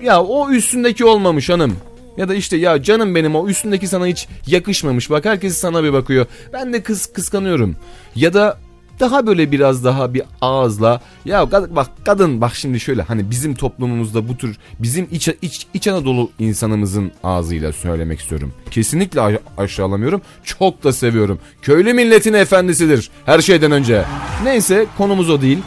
ya 0.03 0.23
o 0.23 0.51
üstündeki 0.51 1.05
olmamış 1.05 1.49
hanım. 1.49 1.77
Ya 2.19 2.29
da 2.29 2.35
işte 2.35 2.57
ya 2.57 2.83
canım 2.83 3.15
benim 3.15 3.35
o 3.37 3.49
üstündeki 3.49 3.87
sana 3.89 4.07
hiç 4.07 4.29
yakışmamış. 4.47 5.11
Bak 5.11 5.25
herkes 5.25 5.57
sana 5.57 5.85
bir 5.85 5.93
bakıyor. 5.93 6.27
Ben 6.53 6.73
de 6.73 6.83
kız 6.83 7.07
kıskanıyorum. 7.07 7.77
Ya 8.15 8.35
da 8.35 8.59
daha 9.01 9.27
böyle 9.27 9.53
biraz 9.53 9.85
daha 9.85 10.15
bir 10.15 10.23
ağızla 10.41 11.01
ya 11.25 11.53
bak 11.53 11.87
kadın 12.05 12.41
bak 12.41 12.55
şimdi 12.55 12.81
şöyle 12.81 13.03
hani 13.03 13.31
bizim 13.31 13.55
toplumumuzda 13.55 14.29
bu 14.29 14.37
tür 14.37 14.57
bizim 14.79 15.09
iç, 15.13 15.29
iç, 15.43 15.67
iç 15.75 15.87
Anadolu 15.89 16.31
insanımızın 16.39 17.13
ağzıyla 17.25 17.73
söylemek 17.73 18.21
istiyorum. 18.21 18.53
Kesinlikle 18.71 19.39
aşağılamıyorum. 19.57 20.23
Çok 20.45 20.85
da 20.85 20.93
seviyorum. 20.93 21.39
Köylü 21.63 21.93
milletin 21.93 22.33
efendisidir 22.35 23.11
her 23.27 23.41
şeyden 23.41 23.73
önce. 23.73 24.05
Neyse 24.45 24.87
konumuz 24.97 25.31
o 25.31 25.41
değil. 25.43 25.59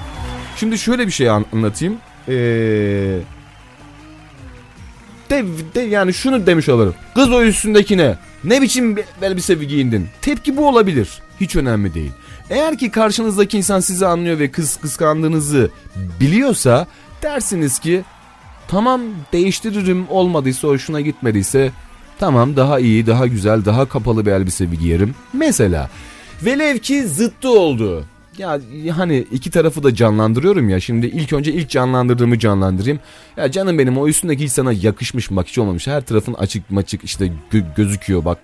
Şimdi 0.57 0.77
şöyle 0.77 1.07
bir 1.07 1.11
şey 1.11 1.29
an- 1.29 1.45
anlatayım. 1.53 1.95
Eee 2.27 3.17
de, 5.31 5.45
de 5.75 5.81
yani 5.81 6.13
şunu 6.13 6.45
demiş 6.45 6.69
olurum. 6.69 6.95
Kız 7.15 7.31
o 7.31 7.43
üstündekine 7.43 8.17
Ne 8.43 8.61
biçim 8.61 8.95
elbise 9.21 9.55
giyindin? 9.55 10.07
Tepki 10.21 10.57
bu 10.57 10.67
olabilir. 10.67 11.09
Hiç 11.41 11.55
önemli 11.55 11.93
değil. 11.93 12.11
Eğer 12.49 12.77
ki 12.77 12.91
karşınızdaki 12.91 13.57
insan 13.57 13.79
sizi 13.79 14.05
anlıyor 14.05 14.39
ve 14.39 14.51
kız 14.51 14.77
kıskandığınızı 14.77 15.69
biliyorsa 16.19 16.87
dersiniz 17.21 17.79
ki 17.79 18.03
tamam 18.67 19.01
değiştiririm 19.33 20.05
olmadıysa 20.09 20.67
hoşuna 20.67 21.01
gitmediyse 21.01 21.71
tamam 22.19 22.55
daha 22.55 22.79
iyi 22.79 23.07
daha 23.07 23.27
güzel 23.27 23.65
daha 23.65 23.89
kapalı 23.89 24.25
bir 24.25 24.31
elbise 24.31 24.65
giyerim. 24.65 25.15
Mesela 25.33 25.89
velev 26.41 26.77
ki 26.77 27.07
zıttı 27.07 27.49
oldu. 27.49 28.05
Ya 28.37 28.59
hani 28.97 29.17
iki 29.31 29.51
tarafı 29.51 29.83
da 29.83 29.95
canlandırıyorum 29.95 30.69
ya 30.69 30.79
şimdi 30.79 31.07
ilk 31.07 31.33
önce 31.33 31.53
ilk 31.53 31.69
canlandırdığımı 31.69 32.39
canlandırayım. 32.39 32.99
Ya 33.37 33.51
canım 33.51 33.79
benim 33.79 33.97
o 33.97 34.07
üstündeki 34.07 34.43
hiç 34.43 34.51
sana 34.51 34.73
yakışmış 34.73 35.31
mı 35.31 35.37
bak 35.37 35.47
hiç 35.47 35.57
olmamış. 35.57 35.87
Her 35.87 36.01
tarafın 36.05 36.33
açık 36.33 36.71
maçık 36.71 37.03
işte 37.03 37.31
gö- 37.51 37.75
gözüküyor 37.75 38.25
bak. 38.25 38.37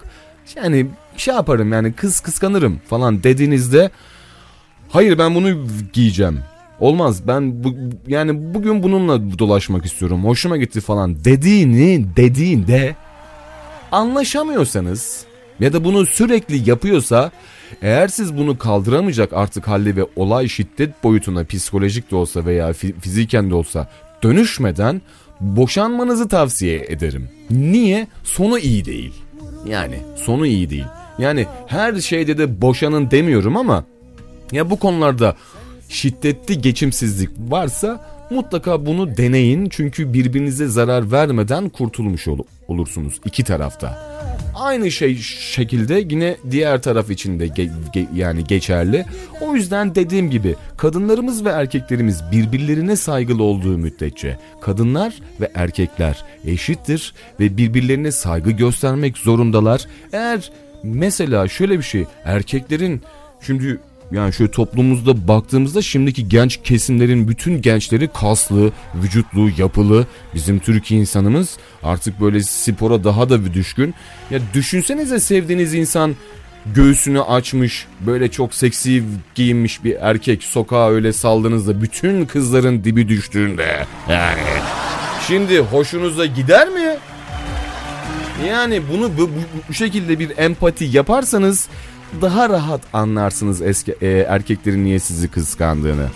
Yani 0.56 0.86
şey 1.18 1.36
yaparım 1.36 1.74
yani 1.74 1.94
kız 1.94 2.20
kıskanırım 2.20 2.80
falan 2.88 3.24
dediğinizde 3.24 3.92
hayır 4.90 5.18
ben 5.18 5.36
bunu 5.36 5.68
giyeceğim. 5.94 6.40
Olmaz 6.80 7.28
ben 7.28 7.64
bu, 7.64 7.76
yani 8.08 8.54
bugün 8.54 8.84
bununla 8.84 9.40
dolaşmak 9.40 9.86
istiyorum 9.86 10.26
hoşuma 10.26 10.58
gitti 10.58 10.82
falan 10.82 11.26
dediğini 11.26 12.06
dediğinde 12.16 12.96
anlaşamıyorsanız 13.92 15.26
ya 15.60 15.74
da 15.74 15.84
bunu 15.84 16.06
sürekli 16.06 16.70
yapıyorsa 16.70 17.32
eğer 17.82 18.08
siz 18.08 18.38
bunu 18.38 18.58
kaldıramayacak 18.58 19.34
artık 19.34 19.68
halde 19.68 19.96
ve 19.96 20.06
olay 20.16 20.48
şiddet 20.48 21.04
boyutuna 21.04 21.44
psikolojik 21.44 22.12
de 22.12 22.16
olsa 22.16 22.46
veya 22.46 22.70
fi- 22.72 23.00
fiziken 23.00 23.50
de 23.50 23.56
olsa 23.56 23.90
dönüşmeden 24.24 25.02
boşanmanızı 25.40 26.28
tavsiye 26.28 26.86
ederim. 26.90 27.30
Niye? 27.50 28.08
Sonu 28.24 28.60
iyi 28.60 28.86
değil. 28.86 29.14
Yani 29.68 30.00
sonu 30.16 30.46
iyi 30.48 30.70
değil. 30.70 30.86
Yani 31.20 31.46
her 31.68 31.96
şeyde 31.96 32.38
de 32.38 32.62
boşanın 32.62 33.12
demiyorum 33.12 33.58
ama 33.58 33.84
ya 34.52 34.70
bu 34.70 34.80
konularda 34.80 35.36
şiddetli 35.90 36.62
geçimsizlik 36.62 37.30
varsa 37.40 38.17
mutlaka 38.30 38.86
bunu 38.86 39.18
deneyin 39.18 39.70
çünkü 39.70 40.14
birbirinize 40.14 40.68
zarar 40.68 41.12
vermeden 41.12 41.70
kurtulmuş 41.70 42.28
ol- 42.28 42.44
olursunuz 42.68 43.20
iki 43.26 43.44
tarafta. 43.44 44.18
Aynı 44.56 44.92
şey 44.92 45.16
şekilde 45.52 46.06
yine 46.10 46.38
diğer 46.52 46.82
taraf 46.82 47.12
için 47.12 47.40
de 47.40 47.48
ge- 47.48 47.72
ge- 47.94 48.16
yani 48.16 48.44
geçerli. 48.44 49.06
O 49.42 49.56
yüzden 49.56 49.96
dediğim 49.96 50.30
gibi 50.30 50.56
kadınlarımız 50.78 51.46
ve 51.46 51.50
erkeklerimiz 51.50 52.22
birbirlerine 52.32 52.96
saygılı 52.96 53.44
olduğu 53.44 53.78
müddetçe 53.78 54.38
kadınlar 54.62 55.14
ve 55.42 55.52
erkekler 55.56 56.24
eşittir 56.46 57.14
ve 57.40 57.58
birbirlerine 57.58 58.12
saygı 58.12 58.52
göstermek 58.52 59.18
zorundalar. 59.18 59.86
Eğer 60.14 60.52
mesela 60.84 61.48
şöyle 61.48 61.78
bir 61.78 61.84
şey 61.84 62.06
erkeklerin 62.26 63.02
şimdi 63.42 63.80
yani 64.12 64.34
şöyle 64.34 64.52
toplumumuzda 64.52 65.28
baktığımızda 65.28 65.82
şimdiki 65.82 66.30
genç 66.30 66.60
kesimlerin 66.64 67.28
bütün 67.28 67.62
gençleri 67.62 68.08
kaslı, 68.08 68.72
vücutlu, 68.96 69.50
yapılı. 69.58 70.08
Bizim 70.34 70.60
Türkiye 70.60 71.00
insanımız 71.00 71.58
artık 71.84 72.22
böyle 72.22 72.44
spora 72.44 73.04
daha 73.04 73.30
da 73.30 73.54
düşkün. 73.54 73.94
Ya 74.32 74.40
düşünsenize 74.54 75.20
sevdiğiniz 75.20 75.74
insan 75.74 76.16
göğsünü 76.76 77.22
açmış, 77.22 77.86
böyle 78.00 78.32
çok 78.32 78.54
seksi 78.54 79.04
giyinmiş 79.36 79.84
bir 79.84 79.96
erkek 80.00 80.44
sokağa 80.44 80.90
öyle 80.90 81.14
saldığınızda 81.14 81.82
bütün 81.82 82.26
kızların 82.26 82.84
dibi 82.84 83.10
düştüğünde. 83.10 83.86
Yani 84.10 84.42
şimdi 85.28 85.60
hoşunuza 85.60 86.26
gider 86.26 86.70
mi? 86.70 86.98
Yani 88.48 88.82
bunu 88.94 89.18
bu, 89.18 89.22
bu, 89.22 89.40
bu 89.70 89.74
şekilde 89.74 90.20
bir 90.20 90.38
empati 90.38 90.86
yaparsanız 90.86 91.68
daha 92.22 92.50
rahat 92.50 92.82
anlarsınız 92.94 93.62
eski 93.62 93.96
e, 94.02 94.08
erkeklerin 94.08 94.86
niye 94.86 95.00
sizi 95.00 95.28
kıskandığını. 95.28 96.08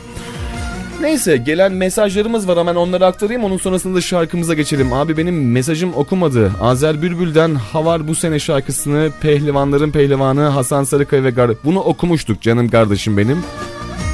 Neyse 1.02 1.38
gelen 1.38 1.72
mesajlarımız 1.72 2.48
var 2.48 2.60
hemen 2.60 2.76
onları 2.76 3.06
aktarayım 3.06 3.44
onun 3.44 3.58
sonrasında 3.58 4.02
şarkımıza 4.02 4.54
geçelim. 4.54 4.94
Abi 4.94 5.18
benim 5.18 5.52
mesajım 5.52 5.94
okumadı. 5.96 6.52
Azer 6.62 7.02
Bülbül'den 7.02 7.56
Havar 7.56 8.08
bu 8.08 8.16
sene 8.16 8.40
şarkısını 8.40 9.10
Pehlivanların 9.22 9.92
Pehlivanı 9.92 10.42
Hasan 10.42 10.84
Sarıkaya 10.84 11.24
ve 11.24 11.30
Gar 11.30 11.52
bunu 11.64 11.80
okumuştuk 11.80 12.42
canım 12.42 12.70
kardeşim 12.70 13.18
benim. 13.18 13.44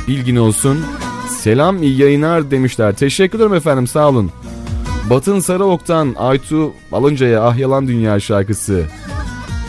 Bilgin 0.07 0.35
olsun. 0.35 0.85
Selam 1.29 1.83
iyi 1.83 2.01
yayınlar 2.01 2.51
demişler. 2.51 2.95
Teşekkür 2.95 3.37
ederim 3.37 3.53
efendim 3.53 3.87
sağ 3.87 4.09
olun. 4.09 4.31
Batın 5.09 5.39
Sarıok'tan 5.39 6.15
Aytu 6.17 6.73
Alınca'ya 6.91 7.43
Ah 7.43 7.57
Yalan 7.57 7.87
Dünya 7.87 8.19
şarkısı. 8.19 8.85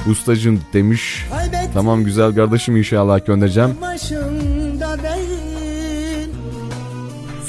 Ustacım 0.06 0.60
demiş. 0.72 1.26
Tamam 1.74 2.04
güzel 2.04 2.34
kardeşim 2.34 2.76
inşallah 2.76 3.26
göndereceğim. 3.26 3.70
Başında 3.80 4.96
değil 5.02 6.28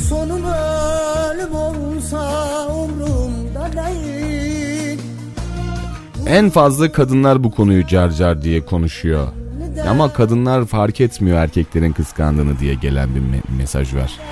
Sonum 0.09 0.43
ölüm 0.45 1.55
olsa 1.55 2.67
umrumda 2.67 3.69
değil 3.73 4.99
En 6.27 6.49
fazla 6.49 6.91
kadınlar 6.91 7.43
bu 7.43 7.51
konuyu 7.51 7.87
car 7.87 8.11
car 8.11 8.41
diye 8.41 8.65
konuşuyor. 8.65 9.27
Ama 9.89 10.13
kadınlar 10.13 10.65
fark 10.65 11.01
etmiyor 11.01 11.37
erkeklerin 11.37 11.91
kıskandığını 11.93 12.59
diye 12.59 12.73
gelen 12.73 13.09
bir 13.15 13.19
me- 13.19 13.57
mesaj 13.57 13.93
var. 13.95 14.11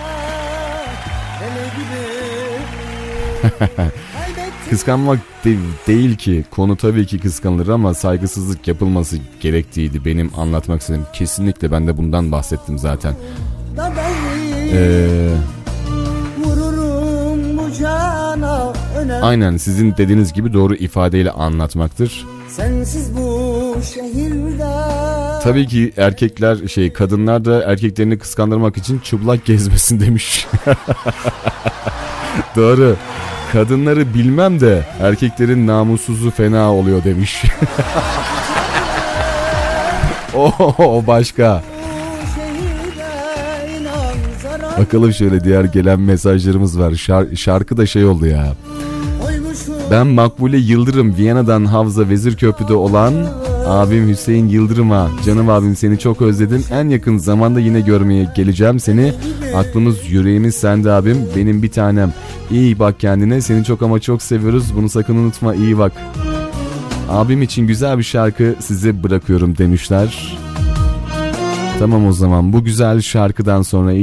Kıskanmak 4.69 5.19
de- 5.45 5.57
değil 5.87 6.15
ki. 6.17 6.45
Konu 6.51 6.77
tabii 6.77 7.05
ki 7.05 7.19
kıskanılır 7.19 7.67
ama 7.67 7.93
saygısızlık 7.93 8.67
yapılması 8.67 9.17
gerektiğiydi. 9.39 10.05
Benim 10.05 10.31
anlatmak 10.37 10.81
istediğim 10.81 11.05
kesinlikle 11.13 11.71
ben 11.71 11.87
de 11.87 11.97
bundan 11.97 12.31
bahsettim 12.31 12.77
zaten. 12.77 13.13
Ee, 14.73 15.29
aynen 19.21 19.57
sizin 19.57 19.97
dediğiniz 19.97 20.33
gibi 20.33 20.53
doğru 20.53 20.75
ifadeyle 20.75 21.31
anlatmaktır. 21.31 22.25
Sensiz 22.49 23.17
bu 23.17 23.75
şehirde 23.93 24.67
Tabii 25.43 25.67
ki 25.67 25.93
erkekler 25.97 26.67
şey 26.67 26.93
kadınlar 26.93 27.45
da 27.45 27.63
erkeklerini 27.63 28.19
kıskandırmak 28.19 28.77
için 28.77 28.99
çıplak 28.99 29.45
gezmesin 29.45 29.99
demiş. 29.99 30.47
Doğru. 32.55 32.95
Kadınları 33.53 34.13
bilmem 34.13 34.59
de 34.59 34.85
erkeklerin 35.01 35.67
namussuzu 35.67 36.31
fena 36.31 36.73
oluyor 36.73 37.03
demiş. 37.03 37.43
o, 40.33 41.03
başka. 41.07 41.63
Bakalım 44.79 45.13
şöyle 45.13 45.43
diğer 45.43 45.63
gelen 45.63 45.99
mesajlarımız 45.99 46.79
var. 46.79 46.91
Şar- 46.91 47.35
şarkı 47.35 47.77
da 47.77 47.85
şey 47.85 48.05
oldu 48.05 48.25
ya. 48.25 48.53
Ben 49.91 50.07
Makbule 50.07 50.57
Yıldırım 50.57 51.17
Viyana'dan 51.17 51.65
Havza 51.65 52.09
Vezirköprü'de 52.09 52.73
olan 52.73 53.13
abim 53.67 54.07
Hüseyin 54.09 54.47
Yıldırım'a 54.47 55.09
canım 55.25 55.49
abim 55.49 55.75
seni 55.75 55.99
çok 55.99 56.21
özledim. 56.21 56.63
En 56.71 56.89
yakın 56.89 57.17
zamanda 57.17 57.59
yine 57.59 57.81
görmeye 57.81 58.29
geleceğim 58.35 58.79
seni. 58.79 59.13
Aklımız 59.55 60.09
yüreğimiz 60.09 60.55
sende 60.55 60.91
abim. 60.91 61.17
Benim 61.35 61.63
bir 61.63 61.71
tanem. 61.71 62.13
İyi 62.51 62.79
bak 62.79 62.99
kendine. 62.99 63.41
Seni 63.41 63.63
çok 63.63 63.81
ama 63.81 63.99
çok 63.99 64.21
seviyoruz. 64.21 64.75
Bunu 64.75 64.89
sakın 64.89 65.15
unutma. 65.15 65.55
İyi 65.55 65.77
bak. 65.77 65.91
Abim 67.09 67.41
için 67.41 67.67
güzel 67.67 67.97
bir 67.97 68.03
şarkı 68.03 68.55
size 68.59 69.03
bırakıyorum 69.03 69.57
demişler. 69.57 70.37
Tamam 71.79 72.07
o 72.07 72.11
zaman 72.11 72.53
bu 72.53 72.63
güzel 72.63 73.01
şarkıdan 73.01 73.61
sonra 73.61 73.93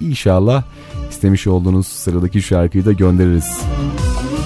inşallah 0.00 0.62
istemiş 1.10 1.46
olduğunuz 1.46 1.86
sıradaki 1.86 2.42
şarkıyı 2.42 2.84
da 2.84 2.92
göndeririz. 2.92 3.60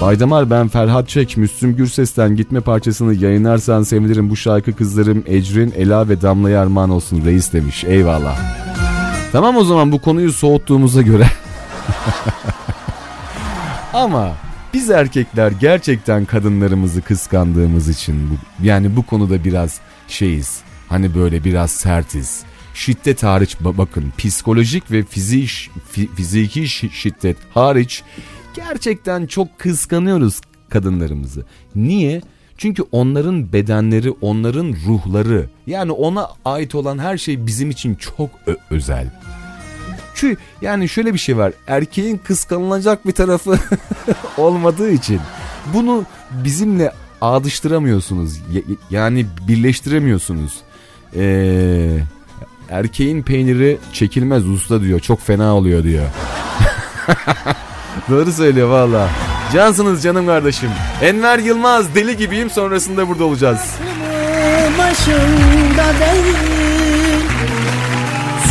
Baydamar 0.05 0.51
ben 0.51 0.69
Ferhat 0.69 1.09
Çek, 1.09 1.37
Müslüm 1.37 1.77
Gürses'ten 1.77 2.37
gitme 2.37 2.61
parçasını 2.61 3.15
yayınlarsan 3.15 3.83
sevinirim. 3.83 4.31
Bu 4.31 4.37
şarkı 4.37 4.73
kızlarım 4.77 5.25
Ecrin, 5.27 5.73
Ela 5.77 6.09
ve 6.09 6.23
Damla'ya 6.23 6.61
armağan 6.63 6.91
olsun 6.91 7.25
reis 7.25 7.53
demiş. 7.53 7.85
Eyvallah. 7.85 8.39
Tamam 9.33 9.57
o 9.57 9.65
zaman 9.65 9.93
bu 9.93 10.01
konuyu 10.01 10.33
soğuttuğumuza 10.33 11.03
göre. 11.03 11.27
Ama 13.93 14.33
biz 14.75 14.91
erkekler 14.91 15.51
gerçekten 15.51 16.25
kadınlarımızı 16.25 17.03
kıskandığımız 17.03 17.89
için 17.89 18.31
bu, 18.31 18.67
yani 18.67 18.97
bu 18.97 19.03
konuda 19.07 19.45
biraz 19.45 19.81
şeyiz. 20.09 20.61
Hani 20.89 21.15
böyle 21.15 21.45
biraz 21.45 21.71
sertiz. 21.71 22.43
Şiddet 22.75 23.23
hariç 23.23 23.57
ba- 23.65 23.79
bakın 23.79 24.13
psikolojik 24.19 24.91
ve 24.91 25.03
fizik 25.03 25.71
fiziki 26.17 26.63
şi- 26.63 26.91
şiddet 26.91 27.37
hariç 27.55 28.03
gerçekten 28.55 29.27
çok 29.27 29.59
kıskanıyoruz 29.59 30.41
kadınlarımızı. 30.69 31.45
Niye? 31.75 32.23
Çünkü 32.59 32.83
onların 32.93 33.53
bedenleri, 33.53 34.11
onların 34.11 34.75
ruhları 34.87 35.47
yani 35.67 35.93
ona 35.93 36.29
ait 36.45 36.75
olan 36.75 36.99
her 36.99 37.19
şey 37.19 37.47
bizim 37.47 37.71
için 37.71 37.95
çok 37.95 38.31
özel. 38.71 39.21
Çünkü 40.15 40.41
yani 40.63 40.89
şöyle 40.89 41.15
bir 41.15 41.19
şey 41.19 41.37
var. 41.37 41.53
Erkeğin 41.67 42.19
kıskanılacak 42.19 43.07
bir 43.07 43.13
tarafı 43.13 43.59
olmadığı 44.39 44.91
için 44.91 45.21
bunu 45.75 46.05
bizimle 46.31 46.93
ağdıştıramıyorsunuz. 47.21 48.41
Yani 48.91 49.27
birleştiremiyorsunuz. 49.49 50.53
Ee, 51.17 51.99
erkeğin 52.69 53.23
peyniri 53.23 53.79
çekilmez 53.93 54.49
usta 54.49 54.81
diyor. 54.81 55.01
Çok 55.01 55.21
fena 55.21 55.57
oluyor 55.57 55.85
diyor. 55.85 56.07
Doğru 58.11 58.33
söylüyor 58.33 58.69
valla. 58.69 59.09
Cansınız 59.53 60.03
canım 60.03 60.27
kardeşim. 60.27 60.71
Enver 61.03 61.39
Yılmaz 61.39 61.95
deli 61.95 62.17
gibiyim 62.17 62.51
sonrasında 62.51 63.09
burada 63.09 63.25
olacağız. 63.25 63.61
başında 64.79 65.85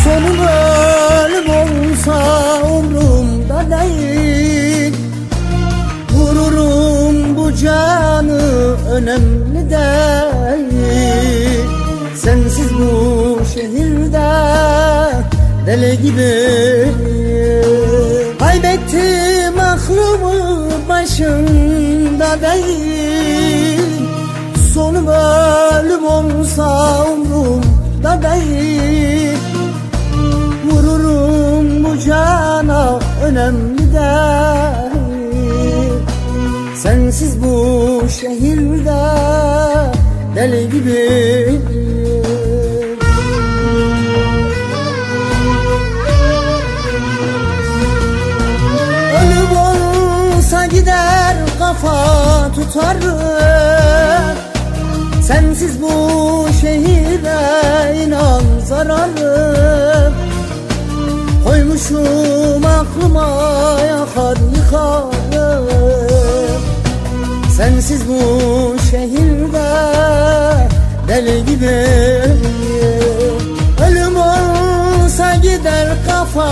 Sonum 0.03 0.39
ölüm 0.39 1.49
olsa 1.49 2.17
umrumda 2.63 3.65
değil 3.71 4.93
Vururum 6.11 7.37
bu 7.37 7.55
canı 7.55 8.41
önemli 8.91 9.69
değil 9.69 11.65
Sensiz 12.15 12.73
bu 12.73 13.41
şehirde 13.53 14.29
deli 15.65 16.01
gibi 16.01 16.33
Kaybettim 18.39 18.92
başında 21.13 22.37
değil. 22.41 23.79
Sonum 24.73 25.07
ölüm 25.07 26.05
olsa 26.05 26.97
umrumda 27.05 28.21
değil. 28.23 29.37
Vururum 30.65 31.83
bu 31.83 31.99
cana 31.99 32.99
önemli 33.25 33.93
değil. 33.93 34.23
Sensiz 36.75 37.43
bu 37.43 38.03
şehirde 38.09 39.03
deli 40.35 40.69
gibi 40.69 41.59
kafa 51.83 52.51
tutarım 52.55 54.37
Sensiz 55.27 55.81
bu 55.81 56.47
şehire 56.61 58.03
inan 58.05 58.43
zararım 58.65 60.13
Koymuşum 61.47 62.65
aklıma 62.65 63.27
yakar 63.87 64.37
yıkarım 64.55 65.67
Sensiz 67.57 68.01
bu 68.07 68.19
şehirde 68.91 69.69
deli 71.07 71.45
gibi 71.45 71.85
Ölüm 73.87 74.15
olsa 74.15 75.35
gider 75.35 75.87
kafa 76.07 76.49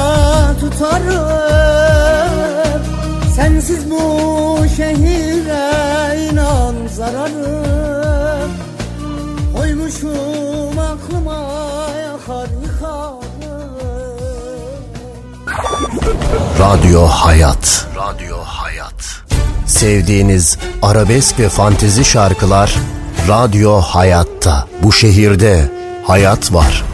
tutarım 0.59 1.90
Sensiz 3.35 3.91
bu 3.91 4.65
şehire 4.77 6.29
inan 6.31 6.75
zararım 6.87 8.51
Koymuşum 9.55 10.79
aklıma 10.79 11.47
yakar 12.03 12.47
Radyo 16.59 17.07
Hayat. 17.07 17.87
Radyo 17.95 18.37
Hayat. 18.37 19.23
Sevdiğiniz 19.65 20.57
arabesk 20.81 21.39
ve 21.39 21.49
fantezi 21.49 22.05
şarkılar 22.05 22.75
Radyo 23.27 23.81
Hayat'ta. 23.81 24.67
Bu 24.83 24.91
şehirde 24.91 25.71
hayat 26.07 26.53
var. 26.53 26.90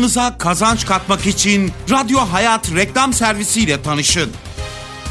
Kazancınıza 0.00 0.38
kazanç 0.38 0.86
katmak 0.86 1.26
için 1.26 1.72
Radyo 1.90 2.18
Hayat 2.18 2.74
reklam 2.74 3.12
servisiyle 3.12 3.82
tanışın. 3.82 4.30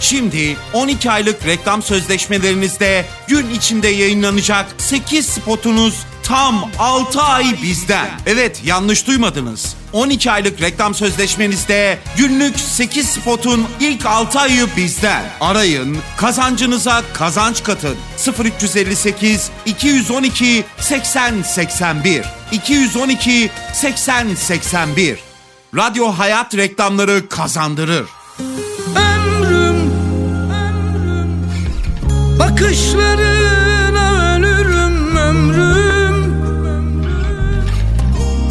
Şimdi 0.02 0.58
12 0.74 1.12
aylık 1.12 1.46
reklam 1.46 1.84
sözleşmelerinizde 1.84 3.06
gün 3.28 3.50
içinde 3.50 3.88
yayınlanacak 3.88 4.66
8 4.78 5.26
spotunuz 5.26 6.06
tam 6.24 6.70
6 6.80 7.22
ay 7.22 7.46
bizden. 7.64 8.10
Evet 8.26 8.62
yanlış 8.66 9.08
duymadınız. 9.08 9.76
12 9.94 10.32
aylık 10.32 10.62
reklam 10.62 10.96
sözleşmenizde 10.96 11.98
günlük 12.18 12.60
8 12.60 13.10
spotun 13.10 13.68
ilk 13.80 14.06
6 14.06 14.40
ayı 14.40 14.68
bizden. 14.78 15.24
Arayın, 15.42 15.98
kazancınıza 16.18 17.04
kazanç 17.14 17.64
katın. 17.64 17.96
0358 18.44 19.50
212 19.66 20.64
80 20.80 21.42
81 21.42 22.26
212 22.52 23.50
80 23.74 24.36
81 24.36 25.20
Radyo 25.76 26.08
Hayat 26.08 26.56
reklamları 26.58 27.30
kazandırır. 27.30 28.06
Ömrüm, 28.96 29.92
bakışlarına 32.40 34.36
ölürüm 34.36 35.16
ömrüm. 35.16 36.34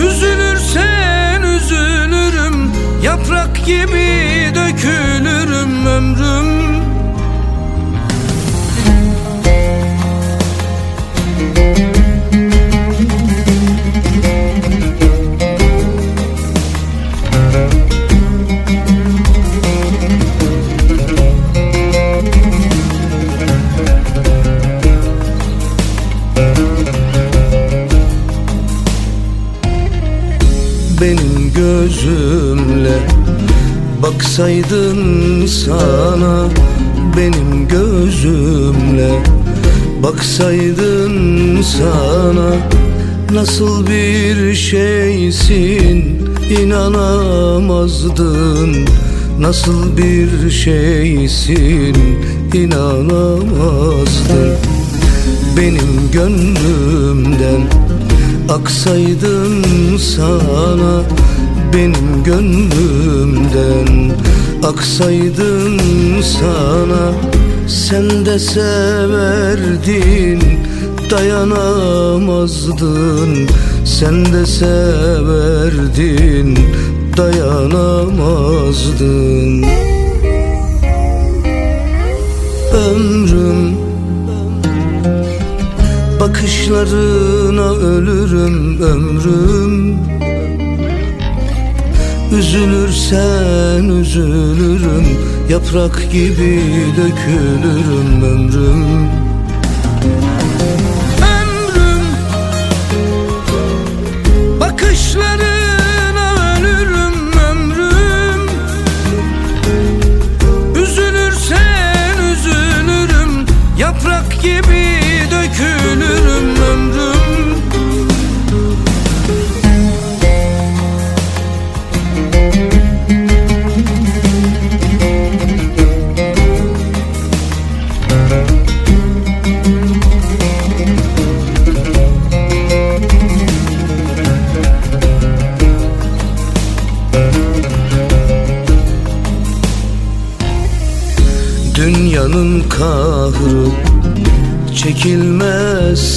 Üzülürsen 0.00 1.42
üzülürüm, 1.42 2.72
yaprak 3.02 3.66
gibi 3.66 4.52
dökülürüm 4.54 5.86
ömrüm 5.86 6.67
Baksaydın 34.38 35.46
sana 35.46 36.48
benim 37.16 37.68
gözümle. 37.68 39.22
Baksaydın 40.02 41.62
sana 41.62 42.56
nasıl 43.32 43.86
bir 43.86 44.54
şeysin 44.54 46.18
inanamazdın. 46.60 47.68
Nasıl 49.40 49.96
bir 49.96 50.50
şeysin 50.50 51.96
inanamazdın. 52.54 53.38
Benim 55.56 56.10
gönlümden 56.12 57.62
Aksaydın 58.48 59.64
sana 59.96 61.02
benim 61.72 62.24
gönlümden. 62.24 64.12
Aksaydın 64.62 65.80
sana 66.20 67.12
sen 67.68 68.26
de 68.26 68.38
severdin. 68.38 70.42
Dayanamazdın 71.10 73.48
sen 73.84 74.32
de 74.32 74.46
severdin. 74.46 76.58
Dayanamazdın. 77.16 79.64
Ömrüm 82.72 83.78
Bakışlarına 86.20 87.72
ölürüm 87.72 88.82
ömrüm 88.82 89.98
Üzülürsen 92.32 93.88
üzülürüm 93.88 95.04
Yaprak 95.50 96.12
gibi 96.12 96.60
dökülürüm 96.96 98.22
ömrüm 98.22 99.27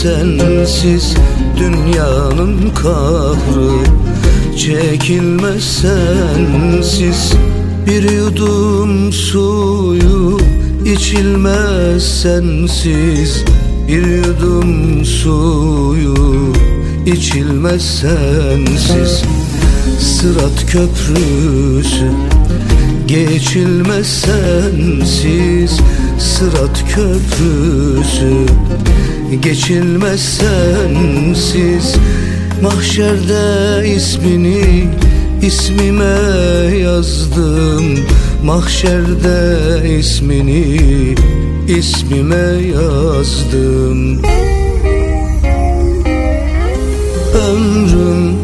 sensiz 0.01 1.15
Dünyanın 1.57 2.69
kahrı. 2.69 3.71
Çekilmez 4.57 5.63
sensiz 5.63 7.33
Bir 7.87 8.11
yudum 8.11 9.13
suyu 9.13 10.39
içilmez 10.85 12.21
sensiz 12.21 13.43
Bir 13.87 14.07
yudum 14.07 15.05
suyu 15.05 16.53
içilmez 17.05 17.81
sensiz. 17.81 19.23
Sırat 19.99 20.71
köprüsü 20.71 22.11
Geçilmez 23.07 24.07
sensiz. 24.07 25.79
Sırat 26.19 26.83
köprüsü 26.95 28.45
Geçilmez 29.39 30.21
sensiz 30.21 31.95
Mahşerde 32.61 33.87
ismini 33.95 34.87
ismime 35.41 36.77
yazdım. 36.77 37.99
Mahşerde 38.43 39.99
ismini 39.99 40.77
ismime 41.67 42.67
yazdım. 42.77 44.21
Ömrüm 47.33 48.35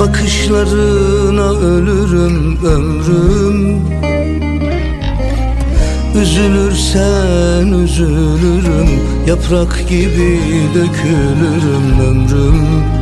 Bakışlarına 0.00 1.50
ölürüm 1.50 2.64
ömrüm 2.64 3.80
Üzülürsen 6.14 7.72
üzülürüm 7.72 8.88
Yaprak 9.26 9.88
gibi 9.88 10.40
dökülürüm 10.74 12.00
ömrüm. 12.00 13.01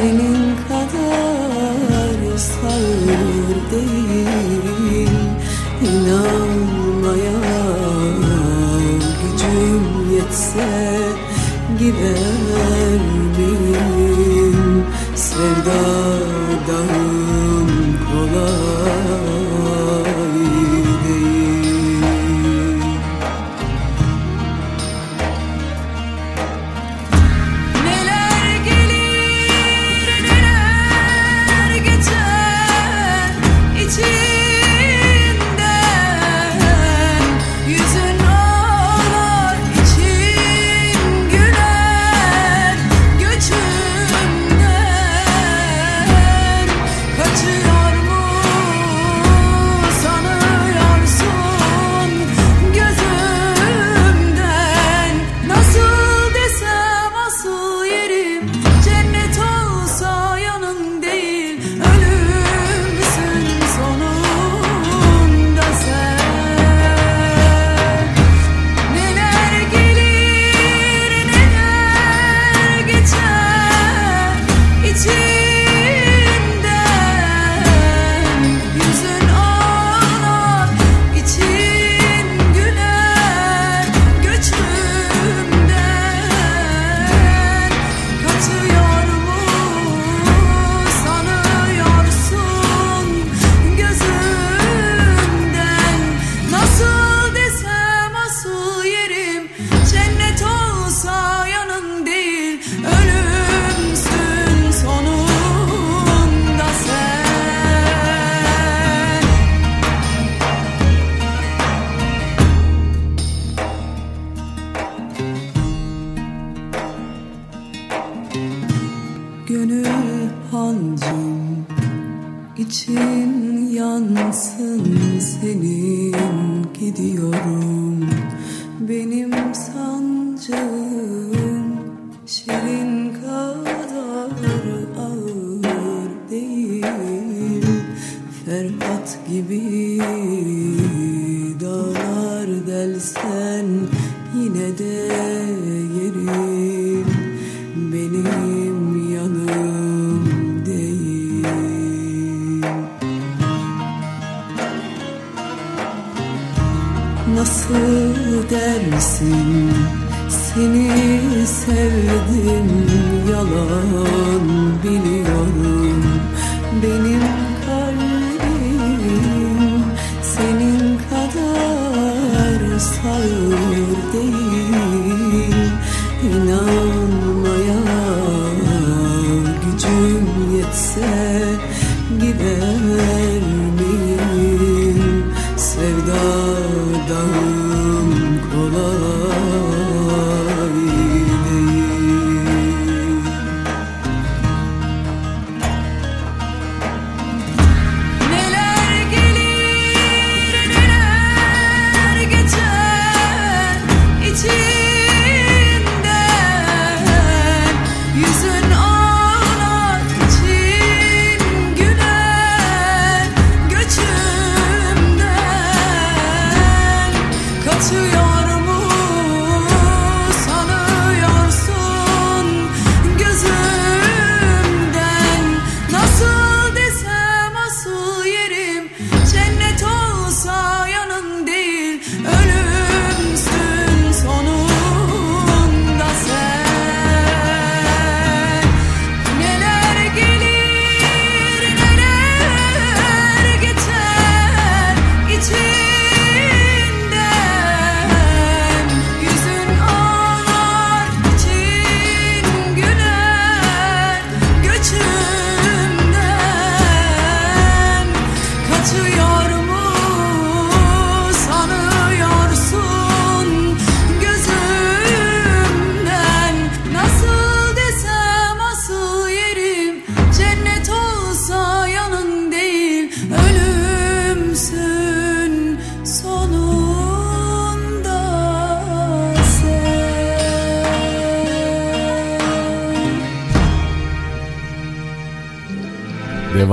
senin 0.00 0.56
kadar 0.68 2.38
sağır 2.38 3.56
değil. 3.72 5.10
İnanmaya 5.82 7.40
gücüm 9.20 9.84
yetse 10.16 10.68
gider 11.78 13.00
miyim? 13.38 14.84
Sevdadan 15.14 16.99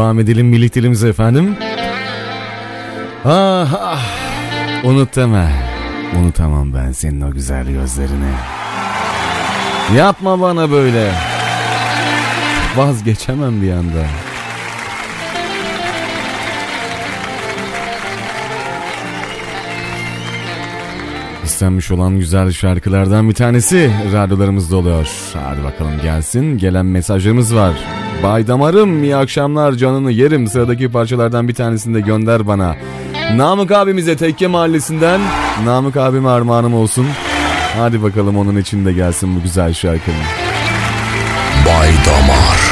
Devam 0.08 0.20
edelim 0.20 0.52
birlikteliğimize 0.52 1.10
efendim. 1.10 1.56
Ah 3.26 3.74
ah. 3.74 4.02
Unut 4.84 5.16
deme. 5.16 5.52
Unutamam 6.20 6.74
ben 6.74 6.92
senin 6.92 7.22
o 7.22 7.32
güzel 7.32 7.68
gözlerini. 7.68 8.32
Yapma 9.96 10.42
bana 10.42 10.72
böyle. 10.72 11.12
Vazgeçemem 12.78 13.62
bir 13.62 13.72
anda. 13.72 14.06
İstenmiş 21.44 21.92
olan 21.92 22.20
güzel 22.20 22.52
şarkılardan 22.52 23.30
bir 23.30 23.36
tanesi 23.36 23.92
radyolarımızda 24.14 24.76
oluyor. 24.78 25.08
Hadi 25.34 25.64
bakalım 25.64 26.02
gelsin. 26.02 26.58
Gelen 26.58 26.86
mesajlarımız 26.86 27.56
var. 27.56 27.97
Bay 28.24 28.48
Damarım 28.48 29.04
iyi 29.04 29.16
akşamlar 29.16 29.72
canını 29.72 30.12
yerim. 30.12 30.48
Sıradaki 30.48 30.92
parçalardan 30.92 31.48
bir 31.48 31.54
tanesini 31.54 31.96
de 31.96 32.02
gönder 32.02 32.48
bana. 32.48 32.76
Namık 33.36 33.72
abimize 33.72 34.18
Tekke 34.18 34.48
Mahallesi'nden 34.48 35.22
Namık 35.66 35.98
abime 35.98 36.30
armağanım 36.30 36.74
olsun. 36.74 37.08
Hadi 37.78 38.04
bakalım 38.04 38.38
onun 38.38 38.56
için 38.56 38.86
de 38.86 38.94
gelsin 38.94 39.36
bu 39.36 39.44
güzel 39.44 39.74
şarkının. 39.74 40.18
Bay 41.66 41.90
Damar. 42.06 42.67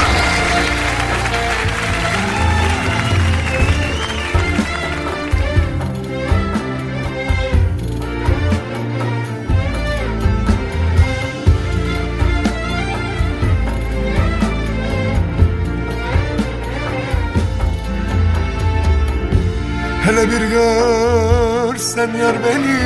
Hele 20.15 20.31
bir 20.31 20.41
görsen 20.41 22.07
yar 22.07 22.35
beni 22.45 22.81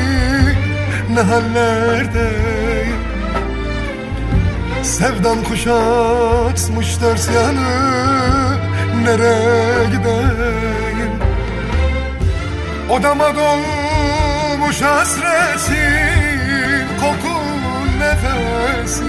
ne 1.15 1.21
hallerdeyim 1.21 2.99
Sevdan 4.83 5.43
kuşatmış 5.43 7.01
dört 7.01 7.29
yanı 7.35 7.69
nereye 9.03 9.85
gideyim? 9.85 11.11
Odama 12.89 13.35
dolmuş 13.35 14.81
hasretin 14.81 16.87
kokun 16.99 17.99
nefesi. 17.99 19.03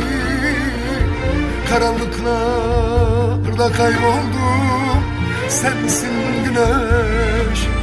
Karanlıklarda 1.70 3.72
kayboldum 3.76 5.05
sensin 5.48 6.14
güneş 6.44 7.80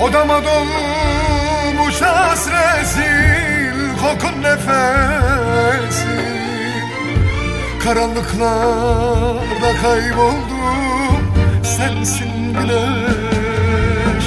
Odama 0.00 0.40
dolmuş 0.44 2.00
hasretin 2.02 3.74
kokun 3.96 4.42
nefesi. 4.42 6.14
Karanlıklarda 7.84 9.70
kayboldum 9.82 11.34
sensin 11.62 12.54
güneş. 12.54 14.24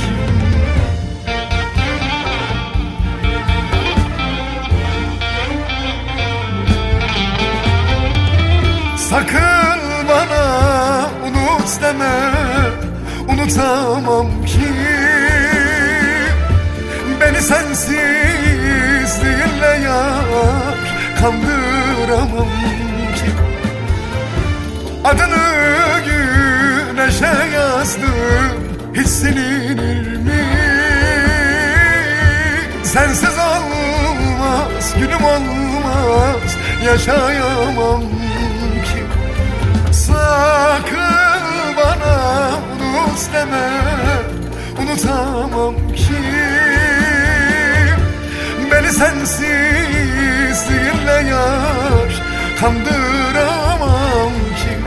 Sakın 8.97 9.79
bana 10.09 10.45
unut 11.27 11.81
deme 11.81 12.15
Unutamam 13.29 14.27
ki 14.45 14.86
Beni 17.27 17.41
sensizliğinle 17.41 19.79
yar 19.85 20.77
Kandıramam 21.21 22.47
ki. 23.15 23.29
Adını 25.03 25.47
güneşe 26.05 27.33
yazdım 27.53 28.11
Hiç 28.93 29.07
silinir 29.07 30.17
mi? 30.17 30.45
Sensiz 32.83 33.37
olmaz, 33.37 34.93
günüm 34.99 35.23
olmaz 35.23 36.57
Yaşayamam 36.85 38.01
ki. 38.83 39.03
Sakın 39.91 41.75
bana 41.77 42.49
unut 42.81 43.33
deme 43.33 43.69
Unutamam 44.81 45.75
ki 45.95 46.56
Beni 48.87 48.95
sensizliğinle 48.95 51.29
yar 51.29 52.11
Kandıramam 52.59 54.33
ki 54.33 54.77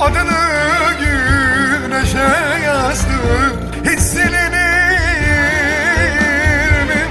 Adını 0.00 0.42
güneşe 1.00 2.28
yazdım 2.64 3.52
Hiç 3.84 4.00
silinir 4.00 4.48
mi? 6.88 7.02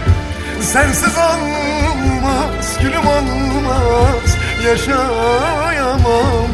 Sensiz 0.61 1.17
olmaz 1.17 2.77
gülüm 2.81 3.07
olmaz 3.07 4.37
Yaşayamam 4.65 6.51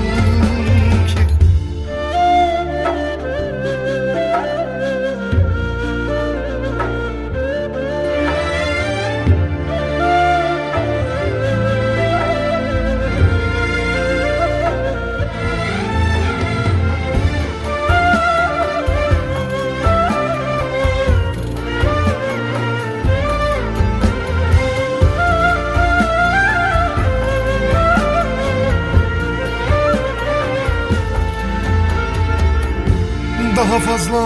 Daha 33.69 33.79
fazla 33.79 34.21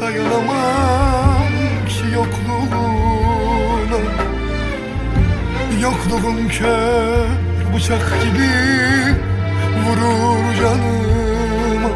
dayanamam 0.00 1.52
ki 1.88 2.04
yokluğuna. 2.14 4.00
Yokluğun 5.82 6.48
kör 6.48 7.26
bıçak 7.74 8.12
gibi 8.24 8.52
vurur 9.84 10.54
canıma. 10.60 11.92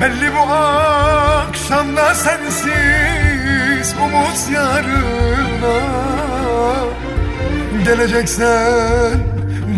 Belli 0.00 0.34
bu 0.34 0.52
akşamda 0.52 2.14
sensiz 2.14 3.94
umut 4.04 4.50
yarına. 4.54 5.76
Geleceksen 7.84 9.18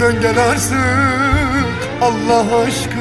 dön 0.01 0.21
gel 0.23 0.39
artık 0.39 1.79
Allah 2.03 2.63
aşkına 2.67 2.98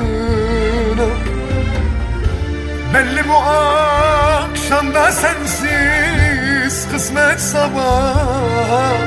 Belli 2.97 3.27
bu 3.29 3.35
akşamda 3.35 5.11
sensiz 5.11 6.87
kısmet 6.91 7.39
sabah. 7.39 8.97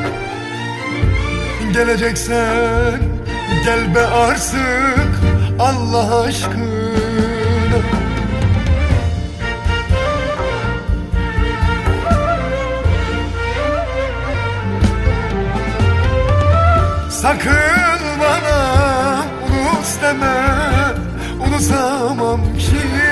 Geleceksen 1.73 3.01
gel 3.65 3.95
be 3.95 4.01
artık 4.01 5.21
Allah 5.59 6.21
aşkına. 6.21 7.81
Sakın 17.11 18.01
bana 18.21 18.61
unut 19.47 20.03
deme 20.03 20.61
Unutamam 21.47 22.41
ki 22.59 23.10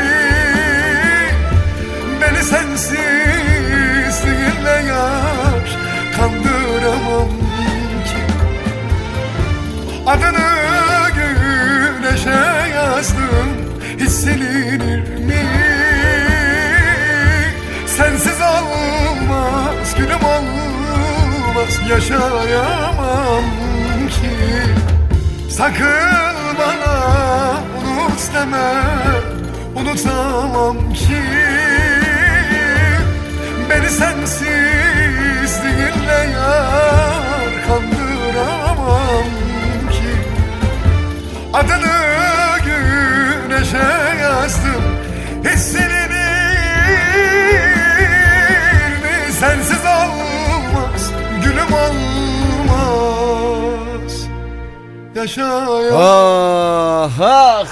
Beni 2.39 2.47
sensizliğinle 2.47 4.77
yar 4.89 5.66
Kandıramam 6.16 7.28
ki. 8.05 8.23
Adını 10.06 10.48
güneşe 11.15 12.40
yazdım 12.74 13.51
Hiç 13.98 14.10
silinir 14.10 15.19
mi? 15.19 15.47
Sensiz 17.86 18.40
olmaz 18.40 19.94
gülüm 19.98 20.24
olmaz 20.24 21.81
Yaşayamam 21.90 23.44
ki. 24.09 24.31
Sakın 25.51 26.36
bana 26.59 26.97
unut 27.78 28.35
deme 28.35 28.73
Unutamam 29.77 30.93
ki 30.93 31.23
Beni 33.70 33.90
sensizliğinle 33.90 36.31
yar 36.35 37.66
Kandıramam 37.66 39.24
ki 39.90 40.12
Adını 41.55 41.97
güneşe 42.65 43.89
yazdım 44.23 44.82
Hiç 45.45 45.59
silinir 45.59 46.09
mi? 49.03 49.32
Sensiz 49.40 49.85
olmaz 49.85 51.12
Gülüm 51.45 51.73
olmaz 51.73 51.99
Yaşayamam 55.15 55.95
Ah 55.95 57.11
ah. 57.20 57.66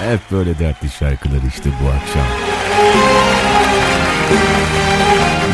Hep 0.00 0.20
böyle 0.30 0.58
dertli 0.58 0.90
şarkılar 0.90 1.38
işte 1.48 1.70
bu 1.82 1.88
akşam. 1.88 2.26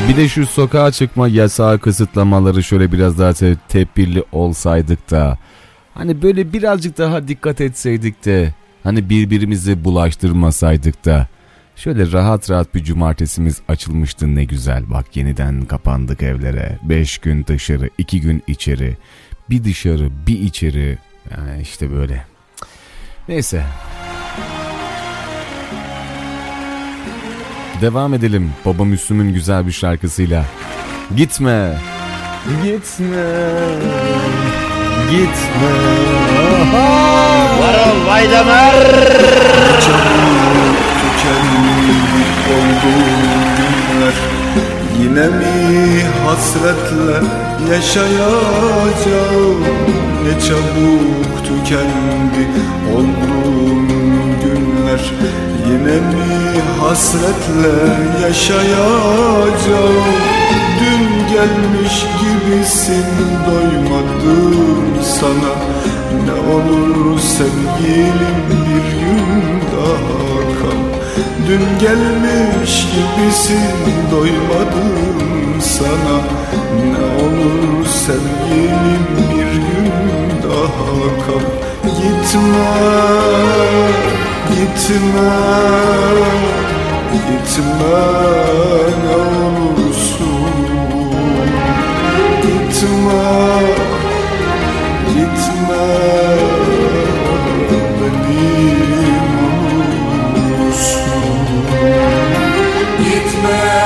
Bir 0.08 0.16
de 0.16 0.28
şu 0.28 0.46
sokağa 0.46 0.92
çıkma 0.92 1.28
yasağı 1.28 1.78
kısıtlamaları 1.78 2.62
şöyle 2.62 2.92
biraz 2.92 3.18
daha 3.18 3.32
te- 3.32 3.56
tedbirli 3.68 4.24
olsaydık 4.32 5.10
da. 5.10 5.38
Hani 5.94 6.22
böyle 6.22 6.52
birazcık 6.52 6.98
daha 6.98 7.28
dikkat 7.28 7.60
etseydik 7.60 8.24
de. 8.24 8.54
Hani 8.82 9.10
birbirimizi 9.10 9.84
bulaştırmasaydık 9.84 11.04
da. 11.04 11.26
Şöyle 11.76 12.12
rahat 12.12 12.50
rahat 12.50 12.74
bir 12.74 12.84
cumartesimiz 12.84 13.60
açılmıştı 13.68 14.34
ne 14.34 14.44
güzel. 14.44 14.90
Bak 14.90 15.16
yeniden 15.16 15.62
kapandık 15.64 16.22
evlere. 16.22 16.78
Beş 16.82 17.18
gün 17.18 17.44
dışarı, 17.46 17.90
iki 17.98 18.20
gün 18.20 18.42
içeri. 18.46 18.96
Bir 19.50 19.64
dışarı, 19.64 20.10
bir 20.26 20.40
içeri. 20.40 20.98
Yani 21.30 21.62
işte 21.62 21.90
böyle. 21.92 22.24
Neyse. 23.28 23.64
Devam 27.80 28.14
edelim 28.14 28.52
Baba 28.64 28.84
Müslüm'ün 28.84 29.32
güzel 29.32 29.66
bir 29.66 29.72
şarkısıyla. 29.72 30.44
Gitme. 31.16 31.78
Gitme. 32.64 33.26
Gitme. 35.10 35.72
Varol 37.60 38.06
Vaydamar. 38.06 38.74
günler 43.96 44.14
Yine 45.02 45.26
mi 45.26 46.02
hasretle 46.24 47.26
yaşayacağım 47.74 49.60
Ne 50.24 50.40
çabuk 50.40 51.44
tükendi 51.44 52.46
olduğum 52.94 53.86
günler 54.44 55.00
Yine 55.66 55.96
mi 55.96 56.60
hasretle 56.80 57.74
yaşayacağım? 58.22 60.04
Dün 60.80 61.34
gelmiş 61.34 62.06
gibisin 62.20 63.04
doymadım 63.46 65.04
sana. 65.04 65.54
Ne 66.26 66.52
olur 66.52 67.18
sevgilim 67.20 68.42
bir 68.50 68.86
gün 69.00 69.60
daha 69.76 70.40
kal. 70.58 70.82
Dün 71.48 71.78
gelmiş 71.80 72.86
gibisin 72.92 73.70
doymadım 74.10 75.60
sana. 75.60 76.18
Ne 76.92 77.24
olur 77.24 77.86
sevgilim 77.86 79.06
bir 79.30 79.52
gün 79.52 79.92
daha 80.42 81.26
kal. 81.26 81.46
Gitme, 81.96 82.66
gitme, 84.48 85.32
gitme 87.12 88.02
ne 89.02 89.16
olursun 89.16 90.26
Gitme, 92.42 93.28
gitme 95.08 95.86
benim 98.00 99.26
olursun 100.34 101.26
Gitme, 102.98 103.85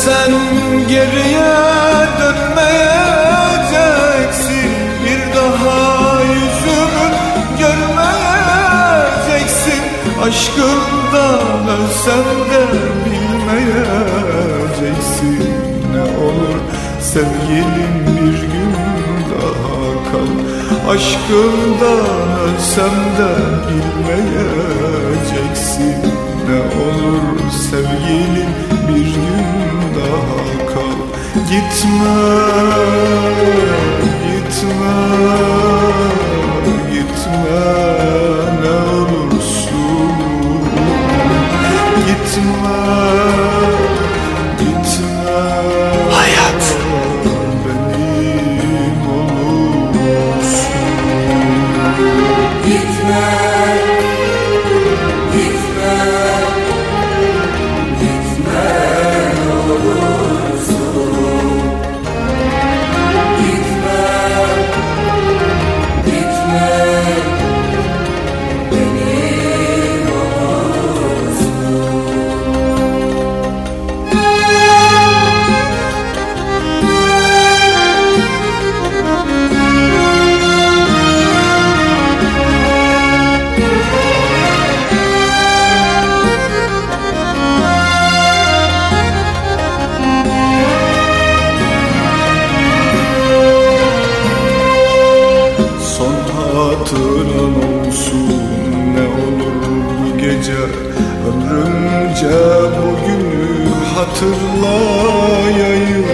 Gidersen 0.00 0.32
geriye 0.88 1.56
dönmeyeceksin. 2.20 4.72
Bir 5.04 5.22
daha 5.36 5.80
yüzümü 6.22 7.08
görmeyeceksin. 7.58 9.82
Aşkından 10.22 11.62
ölsem 11.68 12.28
de 12.50 12.62
bilmeyeceksin. 13.04 15.40
Ne 15.92 16.04
olur 16.24 16.60
sevgilim 17.00 17.94
bir 18.06 18.38
gün 18.40 18.74
daha 19.30 19.84
kal. 20.12 20.32
Aşkımdan 20.90 22.30
ölsem 22.40 22.96
de 23.18 23.32
bilmeyeceksin. 23.68 25.98
Ne 26.48 26.58
olur 26.82 27.38
sevgilim 27.70 28.52
Gitme, 31.50 32.16
gitme, 34.22 34.94
gitme 36.90 37.64
ne 38.62 38.74
olursun. 38.94 40.12
Gitme, 42.06 42.99
hatırlayayım. 104.20 106.04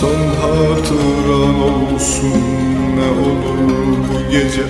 Son 0.00 0.20
hatıran 0.40 1.56
olsun 1.62 2.40
ne 2.96 3.08
olur 3.22 3.96
bu 4.08 4.16
gece. 4.30 4.66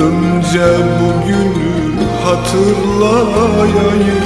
Ömrümce 0.00 0.68
bugünü 1.00 2.04
hatırlayayım. 2.24 4.22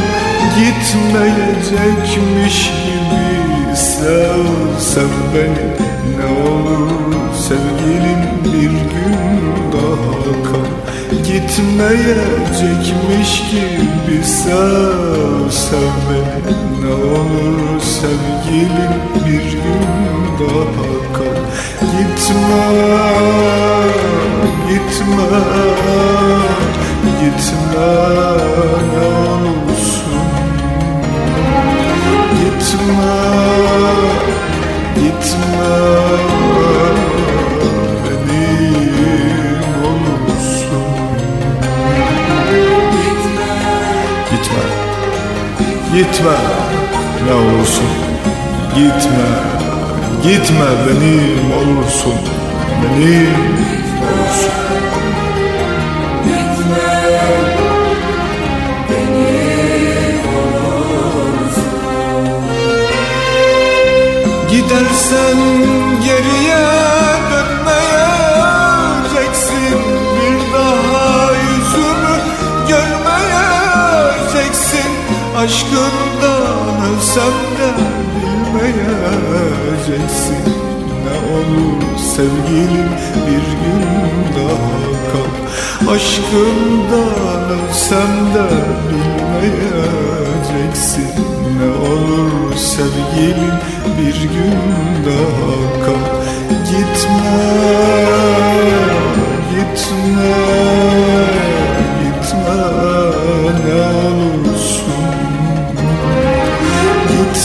Gitmeyecekmiş 0.56 2.56
gibi 2.66 3.26
sev 3.76 4.44
beni. 5.34 5.66
Ne 6.18 6.28
olur 6.50 6.90
sevgilim 7.48 8.22
bir 8.44 8.70
gün 8.70 9.40
daha 9.72 10.12
kal 10.50 10.55
Gitmeyecekmiş 11.36 13.32
gibi 13.50 14.24
sev 14.24 15.50
sev 15.50 15.94
beni 16.08 16.56
Ne 16.80 16.92
olur 16.94 17.80
sevgilim 17.80 18.94
bir 19.26 19.52
gün 19.52 19.84
daha 20.40 21.12
kal 21.12 21.36
Gitme, 21.80 22.66
gitme, 24.68 25.40
gitme 27.20 27.88
ne 28.92 29.04
olursun. 29.28 30.26
Gitme, 32.38 33.16
gitme 34.94 35.76
gitme 45.96 46.36
ne 47.26 47.34
olursun. 47.34 47.90
Gitme, 48.74 49.28
gitme 50.22 50.66
benim 50.86 51.52
olursun. 51.52 52.14
Benim 52.82 53.36
olursun. 54.02 54.56
Gidersen 64.50 65.38
geriye 66.04 66.85
Aşkından 75.46 76.76
ölsem 76.90 77.36
de 77.58 77.70
bilmeyeceksin 78.16 80.44
Ne 81.04 81.14
olur 81.34 81.82
sevgilim 82.14 82.90
bir 83.26 83.46
gün 83.62 83.82
daha 84.36 84.78
kal. 85.12 85.32
Aşkından 85.94 87.44
ölsem 87.50 88.14
de 88.34 88.48
bilmeyeceksin 88.90 91.14
Ne 91.58 91.68
olur 91.90 92.34
sevgilim 92.56 93.56
bir 93.98 94.18
gün 94.22 94.58
daha 95.06 95.56
kal. 95.86 96.04
Gitme, 96.64 97.40
gitme, 99.50 100.38
gitme 102.02 102.60
ne 103.66 103.80
olursun 104.08 104.95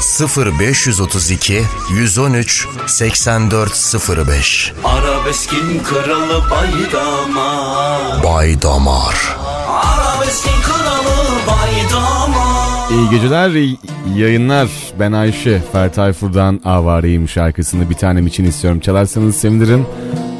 0532 0.00 1.62
113 1.90 2.66
8405 2.86 4.72
Arabeskin 4.84 5.82
kralı 5.84 6.42
baydamar 6.50 8.24
Baydamar 8.24 9.36
Arabeskin 9.68 10.62
kralı 10.62 11.28
baydamar 11.46 12.90
İyi 12.90 13.10
geceler, 13.10 13.50
iyi 13.50 13.78
yayınlar. 14.16 14.68
Ben 15.00 15.12
Ayşe. 15.12 15.62
Fer 15.72 15.92
Tayfur'dan 15.92 16.60
Avareyim 16.64 17.28
şarkısını 17.28 17.90
bir 17.90 17.94
tanem 17.94 18.26
için 18.26 18.44
istiyorum. 18.44 18.80
Çalarsanız 18.80 19.36
sevinirim. 19.36 19.86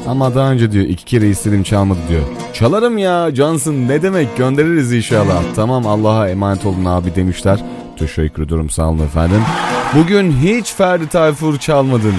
Ama 0.07 0.35
daha 0.35 0.51
önce 0.51 0.71
diyor 0.71 0.85
iki 0.85 1.05
kere 1.05 1.29
istedim 1.29 1.63
çalmadı 1.63 1.99
diyor. 2.09 2.21
Çalarım 2.53 2.97
ya 2.97 3.35
Johnson 3.35 3.73
ne 3.73 4.01
demek 4.01 4.37
göndeririz 4.37 4.93
inşallah. 4.93 5.43
Tamam 5.55 5.87
Allah'a 5.87 6.29
emanet 6.29 6.65
olun 6.65 6.85
abi 6.85 7.15
demişler. 7.15 7.59
Teşekkür 8.01 8.43
ederim 8.43 8.69
sağ 8.69 8.89
olun 8.89 9.05
efendim. 9.05 9.41
Bugün 9.95 10.31
hiç 10.31 10.73
Ferdi 10.73 11.07
Tayfur 11.07 11.57
çalmadın. 11.57 12.13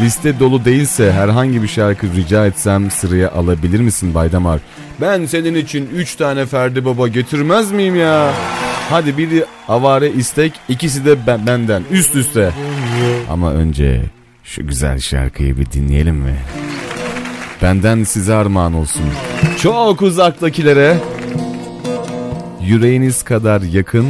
Liste 0.00 0.40
dolu 0.40 0.64
değilse 0.64 1.12
herhangi 1.12 1.62
bir 1.62 1.68
şarkı 1.68 2.06
rica 2.16 2.46
etsem 2.46 2.90
sıraya 2.90 3.30
alabilir 3.30 3.80
misin 3.80 4.14
Baydamar? 4.14 4.60
Ben 5.00 5.26
senin 5.26 5.54
için 5.54 5.88
3 5.94 6.14
tane 6.16 6.46
Ferdi 6.46 6.84
Baba 6.84 7.08
getirmez 7.08 7.72
miyim 7.72 7.96
ya? 7.96 8.32
Hadi 8.90 9.18
biri 9.18 9.44
avare 9.68 10.10
istek 10.10 10.52
ikisi 10.68 11.04
de 11.04 11.26
ben, 11.26 11.46
benden 11.46 11.82
üst 11.90 12.14
üste. 12.14 12.52
Ama 13.30 13.52
önce 13.52 14.02
şu 14.44 14.66
güzel 14.66 15.00
şarkıyı 15.00 15.58
bir 15.58 15.70
dinleyelim 15.70 16.16
mi? 16.16 16.36
Benden 17.62 18.04
size 18.04 18.34
armağan 18.34 18.74
olsun. 18.74 19.04
Çok 19.62 20.02
uzaktakilere 20.02 20.96
yüreğiniz 22.60 23.22
kadar 23.22 23.60
yakın 23.60 24.06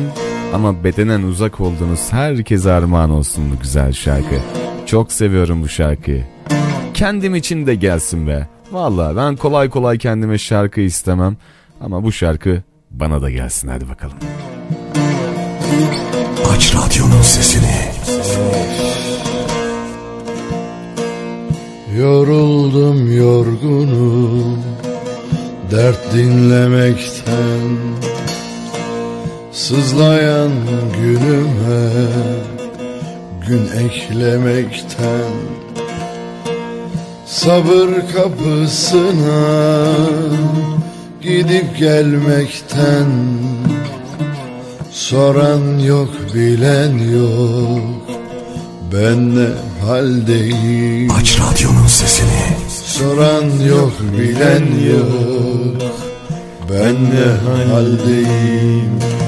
ama 0.54 0.84
bedenen 0.84 1.22
uzak 1.22 1.60
olduğunuz 1.60 2.12
herkese 2.12 2.72
armağan 2.72 3.10
olsun 3.10 3.44
bu 3.52 3.62
güzel 3.62 3.92
şarkı. 3.92 4.36
Çok 4.86 5.12
seviyorum 5.12 5.62
bu 5.62 5.68
şarkıyı. 5.68 6.24
Kendim 6.94 7.34
için 7.34 7.66
de 7.66 7.74
gelsin 7.74 8.26
be. 8.26 8.48
Valla 8.72 9.16
ben 9.16 9.36
kolay 9.36 9.70
kolay 9.70 9.98
kendime 9.98 10.38
şarkı 10.38 10.80
istemem. 10.80 11.36
Ama 11.80 12.02
bu 12.04 12.12
şarkı 12.12 12.62
bana 12.90 13.22
da 13.22 13.30
gelsin 13.30 13.68
hadi 13.68 13.88
bakalım. 13.88 14.16
Aç 16.54 16.74
radyonun 16.74 17.22
sesini. 17.22 17.92
Yoruldum 21.98 23.16
yorgunum 23.16 24.58
Dert 25.70 26.14
dinlemekten 26.14 27.70
Sızlayan 29.54 30.50
günüme 30.96 31.90
Gün 33.48 33.68
eklemekten 33.86 35.32
Sabır 37.26 37.88
kapısına 38.14 39.86
Gidip 41.22 41.78
gelmekten. 41.78 43.06
Soran 44.92 45.78
yok 45.78 46.10
bilen 46.34 46.98
yok 46.98 47.80
Ben 48.92 49.36
ne 49.36 49.48
haldeyim? 49.86 51.10
Aç 51.10 51.38
radyonun 51.40 51.86
sesini. 51.86 52.56
Soran 52.84 53.66
yok 53.68 53.92
bilen 54.18 54.66
yok 54.90 55.92
Ben 56.70 56.94
ne 56.94 57.52
haldeyim 57.72 59.23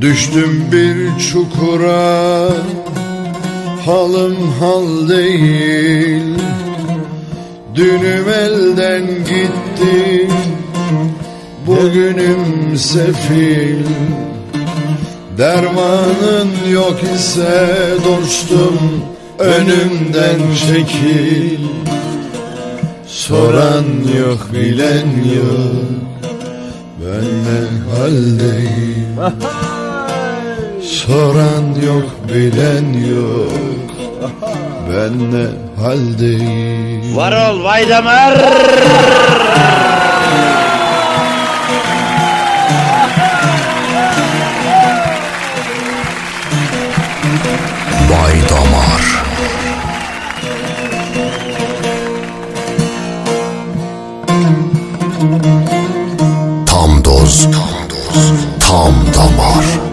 Düştüm 0.00 0.64
bir 0.72 1.22
çukura 1.24 2.48
Halım 3.86 4.36
hal 4.60 5.08
değil. 5.08 6.38
Dünüm 7.74 8.28
elden 8.28 9.06
gitti 9.06 10.28
Bugünüm 11.66 12.76
sefil. 12.76 13.84
Dermanın 15.38 16.48
yok 16.70 17.00
ise 17.14 17.68
dostum 18.04 18.78
Önümden 19.38 20.40
çekil. 20.68 21.58
Soran 23.06 23.84
yok 24.20 24.48
bilen 24.52 25.06
yok 25.34 25.88
Ben 27.00 27.24
ne 27.44 27.92
haldeyim 27.98 29.18
Soran 30.88 31.74
yok 31.86 32.08
bilen 32.28 32.92
yok 33.10 33.52
Ben 34.88 35.32
ne 35.32 35.46
haldeyim 35.82 37.16
Var 37.16 37.32
ol 37.32 37.64
Vaydemar. 37.64 38.34
Damar. 48.48 49.02
Tam 56.66 57.04
doz. 57.04 57.48
Tam 58.60 58.94
damar. 59.14 59.54
Bay 59.54 59.76
Damar. 59.76 59.87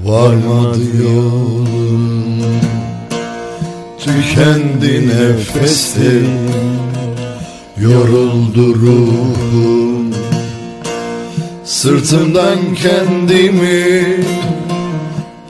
varmadı 0.05 0.79
yolum. 1.03 2.41
Tükendi 3.99 5.07
nefesim 5.07 6.27
Yoruldu 7.81 8.75
ruhum. 8.75 10.13
Sırtımdan 11.65 12.59
kendimi 12.75 14.05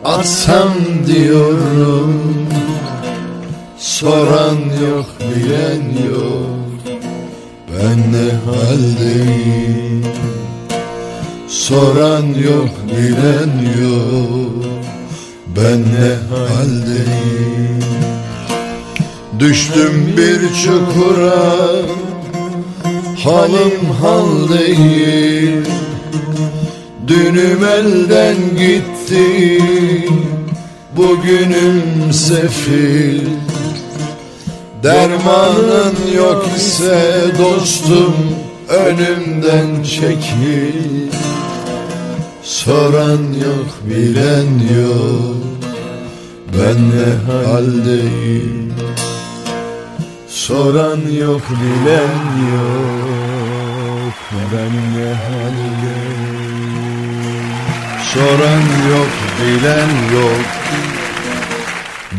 Atsam 0.03 0.73
diyorum. 1.07 2.47
Soran 3.77 4.57
yok 4.81 5.05
bilen 5.19 5.83
yok. 6.13 6.95
Ben 7.69 7.97
ne 8.13 8.51
haldeyim? 8.51 10.05
Soran 11.47 12.25
yok 12.25 12.69
bilen 12.87 13.83
yok. 13.83 14.65
Ben 15.55 15.81
ne 15.81 16.35
haldeyim? 16.35 17.83
Düştüm 19.39 20.13
bir 20.17 20.53
çukura 20.63 21.71
Halim 23.23 23.85
hal 24.02 24.49
değil. 24.49 25.65
Dünüm 27.07 27.64
elden 27.64 28.35
gitti. 28.57 29.60
Bugünüm 30.98 32.14
sefil. 32.14 33.27
Dermanın 34.84 35.95
yok 36.15 36.45
ise 36.57 37.11
dostum 37.39 38.15
Önümden 38.69 39.84
çekil. 39.84 41.11
Soran 42.43 43.23
yok 43.34 43.68
bilen 43.89 44.80
yok. 44.80 45.38
Ben 46.53 46.77
ne 46.89 47.34
haldeyim 47.34 48.73
Soran 50.51 51.01
yok 51.19 51.41
bilen 51.61 52.21
yok. 52.53 54.15
Ben 54.53 54.73
ne 54.95 55.09
haldeyim 55.23 56.31
Soran 58.13 58.65
yok 58.91 59.13
bilen 59.39 59.91
yok. 60.13 60.45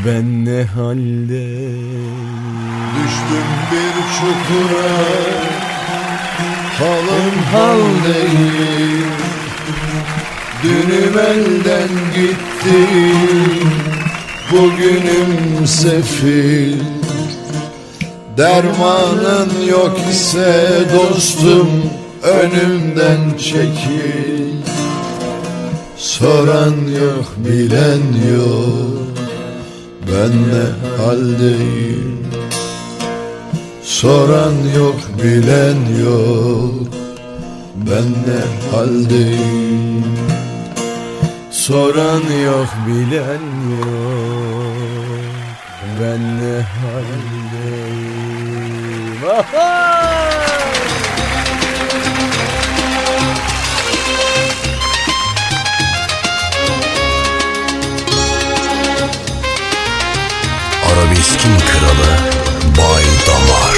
Ben 0.07 0.45
ne 0.45 0.65
haldeyim 0.65 2.15
Düştüm 2.95 3.49
bir 3.73 3.95
çukura. 4.17 4.93
Halım 6.79 7.37
hal 7.53 7.85
değil 8.05 9.07
Dünüm 10.63 11.19
elden 11.19 11.93
gitti. 12.15 12.81
Bugünüm 14.53 15.67
sefil 15.67 17.02
Dermanın 18.37 19.67
yok 19.69 19.97
ise 20.11 20.85
dostum 20.95 21.69
Önümden 22.23 23.39
çekil. 23.39 24.57
Soran 25.97 26.75
yok 27.01 27.35
bilen 27.37 28.03
yok 28.37 29.03
Ben 30.09 30.33
ne 30.33 30.67
haldeyim. 31.03 32.27
Soran 33.83 34.55
yok 34.77 35.01
bilen 35.23 36.05
yok 36.05 36.75
Ben 37.77 38.13
ne 38.27 38.43
haldeyim. 38.77 40.05
Soran 41.51 42.23
yok 42.45 42.69
bilen 42.87 43.45
yok 43.81 44.77
Ben 46.01 46.21
ne 46.39 46.63
haldeyim 46.63 47.42
Arabeskin 49.23 49.39
kralı 61.59 62.19
Bay 62.79 63.05
Damar. 63.27 63.77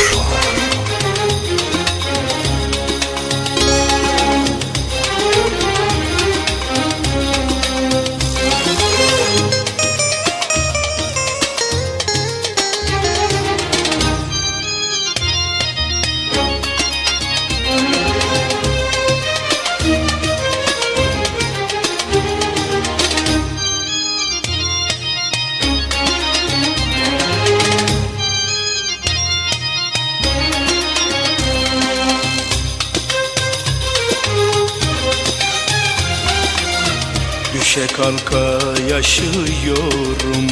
Kalka 37.96 38.58
yaşıyorum. 38.90 40.46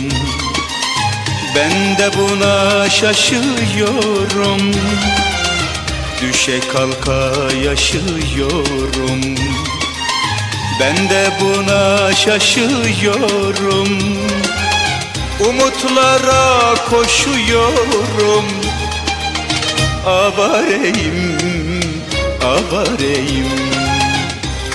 Ben 1.56 1.98
de 1.98 2.10
buna 2.18 2.90
şaşıyorum. 2.90 4.72
Düşe 6.22 6.60
kalka 6.60 7.32
yaşıyorum. 7.64 9.20
Ben 10.80 11.10
de 11.10 11.30
buna 11.40 12.14
şaşıyorum. 12.14 13.88
Umutlara 15.48 16.74
koşuyorum. 16.90 18.44
Avareyim, 20.06 21.38
avareyim 22.44 23.81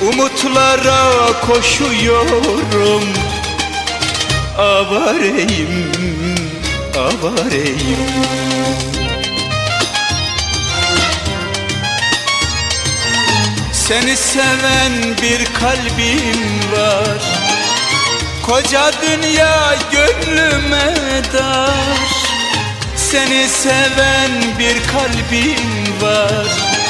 Umutlara 0.02 1.42
koşuyorum. 1.48 3.04
Avareyim, 4.58 5.92
avareyim. 6.98 7.98
Seni 13.74 14.18
seven 14.18 14.94
bir 15.22 15.46
kalbim 15.60 16.72
var. 16.72 17.22
Koca 18.46 18.92
dünya 19.02 19.76
gönlüme 19.92 20.96
dar. 21.34 21.98
Seni 22.96 23.48
seven 23.48 24.32
bir 24.60 24.76
kalbim 24.92 26.02
var 26.02 26.87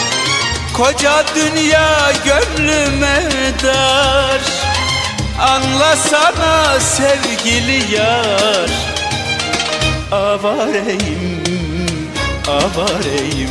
Koca 0.77 1.23
dünya 1.35 2.11
gönlüme 2.25 3.21
dar. 3.63 4.41
Anlasana 5.39 6.79
sevgili 6.79 7.95
yar. 7.95 8.69
Avareyim, 10.11 11.43
avareyim. 12.47 13.49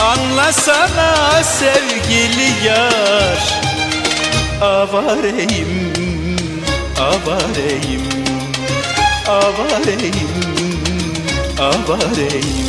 Anlasana 0.00 1.42
sevgili 1.44 2.66
yar. 2.66 3.62
Avareyim, 4.62 5.92
avareyim. 6.98 8.02
Avareyim, 9.28 10.30
avareyim 11.58 12.61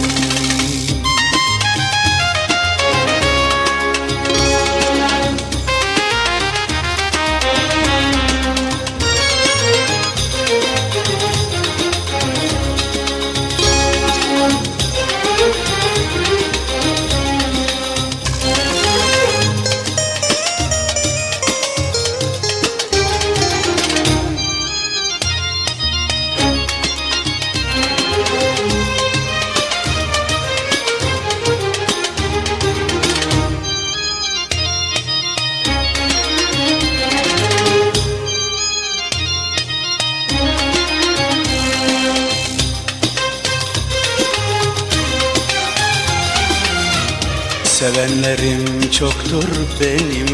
Sevenlerim 47.83 48.91
çoktur 48.91 49.49
benim. 49.81 50.27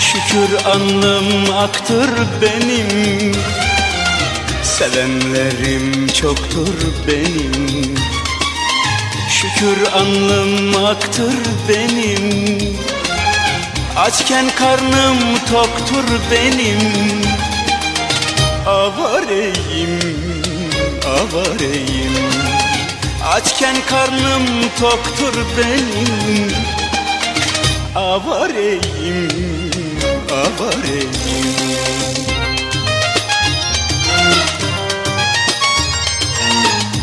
Şükür 0.00 0.64
alnım 0.64 1.54
aktır 1.54 2.10
benim. 2.42 3.32
Sevenlerim 4.62 6.06
çoktur 6.06 6.74
benim. 7.06 7.94
Şükür 9.30 9.92
alnım 9.94 10.84
aktır 10.84 11.36
benim. 11.68 12.58
Açken 13.96 14.48
karnım 14.58 15.18
toktur 15.50 16.04
benim. 16.30 16.78
Avareyim, 18.66 19.98
avareyim 21.06 22.33
Açken 23.24 23.76
karnım 23.88 24.46
toktur 24.80 25.34
benim. 25.58 26.52
Avareyim, 27.94 29.28
avareyim. 30.30 31.10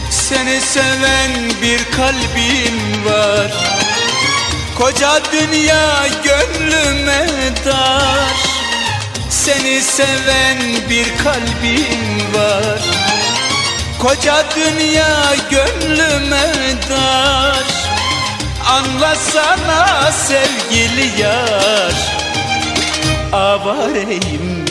Seni 0.10 0.62
seven 0.62 1.32
bir 1.62 1.92
kalbim 1.92 3.06
var. 3.06 3.52
Koca 4.78 5.22
dünya 5.32 6.08
gönlüme 6.24 7.28
dar. 7.66 8.36
Seni 9.30 9.82
seven 9.82 10.60
bir 10.90 11.18
kalbim 11.24 12.34
var 12.34 12.91
Koca 14.02 14.44
dünya 14.56 15.36
gönlüme 15.50 16.42
dar 16.90 17.66
Anlasana 18.70 20.12
sevgili 20.12 21.22
yar. 21.22 21.94
Avareyim, 23.34 24.66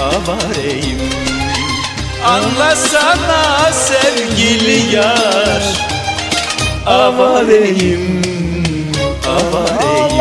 avareyim. 0.00 1.00
Anlasana 2.24 3.72
sevgili 3.72 4.94
yar. 4.96 5.62
Avareyim, 6.86 8.22
avareyim. 9.26 10.20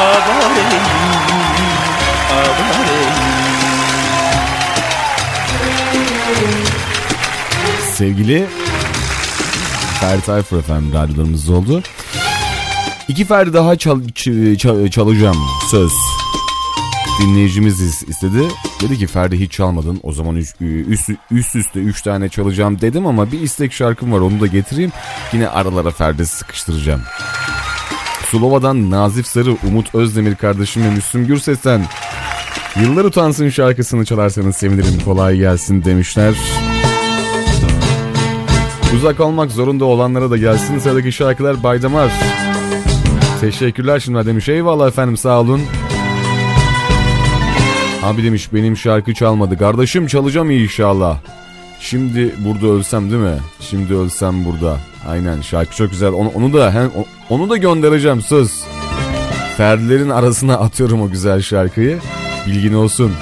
Avareyim, 0.00 0.84
avareyim 2.30 3.23
Sevgili 7.94 8.46
Ferdi 10.00 10.22
Tayfur 10.22 10.58
efendim 10.58 10.92
radyolarımız 10.94 11.50
oldu. 11.50 11.82
İki 13.08 13.24
Ferdi 13.24 13.52
daha 13.52 13.76
çal, 13.76 14.00
çal- 14.58 14.88
çalacağım 14.90 15.36
söz. 15.70 15.92
Dinleyicimiz 17.20 17.80
is- 17.80 18.10
istedi. 18.10 18.38
Dedi 18.80 18.98
ki 18.98 19.06
Ferdi 19.06 19.40
hiç 19.40 19.52
çalmadın 19.52 20.00
o 20.02 20.12
zaman 20.12 20.36
üç, 20.36 20.48
üst, 20.88 21.10
üst 21.30 21.56
üste 21.56 21.80
üç 21.80 22.02
tane 22.02 22.28
çalacağım 22.28 22.80
dedim 22.80 23.06
ama 23.06 23.32
bir 23.32 23.40
istek 23.40 23.72
şarkım 23.72 24.12
var 24.12 24.18
onu 24.20 24.40
da 24.40 24.46
getireyim. 24.46 24.92
Yine 25.32 25.48
aralara 25.48 25.90
Ferdi 25.90 26.26
sıkıştıracağım. 26.26 27.02
Sulova'dan 28.30 28.90
Nazif 28.90 29.26
Sarı, 29.26 29.56
Umut 29.68 29.94
Özdemir 29.94 30.34
kardeşim 30.36 30.84
ve 30.84 30.90
Müslüm 30.90 31.26
Gürses'ten 31.26 31.86
Yıllar 32.80 33.04
Utansın 33.04 33.48
şarkısını 33.50 34.04
çalarsanız 34.04 34.56
sevinirim 34.56 35.00
kolay 35.04 35.36
gelsin 35.36 35.84
demişler. 35.84 36.34
Uzak 38.96 39.20
olmak 39.20 39.50
zorunda 39.50 39.84
olanlara 39.84 40.30
da 40.30 40.36
gelsin. 40.36 40.78
Sıradaki 40.78 41.12
şarkılar 41.12 41.62
Baydamar. 41.62 42.12
Teşekkürler 43.40 44.00
şimdi 44.00 44.26
demiş. 44.26 44.48
Eyvallah 44.48 44.88
efendim 44.88 45.16
sağ 45.16 45.40
olun. 45.40 45.60
Abi 48.02 48.24
demiş 48.24 48.52
benim 48.52 48.76
şarkı 48.76 49.14
çalmadı. 49.14 49.58
Kardeşim 49.58 50.06
çalacağım 50.06 50.50
inşallah. 50.50 51.18
Şimdi 51.80 52.34
burada 52.38 52.66
ölsem 52.66 53.10
değil 53.10 53.22
mi? 53.22 53.38
Şimdi 53.60 53.94
ölsem 53.94 54.44
burada. 54.44 54.78
Aynen 55.08 55.40
şarkı 55.40 55.76
çok 55.76 55.90
güzel. 55.90 56.12
Onu, 56.12 56.28
onu 56.34 56.52
da 56.52 56.74
hem, 56.74 56.90
onu 57.30 57.50
da 57.50 57.56
göndereceğim 57.56 58.22
söz. 58.22 58.64
Ferdilerin 59.56 60.10
arasına 60.10 60.54
atıyorum 60.60 61.02
o 61.02 61.10
güzel 61.10 61.42
şarkıyı. 61.42 61.98
Bilgin 62.46 62.74
olsun. 62.74 63.12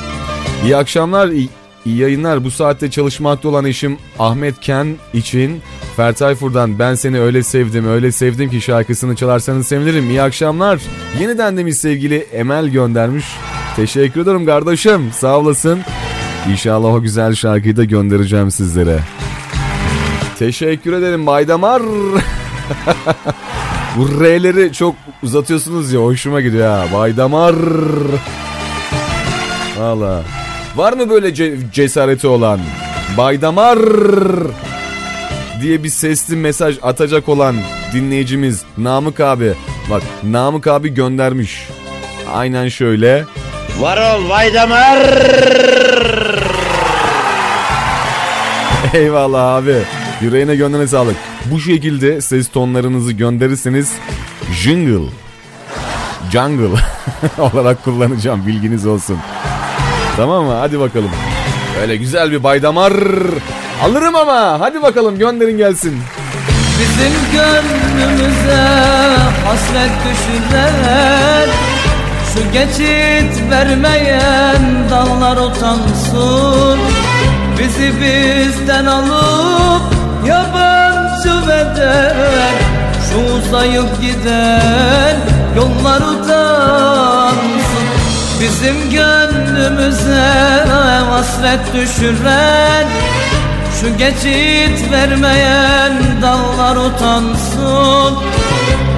İyi 0.65 0.77
akşamlar, 0.77 1.29
iyi, 1.87 1.97
yayınlar. 1.97 2.45
Bu 2.45 2.51
saatte 2.51 2.91
çalışmakta 2.91 3.49
olan 3.49 3.65
eşim 3.65 3.99
Ahmet 4.19 4.61
Ken 4.61 4.97
için 5.15 5.63
Fertayfur'dan 5.97 6.79
ben 6.79 6.95
seni 6.95 7.21
öyle 7.21 7.43
sevdim 7.43 7.89
öyle 7.89 8.13
sevdim 8.13 8.51
ki 8.51 8.61
şarkısını 8.61 9.17
çalarsanız 9.17 9.67
sevinirim. 9.67 10.11
İyi 10.11 10.23
akşamlar. 10.23 10.81
Yeniden 11.21 11.57
demiş 11.57 11.77
sevgili 11.77 12.17
Emel 12.17 12.69
göndermiş. 12.69 13.27
Teşekkür 13.77 14.21
ederim 14.21 14.47
kardeşim 14.47 15.11
sağ 15.13 15.39
olasın. 15.39 15.81
İnşallah 16.51 16.95
o 16.95 17.03
güzel 17.03 17.35
şarkıyı 17.35 17.77
da 17.77 17.85
göndereceğim 17.85 18.51
sizlere. 18.51 18.99
Teşekkür 20.39 20.93
ederim 20.93 21.27
Baydamar. 21.27 21.83
Bu 23.97 24.21
R'leri 24.21 24.73
çok 24.73 24.95
uzatıyorsunuz 25.23 25.93
ya 25.93 26.01
hoşuma 26.01 26.41
gidiyor 26.41 26.69
ha. 26.69 26.99
Baydamar. 26.99 27.55
Valla. 29.79 30.23
Var 30.77 30.93
mı 30.93 31.11
böyle 31.11 31.29
ce- 31.29 31.71
cesareti 31.73 32.27
olan? 32.27 32.61
Baydamar 33.17 33.79
diye 35.63 35.85
bir 35.85 35.89
sesli 35.89 36.37
mesaj 36.37 36.77
atacak 36.83 37.29
olan 37.29 37.57
dinleyicimiz 37.93 38.63
Namık 38.79 39.21
abi. 39.21 39.53
Bak 39.91 40.03
Namık 40.23 40.67
abi 40.67 40.95
göndermiş. 40.95 41.69
Aynen 42.35 42.69
şöyle. 42.69 43.25
Var 43.81 43.97
ol 44.17 44.29
Vaydamar. 44.29 44.99
Eyvallah 48.95 49.55
abi. 49.55 49.75
Yüreğine 50.21 50.57
gönlüne 50.57 50.87
sağlık. 50.87 51.17
Bu 51.45 51.61
şekilde 51.61 52.21
ses 52.21 52.49
tonlarınızı 52.49 53.13
gönderirseniz 53.13 53.93
jingle, 54.53 55.11
jungle 56.33 56.79
olarak 57.39 57.85
kullanacağım 57.85 58.47
bilginiz 58.47 58.87
olsun. 58.87 59.19
Tamam 60.17 60.45
mı? 60.45 60.53
Hadi 60.53 60.81
bakalım. 60.81 61.11
Öyle 61.81 61.97
güzel 61.97 62.31
bir 62.31 62.43
baydamar 62.43 62.93
alırım 63.85 64.17
ama. 64.17 64.61
Hadi 64.61 64.83
bakalım 64.83 65.19
gönderin 65.19 65.59
gelsin. 65.59 65.99
Bizim 66.79 67.13
gönlümüze 67.33 68.67
hasret 69.47 69.91
düşüren 70.05 71.49
Şu 72.35 72.53
geçit 72.53 73.51
vermeyen 73.51 74.91
dallar 74.91 75.37
utansın 75.37 76.79
Bizi 77.59 77.93
bizden 78.01 78.87
alıp 78.87 79.83
yabancı 80.27 81.49
veren 81.49 82.55
Şu 83.11 83.35
uzayıp 83.35 84.01
giden 84.01 85.17
yollar 85.57 86.01
utansın 86.01 87.62
Bizim 88.43 88.91
gönlümüze 88.91 90.65
hasret 91.11 91.75
düşüren 91.75 92.87
şu 93.81 93.99
geçit 93.99 94.93
vermeyen 94.93 95.93
dallar 96.23 96.77
utansın. 96.77 98.15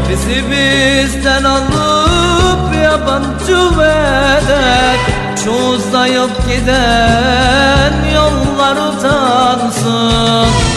Bizi 0.09 0.45
bizden 0.51 1.45
alıp 1.45 2.75
yabancı 2.83 3.79
veren 3.79 4.97
Şu 5.45 5.51
uzayıp 5.51 6.31
giden 6.49 7.93
yollar 8.15 8.77
utansın 8.77 10.74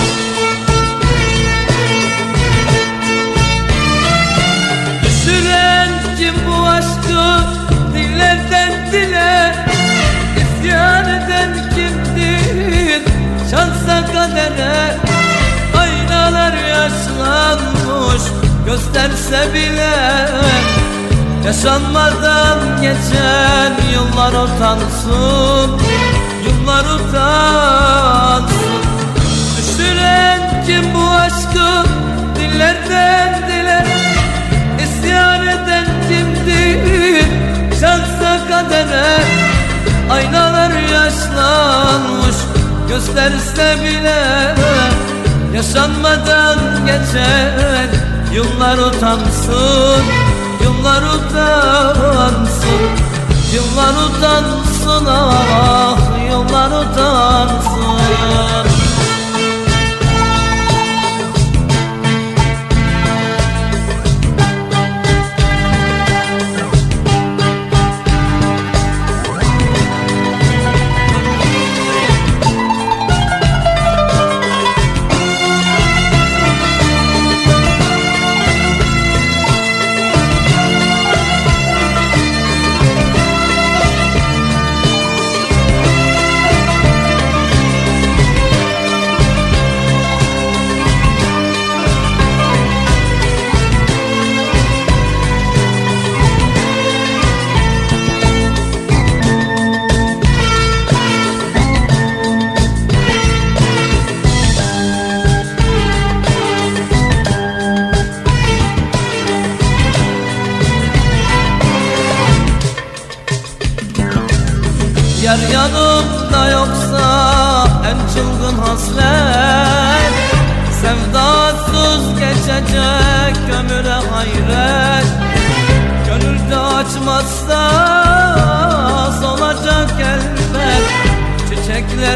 gösterse 18.67 19.53
bile 19.53 19.95
Yaşanmadan 21.45 22.59
geçen 22.81 23.91
yıllar 23.93 24.33
utansın 24.33 25.81
Yıllar 26.45 26.85
utansın. 26.85 28.57
Düşüren 29.57 30.63
kim 30.65 30.83
bu 30.95 31.09
aşkı? 31.09 31.89
Dillerden 32.35 33.47
dile 33.47 33.85
İsyan 34.83 35.47
eden 35.47 35.85
kimdir? 36.09 37.25
Şansa 37.79 38.47
kadere 38.49 39.17
Aynalar 40.11 40.71
yaşlanmış. 40.71 42.35
Gösterse 42.89 43.75
bile 43.83 44.55
Yaşanmadan 45.55 46.57
geçen 46.85 48.06
yıllar 48.33 48.77
utansın 48.77 50.03
Yıllar 50.63 51.01
utansın. 51.01 52.81
Yıllar 53.53 53.93
utansın 54.07 55.05
ah 55.05 55.97
Yıllar 56.29 56.71
utansın 56.71 58.66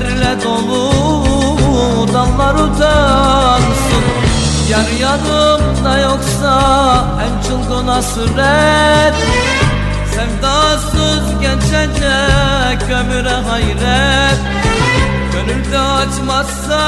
Çiçeklerle 0.02 0.44
dolu 0.44 2.14
dallar 2.14 2.54
utansın. 2.54 4.04
Yar 4.70 4.90
yanımda 5.00 5.98
yoksa 5.98 6.54
en 7.22 7.42
çılgın 7.48 7.88
hasret 7.88 9.16
Sevdasız 10.16 11.40
geçecek 11.42 12.90
ömüre 13.00 13.36
hayret. 13.50 14.40
Gönülde 15.34 15.80
açmazsa 15.80 16.82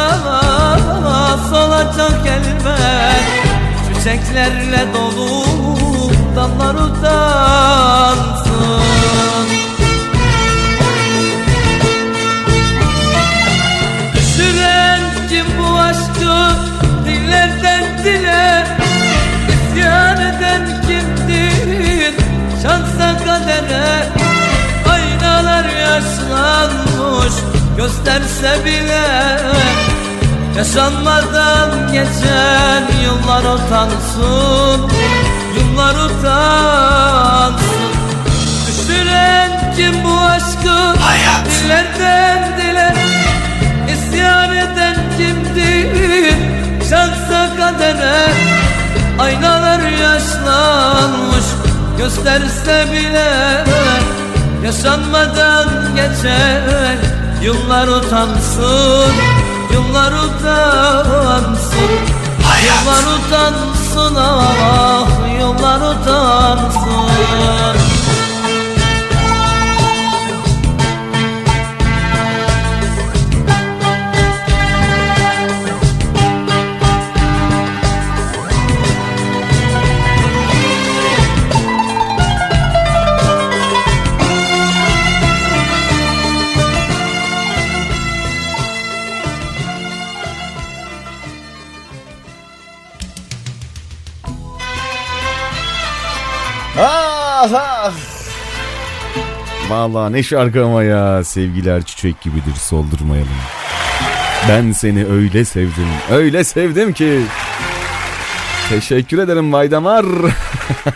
solacak 1.50 2.28
elbet. 2.28 3.26
Çiçeklerle 3.88 4.88
dolu 4.94 5.44
dallar 6.36 6.76
utansın 6.76 7.74
yaşlanmış 27.24 27.34
gösterse 27.78 28.66
bile. 28.66 29.40
Yaşanmadan 30.58 31.92
geçen 31.92 33.02
yıllar 33.04 33.44
utansın 33.44 34.92
Yıllar 35.56 35.96
utansın. 35.96 37.68
Düşüren 38.68 39.74
kim 39.78 40.04
bu 40.04 40.20
aşkı? 40.20 41.00
Dillerden 41.46 42.58
dile 42.58 42.96
İsyan 43.94 44.56
eden 44.56 44.96
kimdir? 45.18 46.36
Şansa 46.90 47.50
kadere 47.58 48.28
Aynalar 49.20 49.80
yaşlanmış 49.80 51.46
gösterse 51.98 52.86
bile 52.92 53.64
Yaşanmadan 54.64 55.96
geçen 55.96 56.98
yıllar 57.42 57.88
utansın 57.88 59.14
Yıllar 59.74 60.12
utansın. 60.12 61.90
Yıllar 62.66 63.04
utansın 63.18 64.16
ah 64.16 65.08
Yıllar 65.40 65.82
utansın 65.82 67.14
Valla 99.74 100.10
ne 100.10 100.24
şarkı 100.24 100.66
ama 100.66 100.84
ya. 100.84 101.24
Sevgiler 101.24 101.84
çiçek 101.84 102.22
gibidir 102.22 102.56
soldurmayalım. 102.56 103.30
Ben 104.50 104.72
seni 104.72 105.06
öyle 105.06 105.46
sevdim, 105.46 105.88
öyle 106.12 106.44
sevdim 106.44 106.94
ki. 106.94 107.22
Teşekkür 108.70 109.18
ederim 109.18 109.54
Vaydamar. 109.54 110.06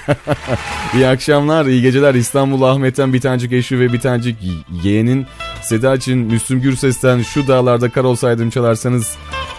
iyi 0.94 1.08
akşamlar, 1.08 1.66
iyi 1.66 1.82
geceler. 1.82 2.16
İstanbul 2.16 2.62
Ahmet'ten 2.62 3.14
bir 3.14 3.22
tanecik 3.22 3.54
eşi 3.54 3.80
ve 3.80 3.94
bir 3.94 4.00
tanecik 4.00 4.38
yeğenin 4.84 5.28
Seda 5.62 5.96
için 5.96 6.18
Müslüm 6.18 6.62
Gürses'ten 6.62 7.22
şu 7.22 7.48
dağlarda 7.48 7.90
kar 7.90 8.04
olsaydım 8.04 8.50
çalarsanız 8.50 9.16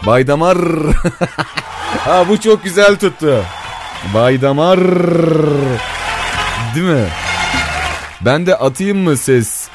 Baydamar. 0.07 0.59
ha 2.05 2.29
bu 2.29 2.41
çok 2.41 2.65
güzel 2.65 2.97
tuttu. 2.97 3.45
Baydamar. 4.15 4.81
Değil 6.75 6.87
mi? 6.87 7.09
Ben 8.21 8.47
de 8.47 8.57
atayım 8.57 8.99
mı 8.99 9.17
ses? 9.17 9.69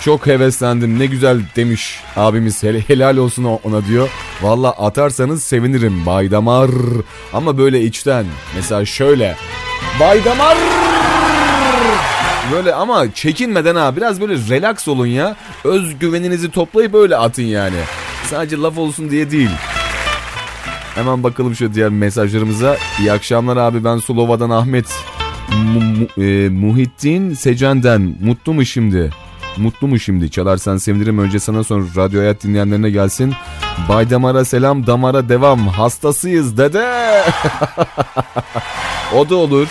Çok 0.00 0.26
heveslendim 0.26 0.98
ne 0.98 1.06
güzel 1.06 1.40
demiş 1.56 2.00
abimiz 2.16 2.62
Hel 2.62 2.80
helal 2.80 3.16
olsun 3.16 3.44
ona 3.44 3.86
diyor. 3.86 4.08
Valla 4.42 4.70
atarsanız 4.70 5.42
sevinirim 5.42 6.06
Baydamar. 6.06 6.70
Ama 7.32 7.58
böyle 7.58 7.80
içten 7.80 8.26
mesela 8.56 8.84
şöyle. 8.84 9.36
Baydamar. 10.00 10.56
Böyle 12.52 12.74
ama 12.74 13.14
çekinmeden 13.14 13.74
ha 13.76 13.96
biraz 13.96 14.20
böyle 14.20 14.34
relax 14.34 14.88
olun 14.88 15.06
ya. 15.06 15.36
Özgüveninizi 15.64 16.50
toplayıp 16.50 16.92
böyle 16.92 17.16
atın 17.16 17.42
yani. 17.42 17.76
Sadece 18.24 18.56
laf 18.56 18.78
olsun 18.78 19.10
diye 19.10 19.30
değil. 19.30 19.50
Hemen 20.94 21.22
bakalım 21.22 21.54
şu 21.54 21.74
diğer 21.74 21.88
mesajlarımıza. 21.88 22.76
İyi 23.00 23.12
akşamlar 23.12 23.56
abi 23.56 23.84
ben 23.84 23.98
Sulova'dan 23.98 24.50
Ahmet. 24.50 24.86
Mu, 25.52 25.80
mu, 25.80 26.24
e, 26.24 26.48
Muhittin 26.48 27.34
Secen'den 27.34 28.16
mutlu 28.20 28.54
mu 28.54 28.64
şimdi? 28.64 29.10
Mutlu 29.56 29.88
mu 29.88 29.98
şimdi? 29.98 30.30
Çalarsan 30.30 30.76
sevinirim 30.76 31.18
önce 31.18 31.38
sana 31.38 31.64
sonra 31.64 31.84
radyo 31.96 32.20
hayat 32.20 32.42
dinleyenlerine 32.42 32.90
gelsin. 32.90 33.34
Bay 33.88 34.10
Damar'a 34.10 34.44
selam 34.44 34.86
damara 34.86 35.28
devam 35.28 35.68
hastasıyız 35.68 36.58
dede. 36.58 37.22
o 39.14 39.28
da 39.30 39.36
olur. 39.36 39.68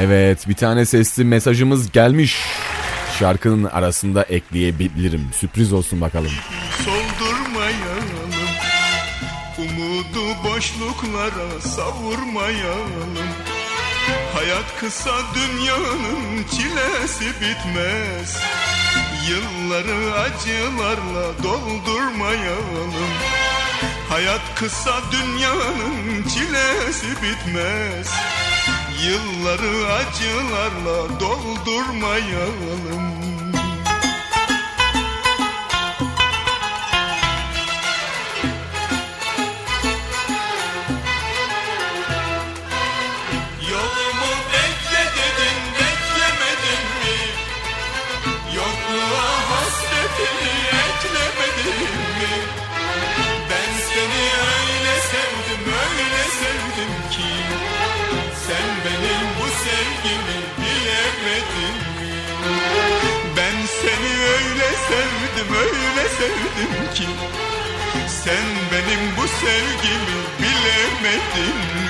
Evet 0.00 0.48
bir 0.48 0.54
tane 0.54 0.86
sesli 0.86 1.24
mesajımız 1.24 1.92
gelmiş. 1.92 2.36
Şarkının 3.18 3.64
arasında 3.64 4.22
ekleyebilirim. 4.22 5.22
Sürpriz 5.32 5.72
olsun 5.72 6.00
bakalım. 6.00 6.32
Soldurmayalım 6.76 6.93
boşluklara 10.54 11.60
savurmayalım. 11.60 13.18
Hayat 14.34 14.78
kısa 14.80 15.14
dünyanın 15.34 16.44
çilesi 16.50 17.26
bitmez. 17.40 18.38
Yılları 19.28 20.14
acılarla 20.14 21.42
doldurmayalım. 21.42 22.94
Hayat 24.08 24.54
kısa 24.54 25.00
dünyanın 25.12 26.22
çilesi 26.22 27.10
bitmez. 27.22 28.10
Yılları 29.04 29.92
acılarla 29.92 31.20
doldurmayalım 31.20 33.33
sevdim 65.34 65.54
öyle 65.56 66.08
sevdim 66.08 66.94
ki. 66.94 67.04
Sen 68.08 68.46
benim 68.72 69.16
bu 69.16 69.28
sevgimi 69.28 70.20
bilemedin 70.38 71.83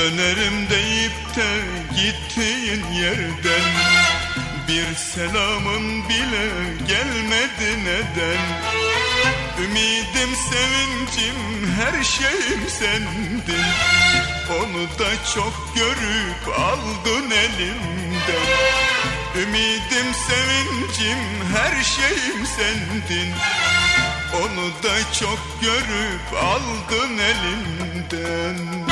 Dönerim 0.00 0.70
deyip 0.70 1.36
de 1.36 1.60
gittiğin 1.96 2.84
yerden 2.92 3.70
Bir 4.68 4.94
selamın 4.94 6.08
bile 6.08 6.48
gelmedi 6.88 7.84
neden? 7.84 8.40
Ümidim 9.64 10.36
sevincim 10.50 11.36
her 11.80 12.04
şeyim 12.04 12.68
sendin. 12.68 13.64
Onu 14.50 14.98
da 14.98 15.10
çok 15.34 15.74
görüp 15.74 16.58
aldın 16.58 17.30
elimden. 17.30 18.46
Ümidim 19.42 20.14
sevincim 20.28 21.18
her 21.56 21.84
şeyim 21.84 22.46
sendin. 22.46 23.32
Onu 24.34 24.82
da 24.82 25.12
çok 25.20 25.60
görüp 25.62 26.44
aldın 26.44 27.18
elimden 27.18 28.89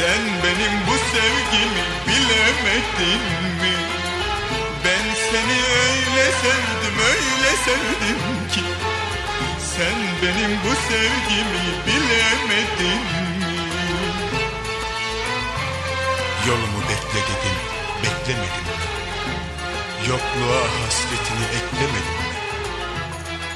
Sen 0.00 0.24
benim 0.44 0.74
bu 0.86 0.96
sevgimi 1.12 1.84
bilemedin 2.06 3.22
mi? 3.60 3.74
Ben 4.84 5.14
seni 5.30 5.58
öyle 5.84 6.32
sevdim 6.42 6.96
öyle 7.10 7.50
sevdim 7.64 8.48
ki 8.52 8.60
Sen 9.76 9.98
benim 10.22 10.58
bu 10.64 10.74
sevgimi 10.88 11.62
bilemedin 11.86 13.00
mi? 13.40 13.56
Yolumu 16.48 16.80
bekle 16.82 17.20
dedim 17.28 17.58
beklemedin 18.02 18.64
mi? 18.66 18.76
Yokluğa 20.08 20.62
hasretini 20.62 21.46
eklemedin 21.58 22.20
mi? 22.20 22.36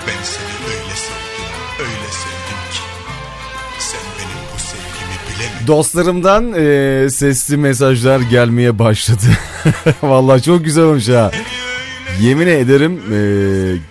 Ben 0.06 0.22
seni 0.24 0.74
öyle 0.74 0.94
sevdim 0.96 1.54
öyle 1.78 2.12
sevdim 2.12 2.60
ki 2.72 2.83
Dostlarımdan 5.66 6.52
e, 6.56 7.10
sesli 7.10 7.56
mesajlar 7.56 8.20
gelmeye 8.20 8.78
başladı. 8.78 9.26
Vallahi 10.02 10.42
çok 10.42 10.64
güzel 10.64 10.84
olmuş 10.84 11.08
ha. 11.08 11.30
Yemin 12.20 12.46
ederim 12.46 13.00
e, 13.12 13.18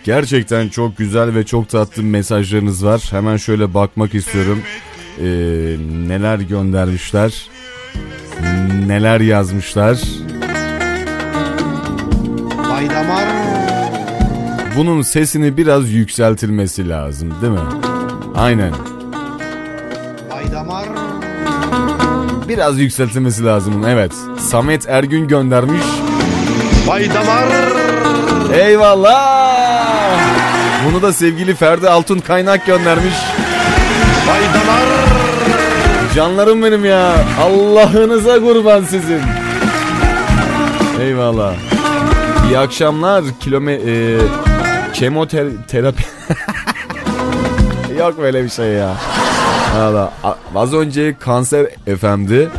gerçekten 0.04 0.70
çok 0.70 0.98
güzel 0.98 1.36
ve 1.36 1.46
çok 1.46 1.70
tatlı 1.70 2.04
mesajlarınız 2.04 2.86
var. 2.86 3.08
Hemen 3.12 3.38
şöyle 3.38 3.74
bakmak 3.74 4.16
istiyorum. 4.16 4.62
E, 5.20 5.26
neler 6.08 6.40
göndermişler. 6.40 7.48
Neler 8.88 9.20
yazmışlar. 9.22 10.00
Baydamar. 12.72 13.26
Bunun 14.78 15.02
sesini 15.02 15.58
biraz 15.58 15.92
yükseltilmesi 15.92 16.90
lazım 16.90 17.34
değil 17.42 17.54
mi? 17.54 17.60
Aynen. 18.36 18.74
Baydamar. 20.32 21.03
Biraz 22.54 22.80
yükseltilmesi 22.80 23.46
lazım 23.46 23.86
evet. 23.88 24.12
Samet 24.40 24.90
Ergün 24.90 25.28
göndermiş. 25.28 25.82
Baydamar. 26.88 27.46
Eyvallah. 28.54 30.20
Bunu 30.86 31.02
da 31.02 31.14
sevgili 31.14 31.56
Ferdi 31.56 31.90
Altun 31.90 32.20
Kaynak 32.20 32.66
göndermiş. 32.66 33.14
Baydamar. 34.28 34.84
Canlarım 36.16 36.64
benim 36.64 36.86
ya. 36.86 37.16
Allah'ınıza 37.42 38.40
kurban 38.40 38.84
sizin. 38.84 39.22
Eyvallah. 41.02 41.54
İyi 42.50 42.58
akşamlar. 42.58 43.24
Kilome 43.40 43.74
e, 43.74 44.18
kemoterapi 44.94 46.04
Yok 48.00 48.18
böyle 48.18 48.44
bir 48.44 48.50
şey 48.50 48.68
ya. 48.68 48.96
Valla 49.76 50.14
az 50.56 50.74
önce 50.74 51.16
kanser 51.20 51.66
FM'di. 52.00 52.50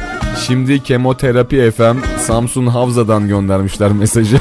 Şimdi 0.47 0.83
kemoterapi 0.83 1.71
FM 1.71 2.19
Samsun 2.19 2.67
Havza'dan 2.67 3.29
göndermişler 3.29 3.93
mesajı. 3.93 4.39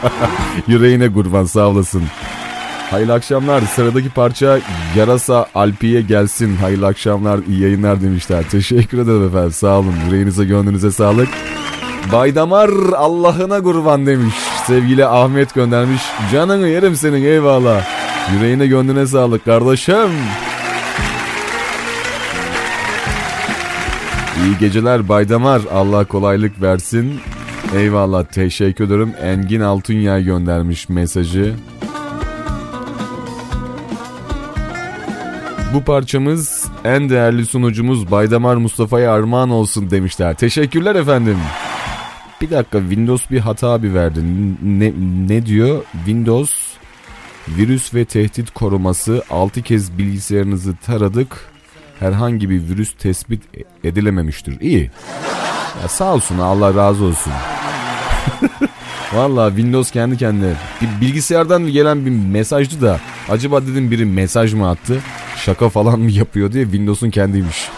Yüreğine 0.66 1.12
kurban 1.12 1.44
sağ 1.44 1.68
olasın. 1.68 2.02
Hayırlı 2.90 3.12
akşamlar. 3.12 3.60
Sıradaki 3.60 4.10
parça 4.10 4.58
Yarasa 4.96 5.46
Alpi'ye 5.54 6.00
gelsin. 6.00 6.56
Hayırlı 6.56 6.86
akşamlar, 6.86 7.40
iyi 7.48 7.60
yayınlar 7.60 8.02
demişler. 8.02 8.44
Teşekkür 8.50 8.98
ederim 8.98 9.26
efendim. 9.26 9.52
Sağ 9.52 9.78
olun. 9.78 9.94
Yüreğinize, 10.06 10.44
gönlünüze 10.44 10.90
sağlık. 10.90 11.28
Baydamar 12.12 12.70
Allah'ına 12.96 13.62
kurban 13.62 14.06
demiş. 14.06 14.34
Sevgili 14.66 15.06
Ahmet 15.06 15.54
göndermiş. 15.54 16.02
Canını 16.32 16.68
yerim 16.68 16.96
senin 16.96 17.24
eyvallah. 17.24 17.86
Yüreğine 18.34 18.66
gönlüne 18.66 19.06
sağlık 19.06 19.44
kardeşim. 19.44 20.10
İyi 24.44 24.58
geceler 24.58 25.08
Baydamar. 25.08 25.62
Allah 25.72 26.04
kolaylık 26.04 26.62
versin. 26.62 27.20
Eyvallah 27.76 28.24
teşekkür 28.24 28.84
ederim. 28.84 29.12
Engin 29.22 29.60
Altunyay 29.60 30.24
göndermiş 30.24 30.88
mesajı. 30.88 31.54
Bu 35.74 35.84
parçamız 35.84 36.68
en 36.84 37.10
değerli 37.10 37.46
sunucumuz 37.46 38.10
Baydamar 38.10 38.56
Mustafa'ya 38.56 39.12
armağan 39.12 39.50
olsun 39.50 39.90
demişler. 39.90 40.34
Teşekkürler 40.34 40.94
efendim. 40.94 41.38
Bir 42.40 42.50
dakika 42.50 42.80
Windows 42.80 43.30
bir 43.30 43.40
hata 43.40 43.82
bir 43.82 43.94
verdi. 43.94 44.20
Ne, 44.62 44.92
ne 45.28 45.46
diyor? 45.46 45.82
Windows 45.92 46.52
virüs 47.48 47.94
ve 47.94 48.04
tehdit 48.04 48.50
koruması 48.50 49.22
6 49.30 49.62
kez 49.62 49.98
bilgisayarınızı 49.98 50.76
taradık. 50.76 51.49
Herhangi 52.00 52.50
bir 52.50 52.68
virüs 52.68 52.92
tespit 52.92 53.42
edilememiştir. 53.84 54.60
İyi. 54.60 54.90
Ya 55.82 55.88
sağ 55.88 56.14
olsun 56.14 56.38
Allah 56.38 56.74
razı 56.74 57.04
olsun. 57.04 57.32
Valla 59.14 59.48
Windows 59.48 59.90
kendi 59.90 60.16
kendine 60.16 60.52
bilgisayardan 61.00 61.66
gelen 61.66 62.06
bir 62.06 62.10
mesajdı 62.10 62.82
da 62.82 63.00
acaba 63.28 63.62
dedim 63.62 63.90
biri 63.90 64.04
mesaj 64.04 64.54
mı 64.54 64.68
attı 64.70 65.00
şaka 65.36 65.68
falan 65.68 66.00
mı 66.00 66.10
yapıyor 66.10 66.52
diye 66.52 66.64
Windows'un 66.64 67.10
kendiymiş. 67.10 67.68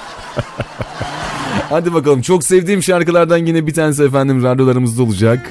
Hadi 1.70 1.94
bakalım 1.94 2.22
çok 2.22 2.44
sevdiğim 2.44 2.82
şarkılardan 2.82 3.36
yine 3.36 3.66
bir 3.66 3.74
tanesi 3.74 4.02
efendim 4.02 4.42
radyolarımızda 4.42 5.02
olacak. 5.02 5.50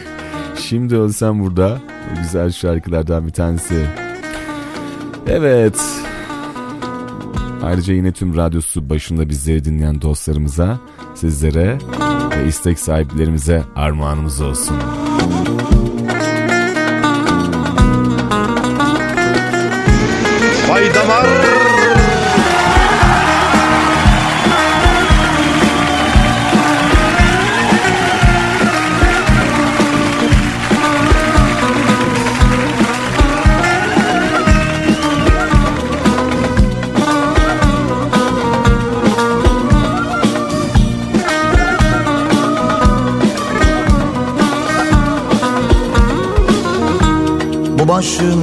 Şimdi 0.60 0.96
ölsem 0.96 1.44
burada 1.44 1.80
güzel 2.22 2.52
şarkılardan 2.52 3.28
bir 3.28 3.34
tanesi. 3.34 3.86
Evet. 5.28 5.82
Ayrıca 7.64 7.94
yine 7.94 8.12
tüm 8.12 8.36
radyosu 8.36 8.90
başında 8.90 9.30
bizleri 9.30 9.66
dinleyen 9.66 10.02
dostlarımıza, 10.02 10.80
sizlere 11.16 11.78
ve 12.38 12.48
istek 12.48 12.80
sahiplerimize 12.80 13.64
armağanımız 13.76 14.42
olsun. 14.42 14.76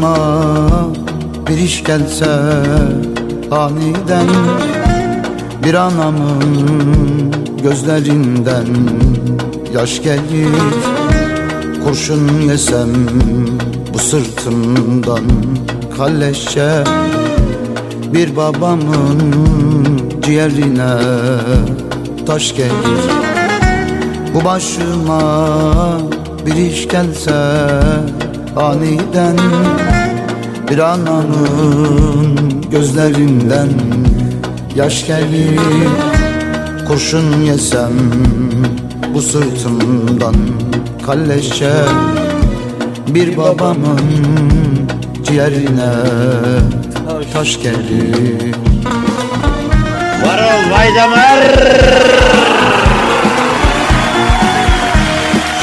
Başıma 0.08 0.92
bir 1.48 1.58
iş 1.58 1.84
gelse 1.84 2.40
aniden 3.50 4.26
Bir 5.64 5.74
anamın 5.74 7.32
gözlerinden 7.62 8.66
yaş 9.74 10.02
gelir. 10.02 10.74
Kurşun 11.84 12.40
yesem 12.48 12.88
bu 13.94 13.98
sırtımdan 13.98 15.24
kalleşçe 15.96 16.84
Bir 18.12 18.36
babamın 18.36 19.18
ciğerine 20.22 20.94
taş 22.26 22.56
gelir. 22.56 23.28
Bu 24.34 24.44
başıma 24.44 25.20
bir 26.46 26.54
iş 26.54 26.88
gelse 26.88 27.34
aniden 28.56 29.36
Bir 30.70 30.78
ananın 30.78 32.36
gözlerinden 32.70 33.68
yaş 34.76 35.06
gelir. 35.06 35.60
Kurşun 36.88 37.42
yesem 37.42 37.92
bu 39.14 39.22
sırtımdan 39.22 40.34
kalleşçe 41.06 41.72
Bir 43.08 43.36
babamın 43.36 44.00
ciğerine 45.24 45.92
taş 47.32 47.62
gelir. 47.62 48.54
Var 50.24 50.38
ol 50.38 50.70
Vaydamar. 50.70 51.40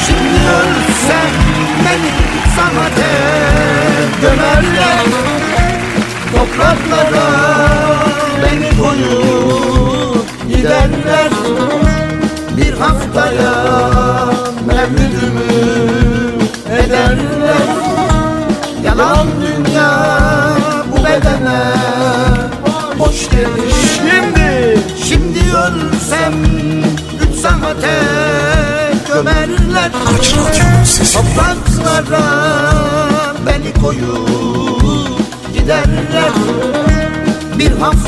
Şimdi 0.06 0.38
ölsem 0.50 1.30
beni 1.84 2.10
sana 2.56 2.88
tek 2.96 4.20
gömerler 4.20 4.75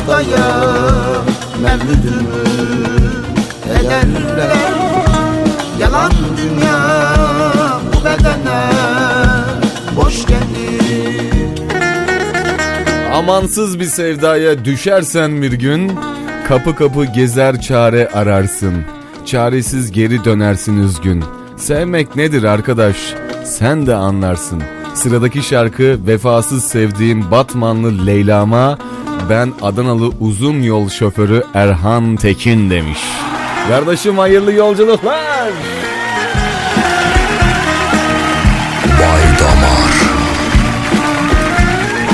Haftaya 0.09 0.65
mevlüdümü 1.63 2.43
ederler. 3.81 4.57
Yalan 5.81 6.13
dünya 6.37 6.79
bu 7.87 8.05
bedene. 8.05 8.71
Boş 9.97 10.27
gelir 10.27 11.61
Amansız 13.15 13.81
bir 13.81 13.85
sevdaya 13.85 14.65
düşersen 14.65 15.43
bir 15.43 15.53
gün 15.53 15.93
Kapı 16.49 16.77
kapı 16.77 17.05
gezer 17.05 17.61
çare 17.61 18.09
ararsın. 18.09 18.75
Çaresiz 19.27 19.93
geri 19.93 20.25
dönersin 20.25 20.83
üzgün. 20.83 21.25
Sevmek 21.57 22.17
nedir 22.17 22.45
arkadaş? 22.45 22.97
Sen 23.45 23.87
de 23.87 23.95
anlarsın. 23.95 24.63
Sıradaki 24.95 25.43
şarkı 25.43 25.99
vefasız 26.07 26.65
sevdiğim 26.65 27.31
Batmanlı 27.31 28.07
Leyla'ma 28.07 28.79
ben 29.31 29.53
Adanalı 29.63 30.11
uzun 30.21 30.63
yol 30.63 30.89
şoförü 30.89 31.45
Erhan 31.55 32.17
Tekin 32.17 32.71
demiş. 32.71 32.99
Kardeşim 33.69 34.19
hayırlı 34.19 34.53
yolculuklar. 34.53 35.49
Bay 38.85 39.23
Damar 39.41 39.93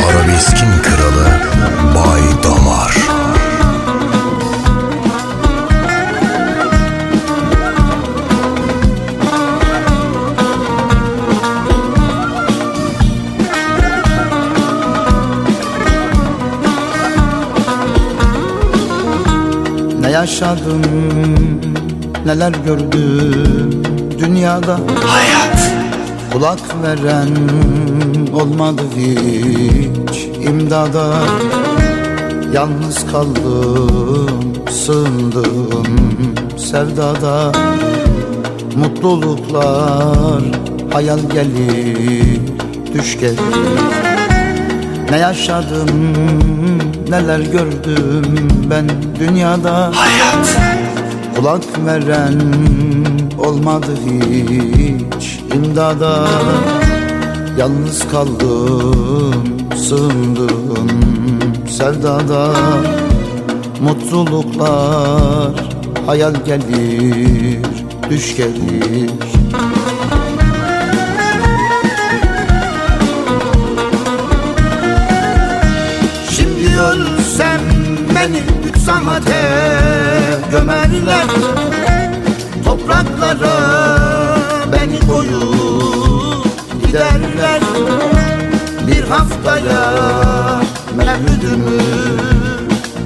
Arabeskin 0.08 0.82
kralı 0.82 1.28
Bay 1.94 2.22
Damar 2.42 3.03
yaşadım. 20.24 20.82
Neler 22.26 22.52
gördüm 22.66 23.82
dünyada. 24.18 24.78
Hayat. 25.06 25.72
Kulak 26.32 26.58
veren 26.82 27.28
olmadı 28.32 28.82
hiç 28.96 30.46
imdada. 30.48 31.14
Yalnız 32.52 33.06
kaldım 33.12 34.54
sığındım 34.70 35.86
sevdada. 36.56 37.52
Mutluluklar 38.76 40.42
hayal 40.92 41.18
gelir 41.18 42.40
düş 42.94 43.18
gelir 43.20 43.93
ne 45.10 45.18
yaşadım 45.18 45.88
neler 47.08 47.38
gördüm 47.38 48.48
ben 48.70 48.90
dünyada. 49.18 49.92
Hayat. 49.94 50.58
Kulak 51.36 51.64
veren 51.86 52.40
olmadı 53.38 53.96
hiç 54.06 55.40
imdada. 55.54 56.28
Yalnız 57.58 58.08
kaldım 58.08 59.44
sığındım 59.76 60.90
sevdada. 61.68 62.50
Mutluluklar 63.80 65.52
hayal 66.06 66.34
gelir 66.46 67.62
düş 68.10 68.36
gelir 68.36 69.43
saate 78.84 79.42
gömerler. 80.50 81.26
Topraklara 82.64 83.56
beni 84.72 85.00
koyup 85.06 86.44
giderler. 86.86 87.60
Bir 88.86 89.04
haftaya 89.04 89.84
mevlüdümü 90.96 91.82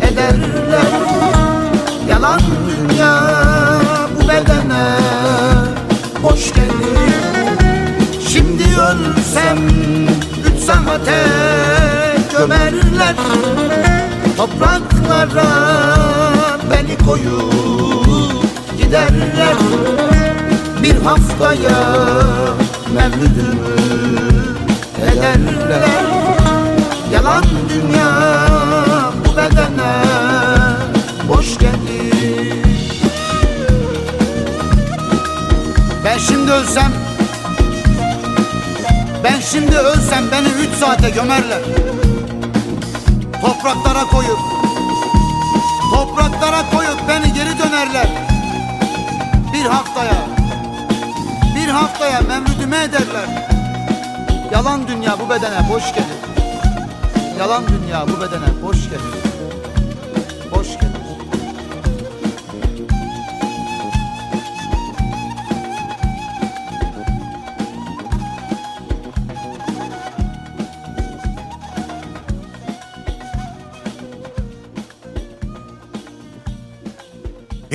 ederler. 0.02 0.92
Yalan 2.09 2.40
dünya 2.68 3.14
bu 4.16 4.28
bedene 4.28 4.96
hoş 6.22 6.55
gelir. 6.55 7.14
Şimdi 8.28 8.64
ölsem 8.64 9.59
üç 10.46 10.60
saate 10.64 11.24
gömerler 12.38 13.14
Topraklara 14.39 15.51
beni 16.70 16.98
koyup 17.06 18.44
giderler. 18.78 19.56
Bir 20.82 20.94
haftaya 20.94 21.78
mevlüdümü 22.94 23.78
ederler. 25.02 26.06
Yalan 27.12 27.44
dünya 27.69 28.10
bu 29.24 29.36
bedene 29.36 30.02
boş 31.28 31.59
gelir. 31.59 32.65
Ben 36.05 36.19
şimdi 36.19 36.52
ölsem 36.52 36.93
Ben 39.24 39.40
şimdi 39.40 39.77
ölsem 39.77 40.24
beni 40.32 40.48
üç 40.48 40.78
saate 40.78 41.10
gömerler 41.10 41.60
Topraklara 43.68 44.04
koyup 44.04 44.38
Topraklara 45.94 46.70
koyup 46.70 47.08
beni 47.08 47.32
geri 47.34 47.58
dönerler. 47.58 48.08
Bir 49.52 49.64
haftaya 49.64 50.26
Bir 51.56 51.68
haftaya 51.68 52.20
memlüdüme 52.20 52.76
ederler. 52.76 53.48
Yalan 54.52 54.88
dünya 54.88 55.16
bu 55.20 55.30
bedene 55.30 55.68
boş 55.72 55.94
gelir. 55.94 56.18
Yalan 57.38 57.64
dünya 57.68 58.06
bu 58.08 58.20
bedene 58.20 58.62
boş 58.62 58.84
gelir 58.84 59.27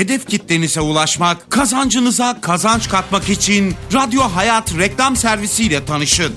Hedef 0.03 0.27
kitlenize 0.27 0.81
ulaşmak, 0.81 1.51
kazancınıza 1.51 2.41
kazanç 2.41 2.89
katmak 2.89 3.29
için 3.29 3.75
Radyo 3.93 4.21
Hayat 4.21 4.77
reklam 4.77 5.15
servisiyle 5.15 5.85
tanışın. 5.85 6.33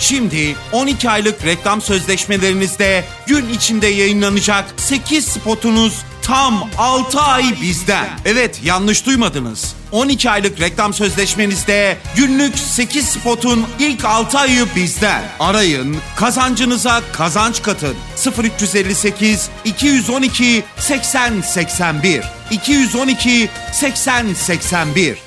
Şimdi 0.00 0.54
12 0.72 1.10
aylık 1.10 1.44
reklam 1.44 1.82
sözleşmelerinizde 1.82 3.04
gün 3.26 3.48
içinde 3.48 3.86
yayınlanacak 3.86 4.64
8 4.76 5.24
spotunuz 5.24 6.02
tam 6.22 6.68
6 6.78 7.20
ay 7.20 7.44
bizden. 7.62 8.08
Evet 8.24 8.60
yanlış 8.64 9.06
duymadınız. 9.06 9.74
12 9.92 10.30
aylık 10.30 10.60
reklam 10.60 10.94
sözleşmenizde 10.94 11.96
günlük 12.16 12.58
8 12.58 13.04
spotun 13.08 13.66
ilk 13.78 14.04
6 14.04 14.38
ayı 14.38 14.66
bizden. 14.76 15.22
Arayın, 15.40 15.96
kazancınıza 16.16 17.02
kazanç 17.12 17.62
katın. 17.62 17.96
0358 18.42 19.48
212 19.64 20.64
80 20.78 21.40
81 21.40 22.37
212 22.50 23.48
80 23.72 24.34
81 24.34 25.18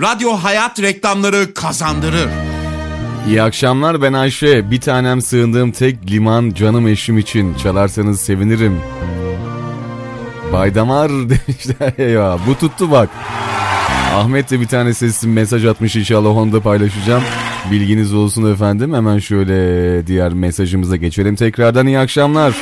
Radyo 0.00 0.30
Hayat 0.32 0.82
reklamları 0.82 1.54
kazandırır. 1.54 2.28
İyi 3.28 3.42
akşamlar 3.42 4.02
ben 4.02 4.12
Ayşe. 4.12 4.70
Bir 4.70 4.80
tanem 4.80 5.22
sığındığım 5.22 5.72
tek 5.72 6.10
liman 6.10 6.50
canım 6.50 6.88
eşim 6.88 7.18
için. 7.18 7.54
Çalarsanız 7.54 8.20
sevinirim. 8.20 8.80
Baydamar 10.52 11.10
demişler 11.12 12.08
ya. 12.12 12.38
Bu 12.46 12.58
tuttu 12.58 12.90
bak. 12.90 13.08
Ahmet 14.14 14.50
de 14.50 14.60
bir 14.60 14.66
tane 14.66 14.94
sesli 14.94 15.28
mesaj 15.28 15.64
atmış 15.64 15.96
inşallah 15.96 16.36
onu 16.36 16.52
da 16.52 16.60
paylaşacağım. 16.60 17.22
Bilginiz 17.70 18.14
olsun 18.14 18.52
efendim. 18.52 18.94
Hemen 18.94 19.18
şöyle 19.18 20.06
diğer 20.06 20.32
mesajımıza 20.32 20.96
geçelim. 20.96 21.36
Tekrardan 21.36 21.86
iyi 21.86 21.98
akşamlar. 21.98 22.54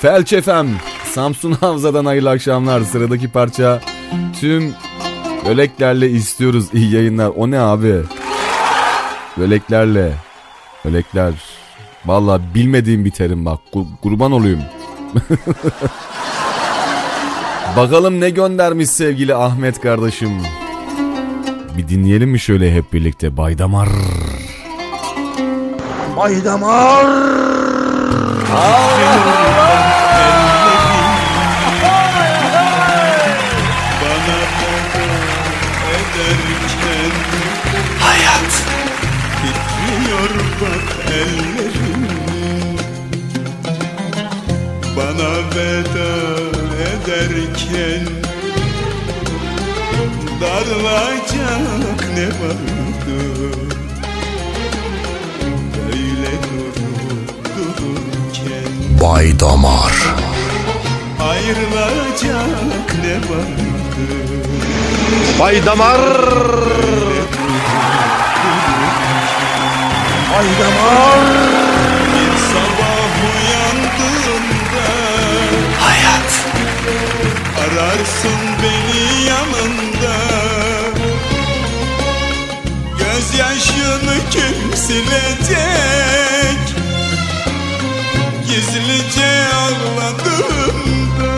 Felç 0.00 0.32
efem. 0.32 0.68
Samsun 1.14 1.52
Havza'dan 1.60 2.04
hayırlı 2.04 2.30
akşamlar. 2.30 2.80
Sıradaki 2.80 3.28
parça 3.28 3.80
tüm 4.40 4.74
öleklerle 5.48 6.10
istiyoruz. 6.10 6.64
İyi 6.72 6.94
yayınlar. 6.94 7.32
O 7.36 7.50
ne 7.50 7.58
abi? 7.60 7.94
Öleklerle. 9.40 10.12
Ölekler. 10.84 11.32
Valla 12.06 12.40
bilmediğim 12.54 13.04
bir 13.04 13.10
terim 13.10 13.44
bak. 13.44 13.58
Kur- 13.72 13.86
kurban 14.02 14.32
olayım. 14.32 14.60
Bakalım 17.76 18.20
ne 18.20 18.30
göndermiş 18.30 18.90
sevgili 18.90 19.34
Ahmet 19.34 19.80
kardeşim. 19.80 20.30
Bir 21.78 21.88
dinleyelim 21.88 22.30
mi 22.30 22.40
şöyle 22.40 22.74
hep 22.74 22.92
birlikte 22.92 23.36
Baydamar. 23.36 23.88
Baydamar. 26.16 27.04
Bana 28.52 29.73
gel 47.84 48.14
ne 52.14 52.26
vardı? 52.26 53.16
Böyle 55.76 56.32
durup 56.42 57.44
dururken 57.56 59.00
Bay 59.02 59.40
Damar 59.40 59.92
Ayrılacak 61.20 62.94
ne 63.02 63.14
vardı? 63.14 63.74
Bay 65.38 65.66
Damar. 65.66 66.00
Bay 70.32 70.46
Damar. 70.60 71.26
Bir 72.14 72.38
sabah 72.38 73.10
uyandığımda 73.24 74.86
Hayat. 75.80 76.30
Ararsın 77.64 78.40
beni 78.62 79.26
yanında. 79.28 80.16
Gözyaşını 82.98 84.16
kim 84.30 84.76
silecek? 84.76 86.60
Gizlice 88.46 89.46
ağladığımda. 89.54 91.36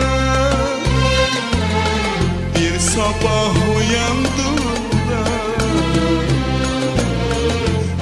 Bir 2.55 2.79
sabah 2.79 3.53
uyandığımda. 3.77 5.23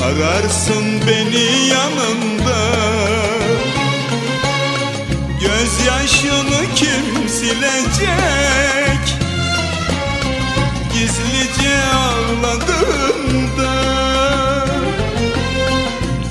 Ararsın 0.05 1.01
beni 1.07 1.67
yanında. 1.67 2.59
Gözyaşını 5.41 6.75
kim 6.75 7.14
silecek 7.55 9.17
Gizlice 10.93 11.75
ağladığımda 11.93 13.73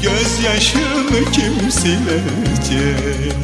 Gözyaşını 0.03 1.33
kim 1.33 1.71
silecek? 1.71 3.35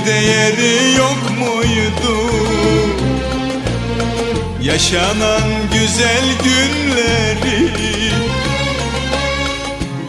Hiçbir 0.00 0.12
değeri 0.12 0.96
yok 0.96 1.38
muydu? 1.38 2.30
Yaşanan 4.62 5.42
güzel 5.72 6.24
günleri 6.44 7.70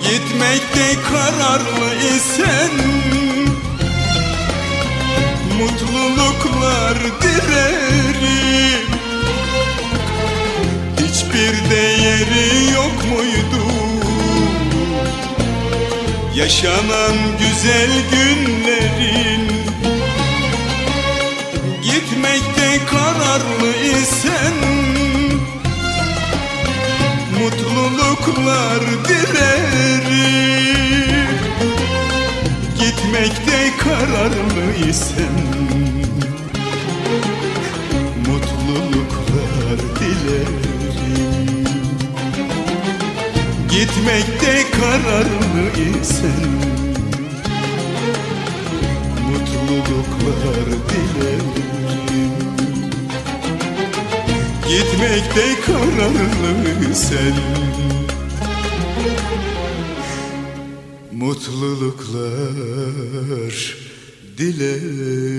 Gitmekte 0.02 1.02
kararlı 1.12 1.96
isen 2.16 2.72
Mutluluklar 5.60 6.98
dilerim 7.22 8.88
Hiçbir 10.98 11.70
değeri 11.70 12.72
yok 12.74 13.06
muydu 13.12 13.66
Yaşanan 16.36 17.16
güzel 17.40 17.90
günlerin 18.12 19.51
Gitmekte 22.72 22.96
kararlı 22.96 23.72
isen? 24.02 24.54
Mutluluklar 27.40 28.82
dilerim. 29.08 30.12
Gitmekte 32.80 33.78
kararlı 33.78 34.90
isen? 34.90 35.38
Mutluluklar 38.28 39.80
dilerim. 40.00 40.62
Gitmekte 43.70 44.66
kararlı 44.72 45.64
isen? 46.02 46.52
Mutluluklar 49.28 50.66
dilerim 50.66 51.61
Gitmekte 54.72 55.62
kararlı 55.66 56.96
sen. 56.96 57.36
Mutluluklar 61.12 62.36
dilerim 64.38 65.31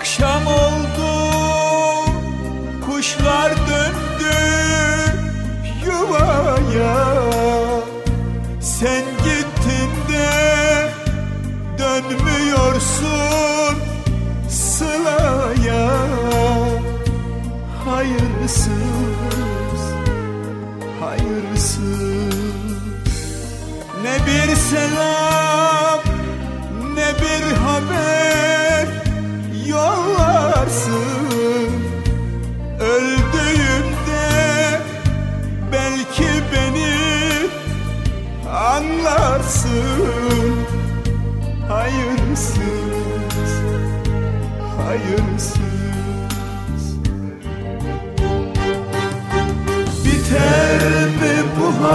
Akşam 0.00 0.39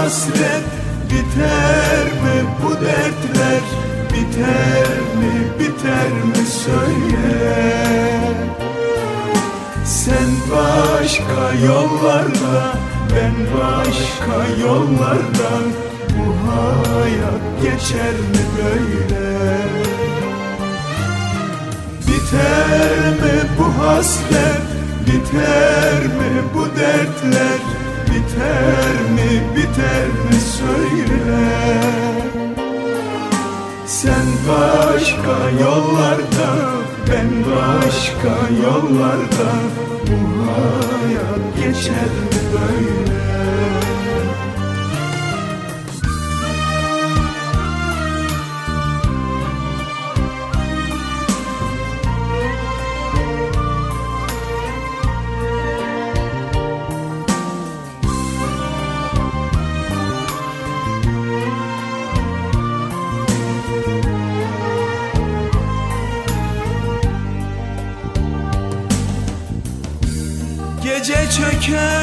hasret, 0.05 0.63
biter 1.09 2.05
mi 2.23 2.37
bu 2.61 2.71
dertler? 2.73 3.63
Biter 4.13 4.97
mi, 5.19 5.33
biter 5.59 6.11
mi 6.11 6.45
söyle? 6.63 7.65
Sen 9.85 10.29
başka 10.51 11.65
yollarda, 11.65 12.73
ben 13.15 13.33
başka 13.57 14.61
yollarda. 14.61 15.51
Bu 16.09 16.51
hayat 16.51 17.43
geçer 17.61 18.13
mi 18.13 18.43
böyle? 18.57 19.57
Biter 22.07 23.09
mi 23.21 23.49
bu 23.59 23.83
hasret, 23.83 24.61
biter 25.07 26.03
mi 26.03 26.43
bu 26.53 26.79
dertler 26.79 27.84
Biter 28.35 28.95
mi, 29.15 29.55
biter 29.55 30.07
mi 30.07 30.39
söyle. 30.57 31.45
Sen 33.85 34.25
başka 34.49 35.63
yollarda, 35.63 36.49
ben 37.09 37.29
başka 37.45 38.35
yollarda. 38.63 39.51
Bu 40.07 40.47
hayat 40.47 41.57
geçer 41.57 42.11
mi 42.29 42.41
böyle 42.53 43.74
Gece 71.65 71.94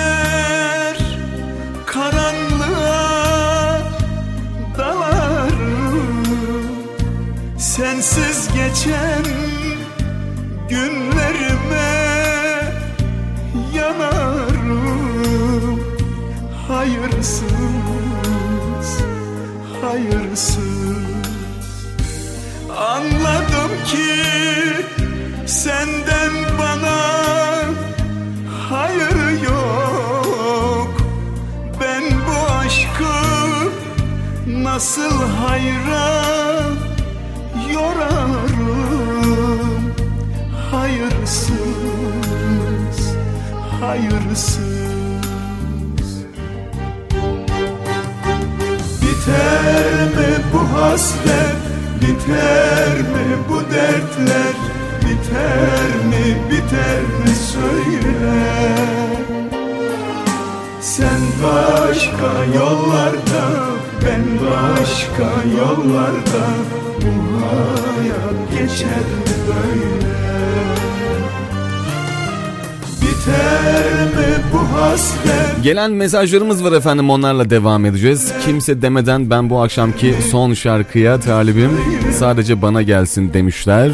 Gelen 75.62 75.92
mesajlarımız 75.92 76.64
var 76.64 76.72
efendim 76.72 77.10
onlarla 77.10 77.50
devam 77.50 77.84
edeceğiz. 77.84 78.32
Kimse 78.44 78.82
demeden 78.82 79.30
ben 79.30 79.50
bu 79.50 79.60
akşamki 79.60 80.14
son 80.30 80.54
şarkıya 80.54 81.20
talibim. 81.20 81.70
Sadece 82.12 82.62
bana 82.62 82.82
gelsin 82.82 83.32
demişler. 83.32 83.90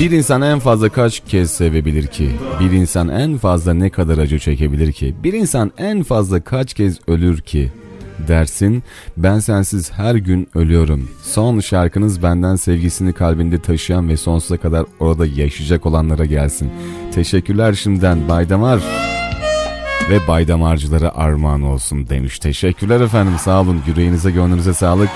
Bir 0.00 0.10
insan 0.10 0.42
en 0.42 0.58
fazla 0.58 0.88
kaç 0.88 1.22
kez 1.28 1.50
sevebilir 1.50 2.06
ki? 2.06 2.30
Bir 2.60 2.70
insan 2.70 3.08
en 3.08 3.38
fazla 3.38 3.74
ne 3.74 3.90
kadar 3.90 4.18
acı 4.18 4.38
çekebilir 4.38 4.92
ki? 4.92 5.14
Bir 5.24 5.32
insan 5.32 5.72
en 5.78 6.02
fazla 6.02 6.40
kaç 6.40 6.74
kez 6.74 6.98
ölür 7.08 7.40
ki? 7.40 7.72
Dersin 8.28 8.82
ben 9.16 9.38
sensiz 9.38 9.92
her 9.92 10.14
gün 10.14 10.48
ölüyorum. 10.54 11.08
Son 11.22 11.60
şarkınız 11.60 12.22
benden 12.22 12.56
sevgisini 12.56 13.12
kalbinde 13.12 13.62
taşıyan 13.62 14.08
ve 14.08 14.16
sonsuza 14.16 14.56
kadar 14.56 14.84
orada 15.00 15.26
yaşayacak 15.26 15.86
olanlara 15.86 16.24
gelsin. 16.24 16.70
Teşekkürler 17.14 17.72
şimdiden 17.72 18.28
Baydamar 18.28 18.80
ve 20.10 20.26
Baydamarcılara 20.28 21.14
armağan 21.14 21.62
olsun 21.62 22.08
demiş. 22.08 22.38
Teşekkürler 22.38 23.00
efendim 23.00 23.34
sağ 23.38 23.60
olun. 23.60 23.82
Yüreğinize 23.86 24.30
gönlünüze 24.30 24.74
sağlık. 24.74 25.08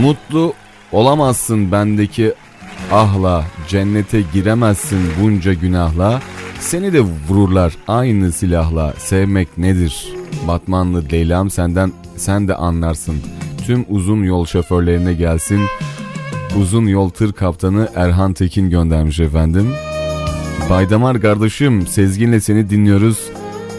Mutlu 0.00 0.54
olamazsın 0.92 1.72
bendeki 1.72 2.34
ahla 2.92 3.44
cennete 3.68 4.22
giremezsin 4.32 4.98
bunca 5.22 5.52
günahla. 5.52 6.22
Seni 6.60 6.92
de 6.92 7.00
vururlar 7.00 7.72
aynı 7.88 8.32
silahla. 8.32 8.94
Sevmek 8.98 9.58
nedir? 9.58 10.08
Batmanlı 10.48 11.04
Leyla'm 11.12 11.50
senden 11.50 11.92
sen 12.16 12.48
de 12.48 12.54
anlarsın. 12.54 13.16
Tüm 13.66 13.84
uzun 13.88 14.22
yol 14.22 14.46
şoförlerine 14.46 15.12
gelsin. 15.14 15.60
Uzun 16.60 16.86
yol 16.86 17.10
tır 17.10 17.32
kaptanı 17.32 17.88
Erhan 17.94 18.32
Tekin 18.32 18.70
göndermiş 18.70 19.20
efendim. 19.20 19.74
Baydamar 20.70 21.20
kardeşim 21.20 21.86
Sezgin'le 21.86 22.38
seni 22.38 22.70
dinliyoruz 22.70 23.18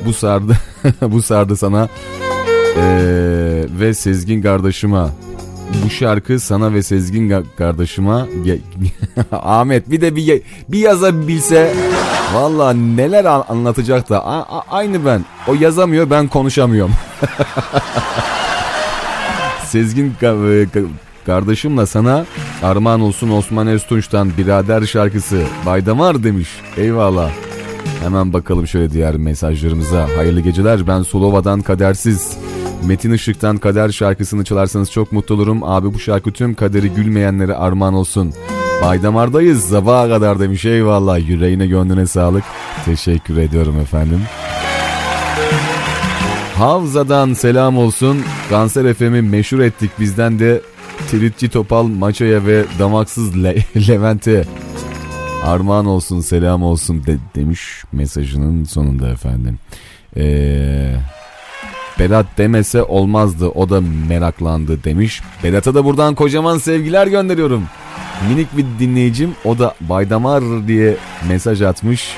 bu 0.05 0.13
sardı 0.13 0.57
bu 1.01 1.21
sardı 1.21 1.55
sana. 1.57 1.89
Ee, 2.77 3.65
ve 3.79 3.93
Sezgin 3.93 4.41
kardeşime 4.41 5.05
bu 5.85 5.89
şarkı 5.89 6.39
sana 6.39 6.73
ve 6.73 6.83
Sezgin 6.83 7.45
kardeşime 7.57 8.25
Ahmet 9.31 9.91
bir 9.91 10.01
de 10.01 10.15
bir 10.15 10.41
bir 10.69 10.79
yazabilse 10.79 11.73
valla 12.33 12.73
neler 12.73 13.25
an- 13.25 13.45
anlatacak 13.49 14.09
da 14.09 14.25
A- 14.25 14.57
a- 14.57 14.63
aynı 14.69 15.05
ben. 15.05 15.25
O 15.47 15.53
yazamıyor 15.53 16.09
ben 16.09 16.27
konuşamıyorum. 16.27 16.93
Sezgin 19.65 20.07
e, 20.21 20.25
ka- 20.25 20.87
kardeşimle 21.25 21.85
sana 21.85 22.25
armağan 22.63 23.01
olsun 23.01 23.29
Osman 23.29 23.67
Öztunç'tan 23.67 24.31
birader 24.37 24.85
şarkısı 24.85 25.43
Baydamar 25.65 26.23
demiş. 26.23 26.49
Eyvallah 26.77 27.29
Hemen 28.05 28.33
bakalım 28.33 28.67
şöyle 28.67 28.91
diğer 28.91 29.15
mesajlarımıza. 29.17 30.07
Hayırlı 30.17 30.41
geceler 30.41 30.87
ben 30.87 31.01
Sulova'dan 31.01 31.61
Kadersiz. 31.61 32.37
Metin 32.87 33.11
Işık'tan 33.11 33.57
Kader 33.57 33.89
şarkısını 33.89 34.43
çalarsanız 34.43 34.91
çok 34.91 35.11
mutlu 35.11 35.35
olurum. 35.35 35.63
Abi 35.63 35.93
bu 35.93 35.99
şarkı 35.99 36.31
tüm 36.31 36.53
kaderi 36.53 36.89
gülmeyenlere 36.89 37.53
armağan 37.55 37.93
olsun. 37.93 38.33
Baydamar'dayız 38.83 39.63
sabaha 39.63 40.07
kadar 40.09 40.39
demiş 40.39 40.65
eyvallah 40.65 41.29
yüreğine 41.29 41.67
gönlüne 41.67 42.07
sağlık. 42.07 42.43
Teşekkür 42.85 43.37
ediyorum 43.37 43.79
efendim. 43.79 44.21
Havza'dan 46.57 47.33
selam 47.33 47.77
olsun. 47.77 48.17
Kanser 48.49 48.93
FM'i 48.93 49.21
meşhur 49.21 49.59
ettik 49.59 49.91
bizden 49.99 50.39
de 50.39 50.61
Tritçi 51.11 51.49
Topal 51.49 51.83
Maço'ya 51.83 52.45
ve 52.45 52.63
Damaksız 52.79 53.43
Le- 53.43 53.65
Levent'e. 53.87 54.45
Armağan 55.43 55.85
olsun 55.85 56.21
selam 56.21 56.63
olsun 56.63 57.05
de, 57.05 57.17
demiş 57.35 57.83
mesajının 57.91 58.63
sonunda 58.63 59.09
efendim. 59.09 59.59
Eee... 60.15 60.95
Berat 61.99 62.25
demese 62.37 62.83
olmazdı 62.83 63.47
o 63.47 63.69
da 63.69 63.81
meraklandı 64.09 64.83
demiş. 64.83 65.21
Berat'a 65.43 65.75
da 65.75 65.85
buradan 65.85 66.15
kocaman 66.15 66.57
sevgiler 66.57 67.07
gönderiyorum. 67.07 67.63
Minik 68.29 68.57
bir 68.57 68.65
dinleyicim 68.79 69.35
o 69.45 69.59
da 69.59 69.75
Baydamar 69.81 70.67
diye 70.67 70.97
mesaj 71.27 71.61
atmış. 71.61 72.15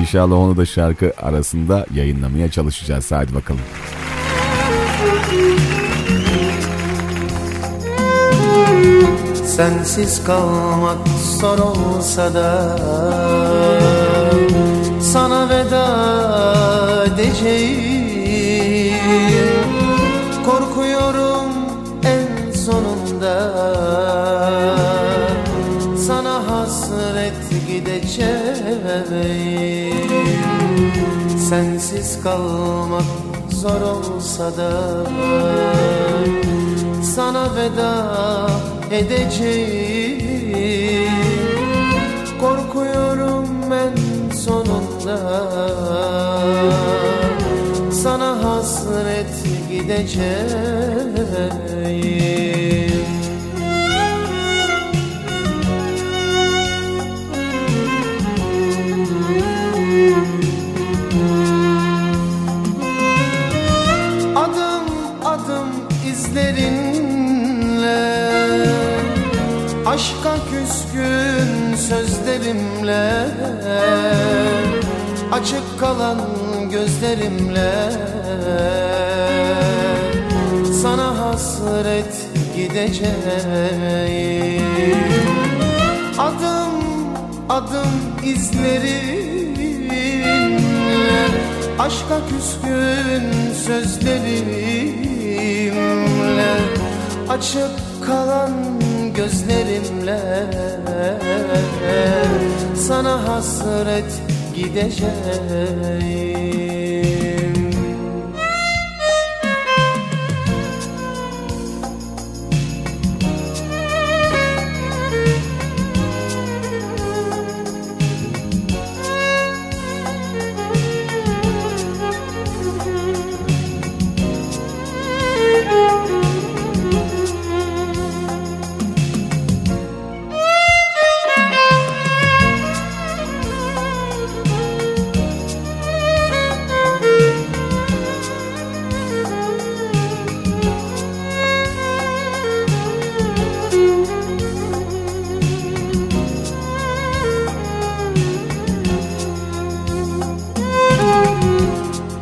İnşallah 0.00 0.36
onu 0.36 0.56
da 0.56 0.66
şarkı 0.66 1.12
arasında 1.22 1.86
yayınlamaya 1.94 2.50
çalışacağız. 2.50 3.12
Hadi 3.12 3.34
bakalım. 3.34 3.60
Sensiz 9.56 10.24
kalmak 10.24 11.08
zor 11.40 11.58
olsa 11.58 12.34
da 12.34 12.76
Sana 15.02 15.48
veda 15.48 15.86
edeceğim. 17.06 18.94
Korkuyorum 20.46 21.50
en 22.04 22.52
sonunda 22.52 23.36
Sana 26.06 26.48
hasret 26.48 27.50
gideceğim. 27.68 28.30
Sensiz 31.48 32.22
kalmak 32.22 33.04
zor 33.50 33.80
olsa 33.80 34.56
da 34.56 34.70
Sana 37.02 37.56
veda 37.56 38.69
edeceğim. 38.90 40.30
Korkuyorum 42.40 43.46
ben 43.70 43.94
sonunda. 44.32 45.18
Sana 47.92 48.44
hasret 48.44 49.44
gideceğim 49.70 51.10
Aşka 69.90 70.34
küskün 70.50 71.76
sözlerimle 71.76 73.26
Açık 75.32 75.80
kalan 75.80 76.18
gözlerimle. 76.70 77.92
Sana 80.82 81.18
hasret 81.18 82.28
gideceğim. 82.56 83.14
Adım 86.18 86.74
adım 87.48 87.92
izlerinle 88.24 89.90
Aşka 91.78 92.20
küskün 92.28 93.52
sözlerimle 93.66 94.90
Açık 97.28 97.70
kalan 98.06 98.79
gözlerimle. 99.20 100.20
Sana 102.76 103.28
hasret 103.28 104.22
gideceğim 104.56 106.69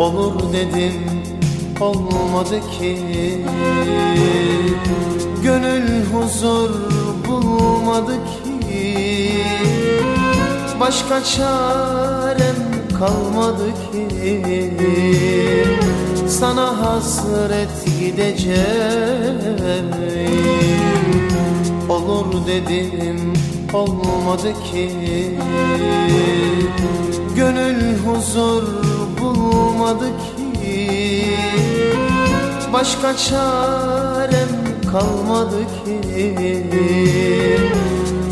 Olur 0.09 0.53
dedim 0.53 0.95
olmadı 1.81 2.61
ki. 2.79 2.99
Gönül 5.43 6.05
huzur 6.13 6.71
bulmadı 7.29 8.13
ki. 8.13 9.45
Başka 10.81 11.25
çarem 11.25 12.57
kalmadı 12.99 13.67
ki. 13.93 14.73
Sana 16.29 16.81
hasret 16.81 17.69
gideceğim. 18.01 18.59
Olur 21.89 22.47
dedim 22.47 23.33
olmadı 23.73 24.53
ki. 24.73 24.91
Gönül 27.37 27.99
huzur 27.99 28.63
bulmadı 29.35 30.05
ki. 30.05 31.25
Başka 32.73 33.17
çarem 33.17 34.49
kalmadı 34.93 35.61
ki. 35.85 36.67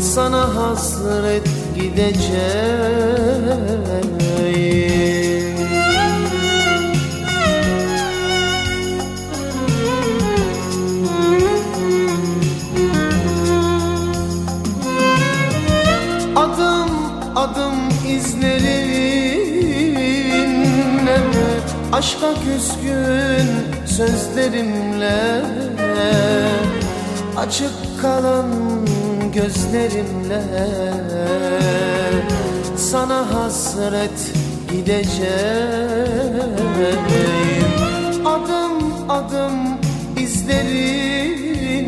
Sana 0.01 0.55
hasret 0.55 1.47
gideceğim. 1.75 3.07
Adım 17.37 17.89
izlerinle 18.07 19.16
Aşka 21.91 22.33
küskün 22.33 23.47
sözlerimle 23.85 25.41
Açık 27.37 28.01
kalan 28.01 28.51
gözlerimle. 29.33 30.43
Sana 32.77 33.33
hasret 33.33 34.33
gideceğim. 34.71 35.37
Adım 38.25 38.93
adım 39.09 39.53
izlerinle. 40.19 41.87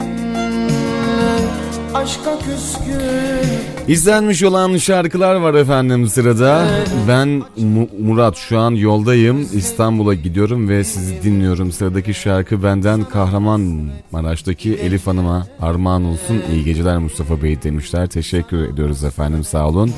Aşka 1.94 2.40
küskün 2.40 3.69
İzlenmiş 3.88 4.44
olan 4.44 4.78
şarkılar 4.78 5.36
var 5.36 5.54
efendim 5.54 6.08
sırada. 6.10 6.68
Ben 7.08 7.28
Mu- 7.58 7.90
Murat 8.02 8.38
şu 8.38 8.60
an 8.60 8.72
yoldayım. 8.72 9.48
İstanbul'a 9.54 10.14
gidiyorum 10.14 10.70
ve 10.70 10.84
sizi 10.84 11.24
dinliyorum. 11.24 11.72
Sıradaki 11.72 12.14
şarkı 12.14 12.64
benden 12.64 13.04
Kahramanmaraş'taki 13.04 14.74
Elif 14.76 15.08
Hanım'a 15.08 15.48
armağan 15.62 16.04
olsun. 16.06 16.42
İyi 16.54 16.64
geceler 16.64 16.98
Mustafa 16.98 17.44
Bey 17.44 17.62
demişler. 17.64 18.08
Teşekkür 18.08 18.70
ediyoruz 18.74 19.04
efendim 19.04 19.44
sağ 19.44 19.68
olun. 19.68 19.92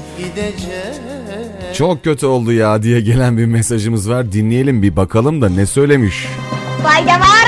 Çok 1.73 2.03
kötü 2.03 2.25
oldu 2.25 2.51
ya 2.51 2.83
diye 2.83 3.01
gelen 3.01 3.37
bir 3.37 3.45
mesajımız 3.45 4.09
var. 4.09 4.31
Dinleyelim 4.31 4.81
bir 4.83 4.95
bakalım 4.95 5.41
da 5.41 5.49
ne 5.49 5.65
söylemiş. 5.65 6.27
Fayda 6.83 7.11
var. 7.11 7.47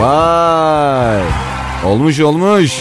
Vay! 0.00 1.22
Olmuş 1.84 2.20
olmuş. 2.20 2.72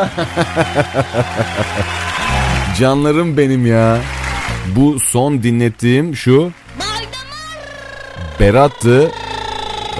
Canlarım 2.78 3.36
benim 3.36 3.66
ya. 3.66 3.98
Bu 4.76 5.00
son 5.00 5.42
dinlettiğim 5.42 6.16
şu. 6.16 6.52
Berat'tı. 8.40 9.10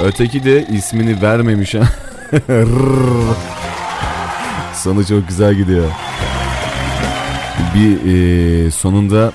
Öteki 0.04 0.44
de 0.44 0.66
ismini 0.66 1.22
vermemiş. 1.22 1.74
Sonu 4.74 5.06
çok 5.06 5.28
güzel 5.28 5.54
gidiyor. 5.54 5.84
Bir 7.74 7.98
e, 8.66 8.70
sonunda 8.70 9.32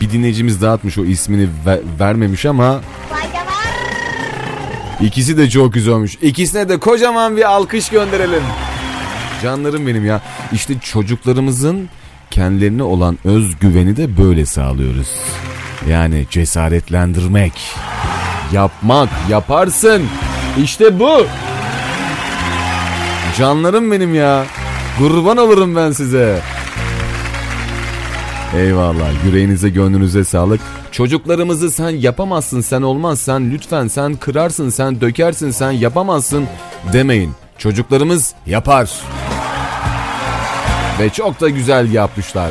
bir 0.00 0.10
dinleyicimiz 0.10 0.62
dağıtmış 0.62 0.98
o 0.98 1.04
ismini 1.04 1.48
ve- 1.66 1.80
vermemiş 2.00 2.46
ama 2.46 2.80
ikisi 5.02 5.38
de 5.38 5.50
çok 5.50 5.72
güzel 5.74 5.94
olmuş. 5.94 6.16
İkisine 6.22 6.68
de 6.68 6.78
kocaman 6.78 7.36
bir 7.36 7.50
alkış 7.50 7.88
gönderelim. 7.88 8.42
Canlarım 9.42 9.86
benim 9.86 10.06
ya. 10.06 10.20
İşte 10.52 10.74
çocuklarımızın 10.78 11.88
kendilerine 12.30 12.82
olan 12.82 13.18
özgüveni 13.24 13.96
de 13.96 14.18
böyle 14.18 14.46
sağlıyoruz. 14.46 15.08
Yani 15.88 16.26
cesaretlendirmek, 16.30 17.52
yapmak, 18.52 19.08
yaparsın. 19.28 20.02
İşte 20.62 21.00
bu. 21.00 21.26
Canlarım 23.38 23.90
benim 23.90 24.14
ya. 24.14 24.44
Kurban 24.98 25.36
olurum 25.36 25.76
ben 25.76 25.92
size. 25.92 26.40
Eyvallah 28.56 29.24
yüreğinize 29.24 29.68
gönlünüze 29.68 30.24
sağlık. 30.24 30.60
Çocuklarımızı 30.90 31.70
sen 31.70 31.90
yapamazsın 31.90 32.60
sen 32.60 32.82
olmazsan 32.82 33.50
lütfen 33.50 33.88
sen 33.88 34.16
kırarsın 34.16 34.68
sen 34.68 35.00
dökersin 35.00 35.50
sen 35.50 35.70
yapamazsın 35.70 36.44
demeyin. 36.92 37.30
Çocuklarımız 37.58 38.34
yapar. 38.46 38.90
Ve 41.00 41.10
çok 41.10 41.40
da 41.40 41.48
güzel 41.48 41.92
yapmışlar. 41.92 42.50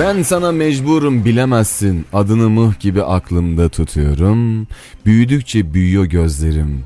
Ben 0.00 0.22
sana 0.22 0.52
mecburum 0.52 1.24
bilemezsin. 1.24 2.06
Adını 2.12 2.50
mıh 2.50 2.80
gibi 2.80 3.02
aklımda 3.02 3.68
tutuyorum. 3.68 4.66
Büyüdükçe 5.06 5.74
büyüyor 5.74 6.04
gözlerim. 6.04 6.84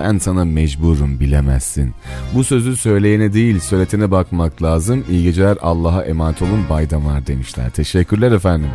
Ben 0.00 0.18
sana 0.18 0.44
mecburum 0.44 1.20
bilemezsin. 1.20 1.94
Bu 2.34 2.44
sözü 2.44 2.76
söyleyene 2.76 3.32
değil 3.32 3.60
söyletene 3.60 4.10
bakmak 4.10 4.62
lazım. 4.62 5.04
İyi 5.10 5.22
geceler 5.22 5.58
Allah'a 5.62 6.04
emanet 6.04 6.42
olun 6.42 6.64
Baydamar 6.70 7.26
demişler. 7.26 7.70
Teşekkürler 7.70 8.32
efendim. 8.32 8.70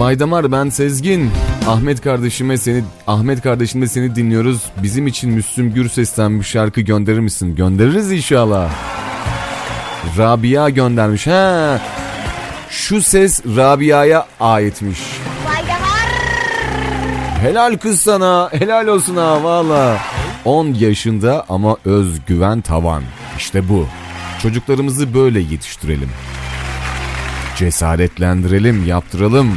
Baydamar 0.00 0.52
ben 0.52 0.68
Sezgin. 0.68 1.30
Ahmet 1.68 2.00
kardeşime 2.00 2.58
seni 2.58 2.82
Ahmet 3.06 3.42
kardeşimle 3.42 3.88
seni 3.88 4.16
dinliyoruz. 4.16 4.62
Bizim 4.82 5.06
için 5.06 5.30
Müslüm 5.30 5.74
Gürses'ten 5.74 6.38
bir 6.38 6.44
şarkı 6.44 6.80
gönderir 6.80 7.20
misin? 7.20 7.56
Göndeririz 7.56 8.12
inşallah. 8.12 8.70
Rabia 10.18 10.70
göndermiş. 10.70 11.26
Ha. 11.26 11.80
Şu 12.70 13.02
ses 13.02 13.40
Rabia'ya 13.56 14.26
aitmiş. 14.40 14.98
Helal 17.40 17.76
kız 17.76 18.00
sana. 18.00 18.48
Helal 18.52 18.86
olsun 18.86 19.16
ha 19.16 19.44
valla. 19.44 19.98
10 20.44 20.66
yaşında 20.74 21.44
ama 21.48 21.76
özgüven 21.84 22.60
tavan. 22.60 23.02
İşte 23.38 23.68
bu. 23.68 23.86
Çocuklarımızı 24.42 25.14
böyle 25.14 25.40
yetiştirelim. 25.40 26.08
Cesaretlendirelim, 27.56 28.86
yaptıralım. 28.86 29.56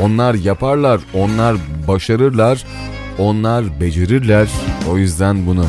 Onlar 0.00 0.34
yaparlar, 0.34 1.00
onlar 1.14 1.56
başarırlar, 1.88 2.64
onlar 3.18 3.80
becerirler. 3.80 4.48
O 4.90 4.98
yüzden 4.98 5.46
bunu. 5.46 5.66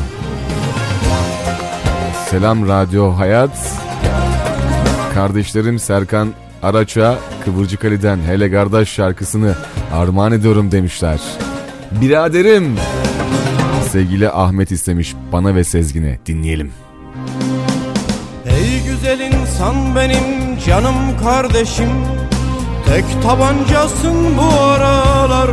Selam 2.30 2.68
Radyo 2.68 3.12
Hayat. 3.12 3.72
Kardeşlerim 5.14 5.78
Serkan 5.78 6.32
Araç'a 6.62 7.18
Kıvırcık 7.44 7.84
Ali'den 7.84 8.18
Hele 8.26 8.50
Kardeş 8.50 8.88
şarkısını 8.88 9.54
armağan 9.94 10.32
ediyorum 10.32 10.72
demişler. 10.72 11.20
Biraderim. 11.90 12.76
Sevgili 13.90 14.30
Ahmet 14.30 14.70
istemiş 14.70 15.14
bana 15.32 15.54
ve 15.54 15.64
Sezgin'e 15.64 16.18
dinleyelim. 16.26 16.72
Ey 18.46 18.82
güzel 18.86 19.20
insan 19.20 19.96
benim 19.96 20.58
canım 20.66 20.94
kardeşim 21.22 21.90
Tek 22.86 23.22
tabancasın 23.22 24.36
bu 24.38 24.60
aralar 24.60 25.50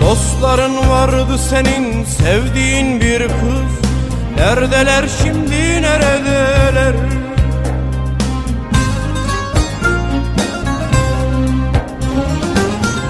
Dostların 0.00 0.88
vardı 0.88 1.38
senin 1.50 2.04
sevdiğin 2.04 3.00
bir 3.00 3.18
kız 3.18 3.89
Neredeler 4.40 5.04
şimdi 5.22 5.82
neredeler? 5.82 6.94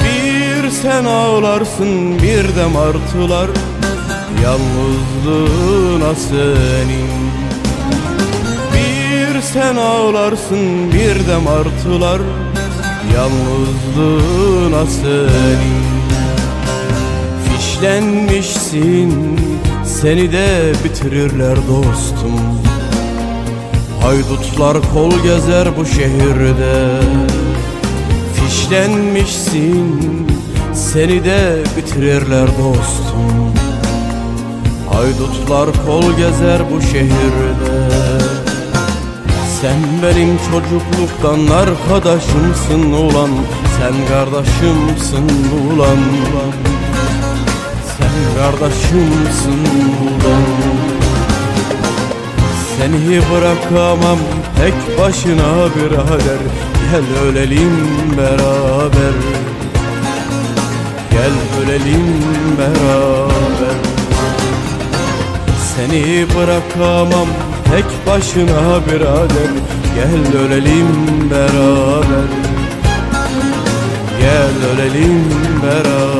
Bir 0.04 0.70
sen 0.70 1.04
ağlarsın 1.04 2.18
bir 2.22 2.56
de 2.56 2.66
martılar. 2.66 3.50
Yalnızlığına 4.42 6.14
senin. 6.14 7.10
Bir 8.74 9.40
sen 9.40 9.76
ağlarsın 9.76 10.92
bir 10.92 11.26
de 11.28 11.36
martılar. 11.36 12.20
Yalnızlığına 13.14 14.86
senin. 14.86 15.84
Fişlenmişsin 17.44 19.40
seni 20.02 20.32
de 20.32 20.72
bitirirler 20.84 21.56
dostum. 21.56 22.40
Haydutlar 24.02 24.76
kol 24.94 25.10
gezer 25.22 25.76
bu 25.76 25.86
şehirde. 25.86 27.00
Fişlenmişsin 28.34 30.26
seni 30.74 31.24
de 31.24 31.62
bitirirler 31.76 32.46
dostum. 32.46 33.54
Haydutlar 34.92 35.68
kol 35.86 36.12
gezer 36.16 36.60
bu 36.72 36.80
şehirde. 36.82 37.88
Sen 39.60 39.78
benim 40.02 40.38
çocukluktan 40.50 41.54
arkadaşımsın 41.54 42.92
ulan. 42.92 43.30
Sen 43.78 43.94
kardeşimsin 44.08 45.28
ulan 45.74 45.98
Sen 48.00 48.42
kardeşimsin 48.42 49.64
ulan 50.02 50.80
Seni 52.78 53.20
bırakamam 53.30 54.18
tek 54.56 54.98
başına 54.98 55.68
birader. 55.76 56.40
Gel 56.90 57.22
ölelim 57.24 57.76
beraber. 58.18 59.16
Gel 61.10 61.32
ölelim 61.60 62.22
beraber. 62.58 63.76
Seni 65.76 66.26
bırakamam 66.34 67.28
tek 67.70 68.06
başına 68.06 68.86
birader. 68.86 69.50
Gel 69.94 70.42
ölelim 70.42 71.30
beraber. 71.30 72.30
Gel 74.20 74.70
ölelim 74.72 75.24
beraber 75.62 76.19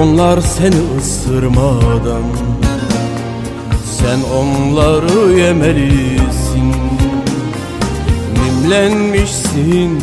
onlar 0.00 0.40
seni 0.40 0.98
ısırmadan 0.98 2.22
Sen 3.84 4.18
onları 4.38 5.38
yemelisin. 5.40 6.74
Mimlenmişsin 8.40 10.02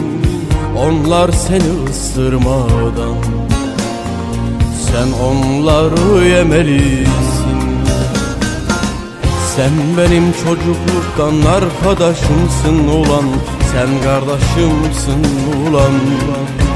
onlar 0.77 1.31
seni 1.31 1.89
ısırmadan 1.89 3.17
Sen 4.91 5.25
onları 5.27 6.25
yemelisin. 6.25 7.07
Sen 9.55 9.71
benim 9.97 10.31
çocukluktan 10.31 11.51
arkadaşımsın 11.51 12.87
ulan 12.87 13.25
Sen 13.71 14.03
kardeşimsin 14.03 15.23
ulan. 15.69 15.91
Sen 16.57 16.66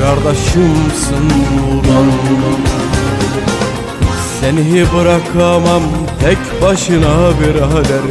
kardeşimsin 0.00 1.30
ulan 1.72 2.10
Seni 4.40 4.84
bırakamam 4.94 5.82
tek 6.20 6.62
başına 6.62 7.30
birader. 7.40 8.04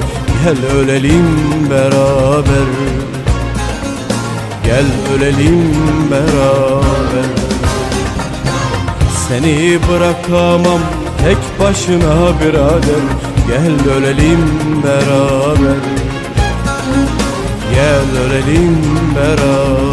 Gel 0.43 0.77
ölelim 0.77 1.27
beraber. 1.69 2.69
Gel 4.65 4.85
ölelim 5.15 5.73
beraber. 6.11 7.29
Seni 9.27 9.79
bırakamam 9.89 10.81
tek 11.23 11.37
başına 11.59 12.39
birader. 12.39 13.03
Gel 13.47 13.93
ölelim 13.95 14.43
beraber. 14.83 15.81
Gel 17.73 18.23
ölelim 18.25 18.81
beraber 19.15 19.84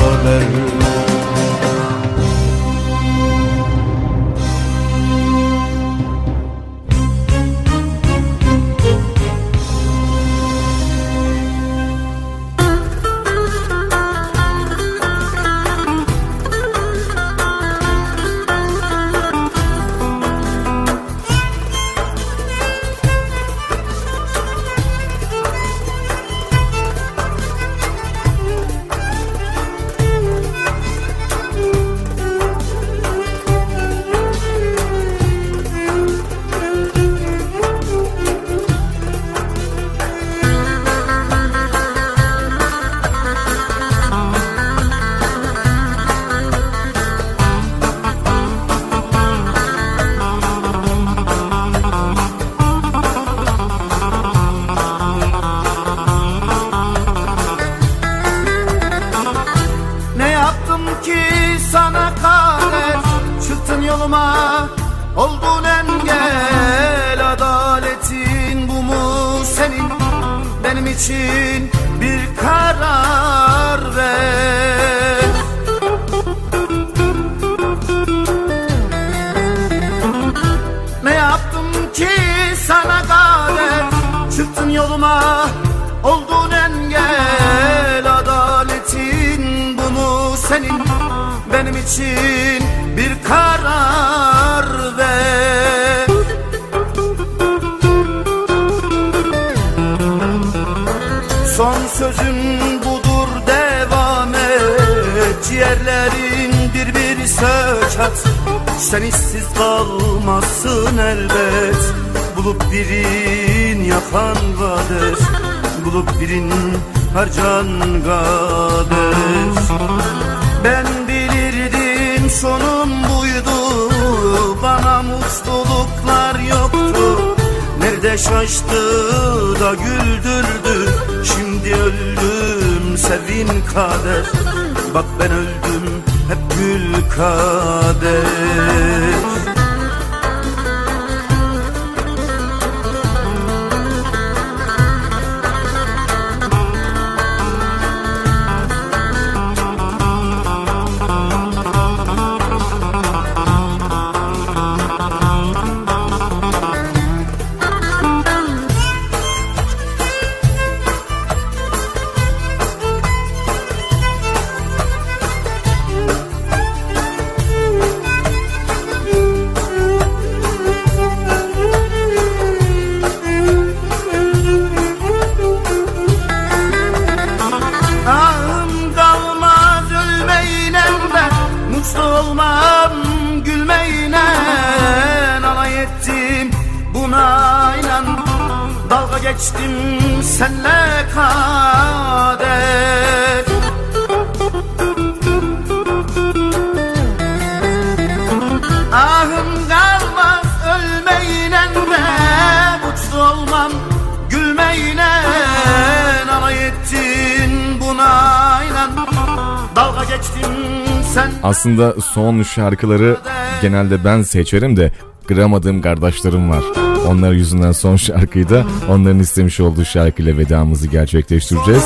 son 212.14 212.42
şarkıları 212.42 213.16
genelde 213.62 214.04
ben 214.04 214.22
seçerim 214.22 214.76
de 214.76 214.92
kıramadığım 215.28 215.82
kardeşlerim 215.82 216.50
var. 216.50 216.62
Onlar 217.08 217.32
yüzünden 217.32 217.72
son 217.72 217.96
şarkıyı 217.96 218.48
da 218.48 218.64
onların 218.88 219.18
istemiş 219.18 219.60
olduğu 219.60 219.84
şarkıyla 219.84 220.38
vedamızı 220.38 220.88
gerçekleştireceğiz. 220.88 221.84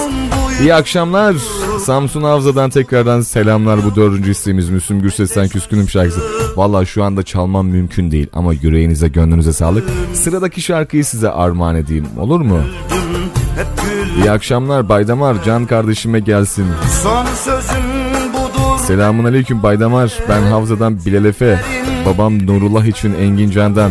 İyi 0.61 0.75
akşamlar. 0.75 1.37
Samsun 1.81 2.23
Havza'dan 2.23 2.71
tekrardan 2.71 3.21
selamlar. 3.21 3.85
Bu 3.85 3.95
dördüncü 3.97 4.31
isteğimiz 4.31 4.71
Müslüm 4.71 5.01
Gürses'ten 5.01 5.49
Küskünüm 5.49 5.89
şarkısı. 5.89 6.21
Valla 6.57 6.85
şu 6.85 7.05
anda 7.05 7.23
çalmam 7.23 7.67
mümkün 7.67 8.11
değil 8.11 8.27
ama 8.33 8.53
yüreğinize 8.53 9.09
gönlünüze 9.09 9.53
sağlık. 9.53 9.85
Sıradaki 10.15 10.63
şarkıyı 10.63 11.05
size 11.05 11.31
armağan 11.31 11.77
edeyim 11.77 12.07
olur 12.19 12.41
mu? 12.41 12.61
İyi 14.19 14.31
akşamlar 14.31 14.89
Baydamar 14.89 15.45
can 15.45 15.67
kardeşime 15.67 16.21
gelsin. 16.21 16.67
Son 17.03 17.27
Selamun 18.87 19.25
aleyküm 19.25 19.63
Baydamar. 19.63 20.13
Ben 20.29 20.43
Havza'dan 20.43 20.99
Bilal 21.07 21.25
Efe. 21.25 21.61
Babam 22.07 22.47
Nurullah 22.47 22.85
için 22.85 23.15
Engin 23.15 23.51
Can'dan. 23.51 23.91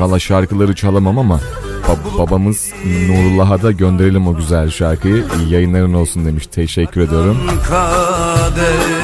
Valla 0.00 0.18
şarkıları 0.18 0.74
çalamam 0.74 1.18
ama 1.18 1.40
ba- 1.88 2.18
babamız 2.18 2.72
Nurullah'a 3.08 3.62
da 3.62 3.72
gönderelim 3.72 4.26
o 4.28 4.36
güzel 4.36 4.70
şarkıyı. 4.70 5.24
İyi 5.40 5.52
yayınların 5.52 5.94
olsun 5.94 6.26
demiş. 6.26 6.46
Teşekkür 6.46 7.00
ediyorum. 7.00 7.36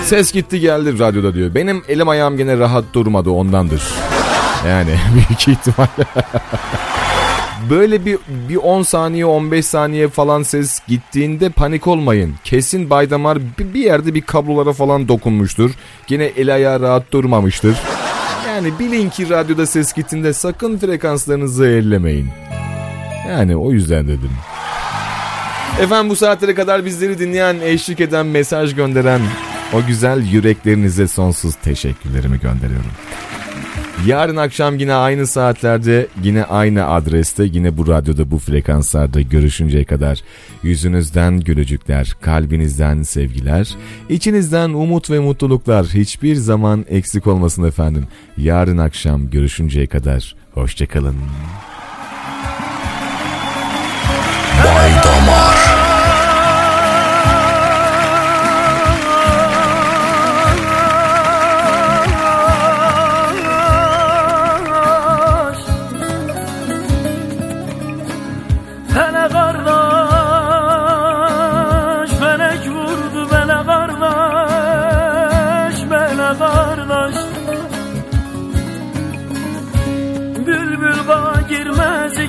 Ses 0.05 0.33
gitti 0.33 0.61
geldi 0.61 0.99
radyoda 0.99 1.35
diyor. 1.35 1.55
Benim 1.55 1.83
elim 1.89 2.09
ayağım 2.09 2.37
gene 2.37 2.59
rahat 2.59 2.85
durmadı 2.93 3.31
ondandır. 3.31 3.83
Yani 4.69 4.91
büyük 5.15 5.49
ihtimalle. 5.49 6.05
Böyle 7.71 8.05
bir, 8.05 8.19
bir 8.49 8.57
10 8.57 8.83
saniye 8.83 9.27
15 9.27 9.67
saniye 9.67 10.09
falan 10.09 10.43
ses 10.43 10.81
gittiğinde 10.89 11.49
panik 11.49 11.87
olmayın. 11.87 12.35
Kesin 12.45 12.91
Baydamar 12.91 13.39
bir, 13.59 13.81
yerde 13.81 14.15
bir 14.15 14.21
kablolara 14.21 14.73
falan 14.73 15.09
dokunmuştur. 15.09 15.71
Yine 16.09 16.25
el 16.25 16.55
ayağı 16.55 16.81
rahat 16.81 17.13
durmamıştır. 17.13 17.77
Yani 18.49 18.79
bilin 18.79 19.11
ki 19.11 19.31
radyoda 19.31 19.67
ses 19.67 19.93
gittiğinde 19.93 20.33
sakın 20.33 20.79
frekanslarınızı 20.79 21.67
ellemeyin. 21.67 22.29
Yani 23.29 23.57
o 23.57 23.73
yüzden 23.73 24.09
dedim. 24.09 24.31
Efendim 25.81 26.11
bu 26.11 26.17
saatlere 26.17 26.55
kadar 26.55 26.85
bizleri 26.85 27.19
dinleyen, 27.19 27.57
eşlik 27.63 28.01
eden, 28.01 28.27
mesaj 28.27 28.75
gönderen 28.75 29.21
o 29.73 29.87
güzel 29.87 30.23
yüreklerinize 30.23 31.09
sonsuz 31.09 31.55
teşekkürlerimi 31.55 32.41
gönderiyorum. 32.41 32.91
Yarın 34.05 34.37
akşam 34.37 34.79
yine 34.79 34.95
aynı 34.95 35.27
saatlerde, 35.27 36.07
yine 36.23 36.45
aynı 36.45 36.87
adreste, 36.87 37.45
yine 37.45 37.77
bu 37.77 37.89
radyoda, 37.89 38.31
bu 38.31 38.39
frekanslarda 38.39 39.21
görüşünceye 39.21 39.85
kadar 39.85 40.23
yüzünüzden 40.63 41.41
gülücükler, 41.41 42.17
kalbinizden 42.21 43.03
sevgiler, 43.03 43.75
içinizden 44.09 44.71
umut 44.71 45.11
ve 45.11 45.19
mutluluklar 45.19 45.87
hiçbir 45.87 46.35
zaman 46.35 46.85
eksik 46.89 47.27
olmasın 47.27 47.65
efendim. 47.65 48.07
Yarın 48.37 48.79
akşam 48.79 49.31
görüşünceye 49.31 49.87
kadar 49.87 50.35
hoşçakalın. 50.55 51.15
Bay 51.15 51.76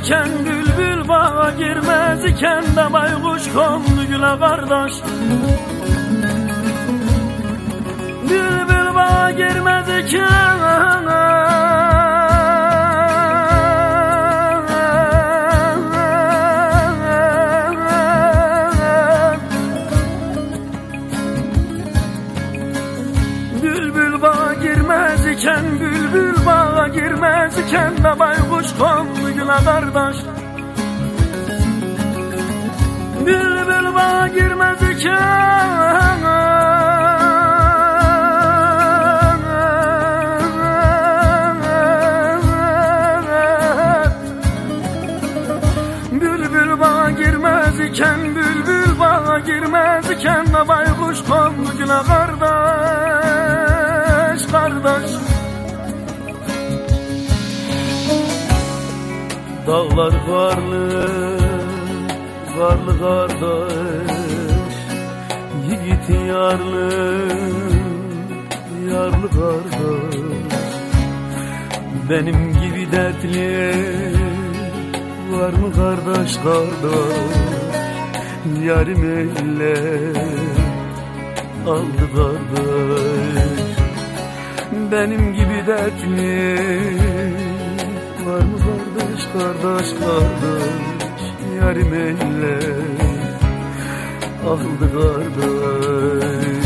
iken 0.07 0.29
bülbül 0.45 1.07
bağa 1.07 1.51
girmez 1.57 2.25
iken 2.25 2.63
de 2.63 2.93
baykuş 2.93 3.53
kondu 3.53 4.07
güle 4.09 4.39
kardeş. 4.39 4.93
Bülbül 8.29 8.95
bağa 8.95 9.31
girmez 9.31 9.89
iken 9.89 10.57
Bülbül 23.63 24.21
bağa 24.21 24.53
girmez 24.53 25.25
iken 25.25 25.79
Bülbül 25.79 26.45
bağa 26.45 26.87
girmez 26.87 27.57
iken 27.59 27.97
de 27.97 28.19
baykuş 28.19 28.67
kondu 28.79 29.16
güle 29.47 29.63
kardeş. 29.65 30.17
Bülbül 33.25 33.95
bağa 33.95 34.27
girmez 34.27 34.81
iken. 34.81 36.21
Bülbül 46.11 46.79
girmez 47.09 47.79
iken 47.79 48.35
Bülbül 48.35 48.99
bağa 48.99 49.39
girmez 49.39 50.09
iken. 50.09 50.45
Baykuş 50.67 51.23
kondu 51.23 51.77
güle 51.77 52.01
kardeş 52.07 52.41
kardeş 54.51 55.26
Dağlar 59.67 60.13
karlı 60.25 61.07
karlı 62.57 62.99
kardeş. 62.99 64.11
Yiğit 65.69 66.27
yarlı 66.29 66.89
yarlı 68.91 69.29
kardeş. 69.29 70.21
Benim 72.09 72.53
gibi 72.53 72.91
dertli 72.91 73.73
var 75.31 75.53
mı 75.53 75.73
kardeş 75.73 76.37
kardeş. 76.37 77.37
Yarim 78.65 79.03
elle 79.03 79.75
aldı 81.67 82.09
kardeş. 82.15 83.77
Benim 84.91 85.33
gibi 85.33 85.67
dertli 85.67 86.55
var 88.25 88.41
mı 88.41 88.57
kardeş 88.57 88.96
kardeş 89.33 89.89
kardeş 89.99 91.23
Yarim 91.57 91.93
elle 91.93 92.59
aldı 94.49 94.85
kardeş 94.93 96.56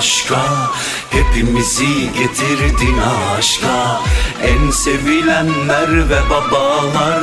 başka 0.00 0.40
Hepimizi 1.10 2.12
getirdin 2.12 2.98
aşka. 3.38 4.00
En 4.42 4.70
sevilenler 4.70 6.10
ve 6.10 6.30
babalar 6.30 7.20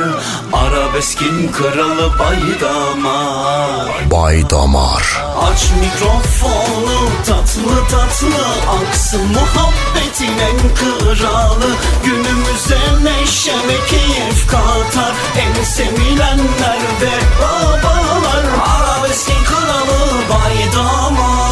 Arabeskin 0.52 1.52
kralı 1.52 2.18
Baydamar. 2.18 4.10
Baydamar. 4.10 5.24
Aç 5.40 5.70
mikrofonu 5.80 7.08
tatlı 7.26 7.88
tatlı 7.90 8.44
Aksın 8.80 9.26
muhabbetin 9.26 10.38
en 10.38 10.74
kralı. 10.74 11.74
Günümüze 12.04 12.80
neşe 13.02 13.52
ve 13.52 13.86
keyif 13.88 14.46
katar 14.50 15.12
En 15.38 15.64
sevilenler 15.64 16.80
ve 17.00 17.42
babalar. 17.42 18.44
Arabeskin 18.78 19.44
kralı 19.44 20.08
Baydamar 20.30 21.47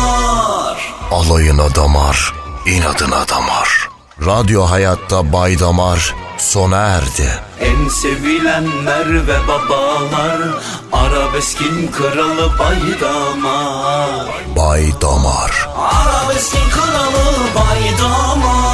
Alayına 1.10 1.74
damar, 1.74 2.34
inadına 2.66 3.28
damar. 3.28 3.88
Radyo 4.26 4.62
Hayatta 4.62 5.32
Baydamar 5.32 6.14
sona 6.38 6.76
erdi. 6.76 7.30
En 7.60 7.88
sevilenler 7.88 9.26
ve 9.26 9.48
babalar 9.48 10.38
Arabeskin 10.92 11.92
kralı 11.92 12.58
Baydamar 12.58 14.26
Baydamar. 14.56 15.68
Arabeskin 15.78 16.70
kralı 16.70 17.34
Baydamar 17.54 18.65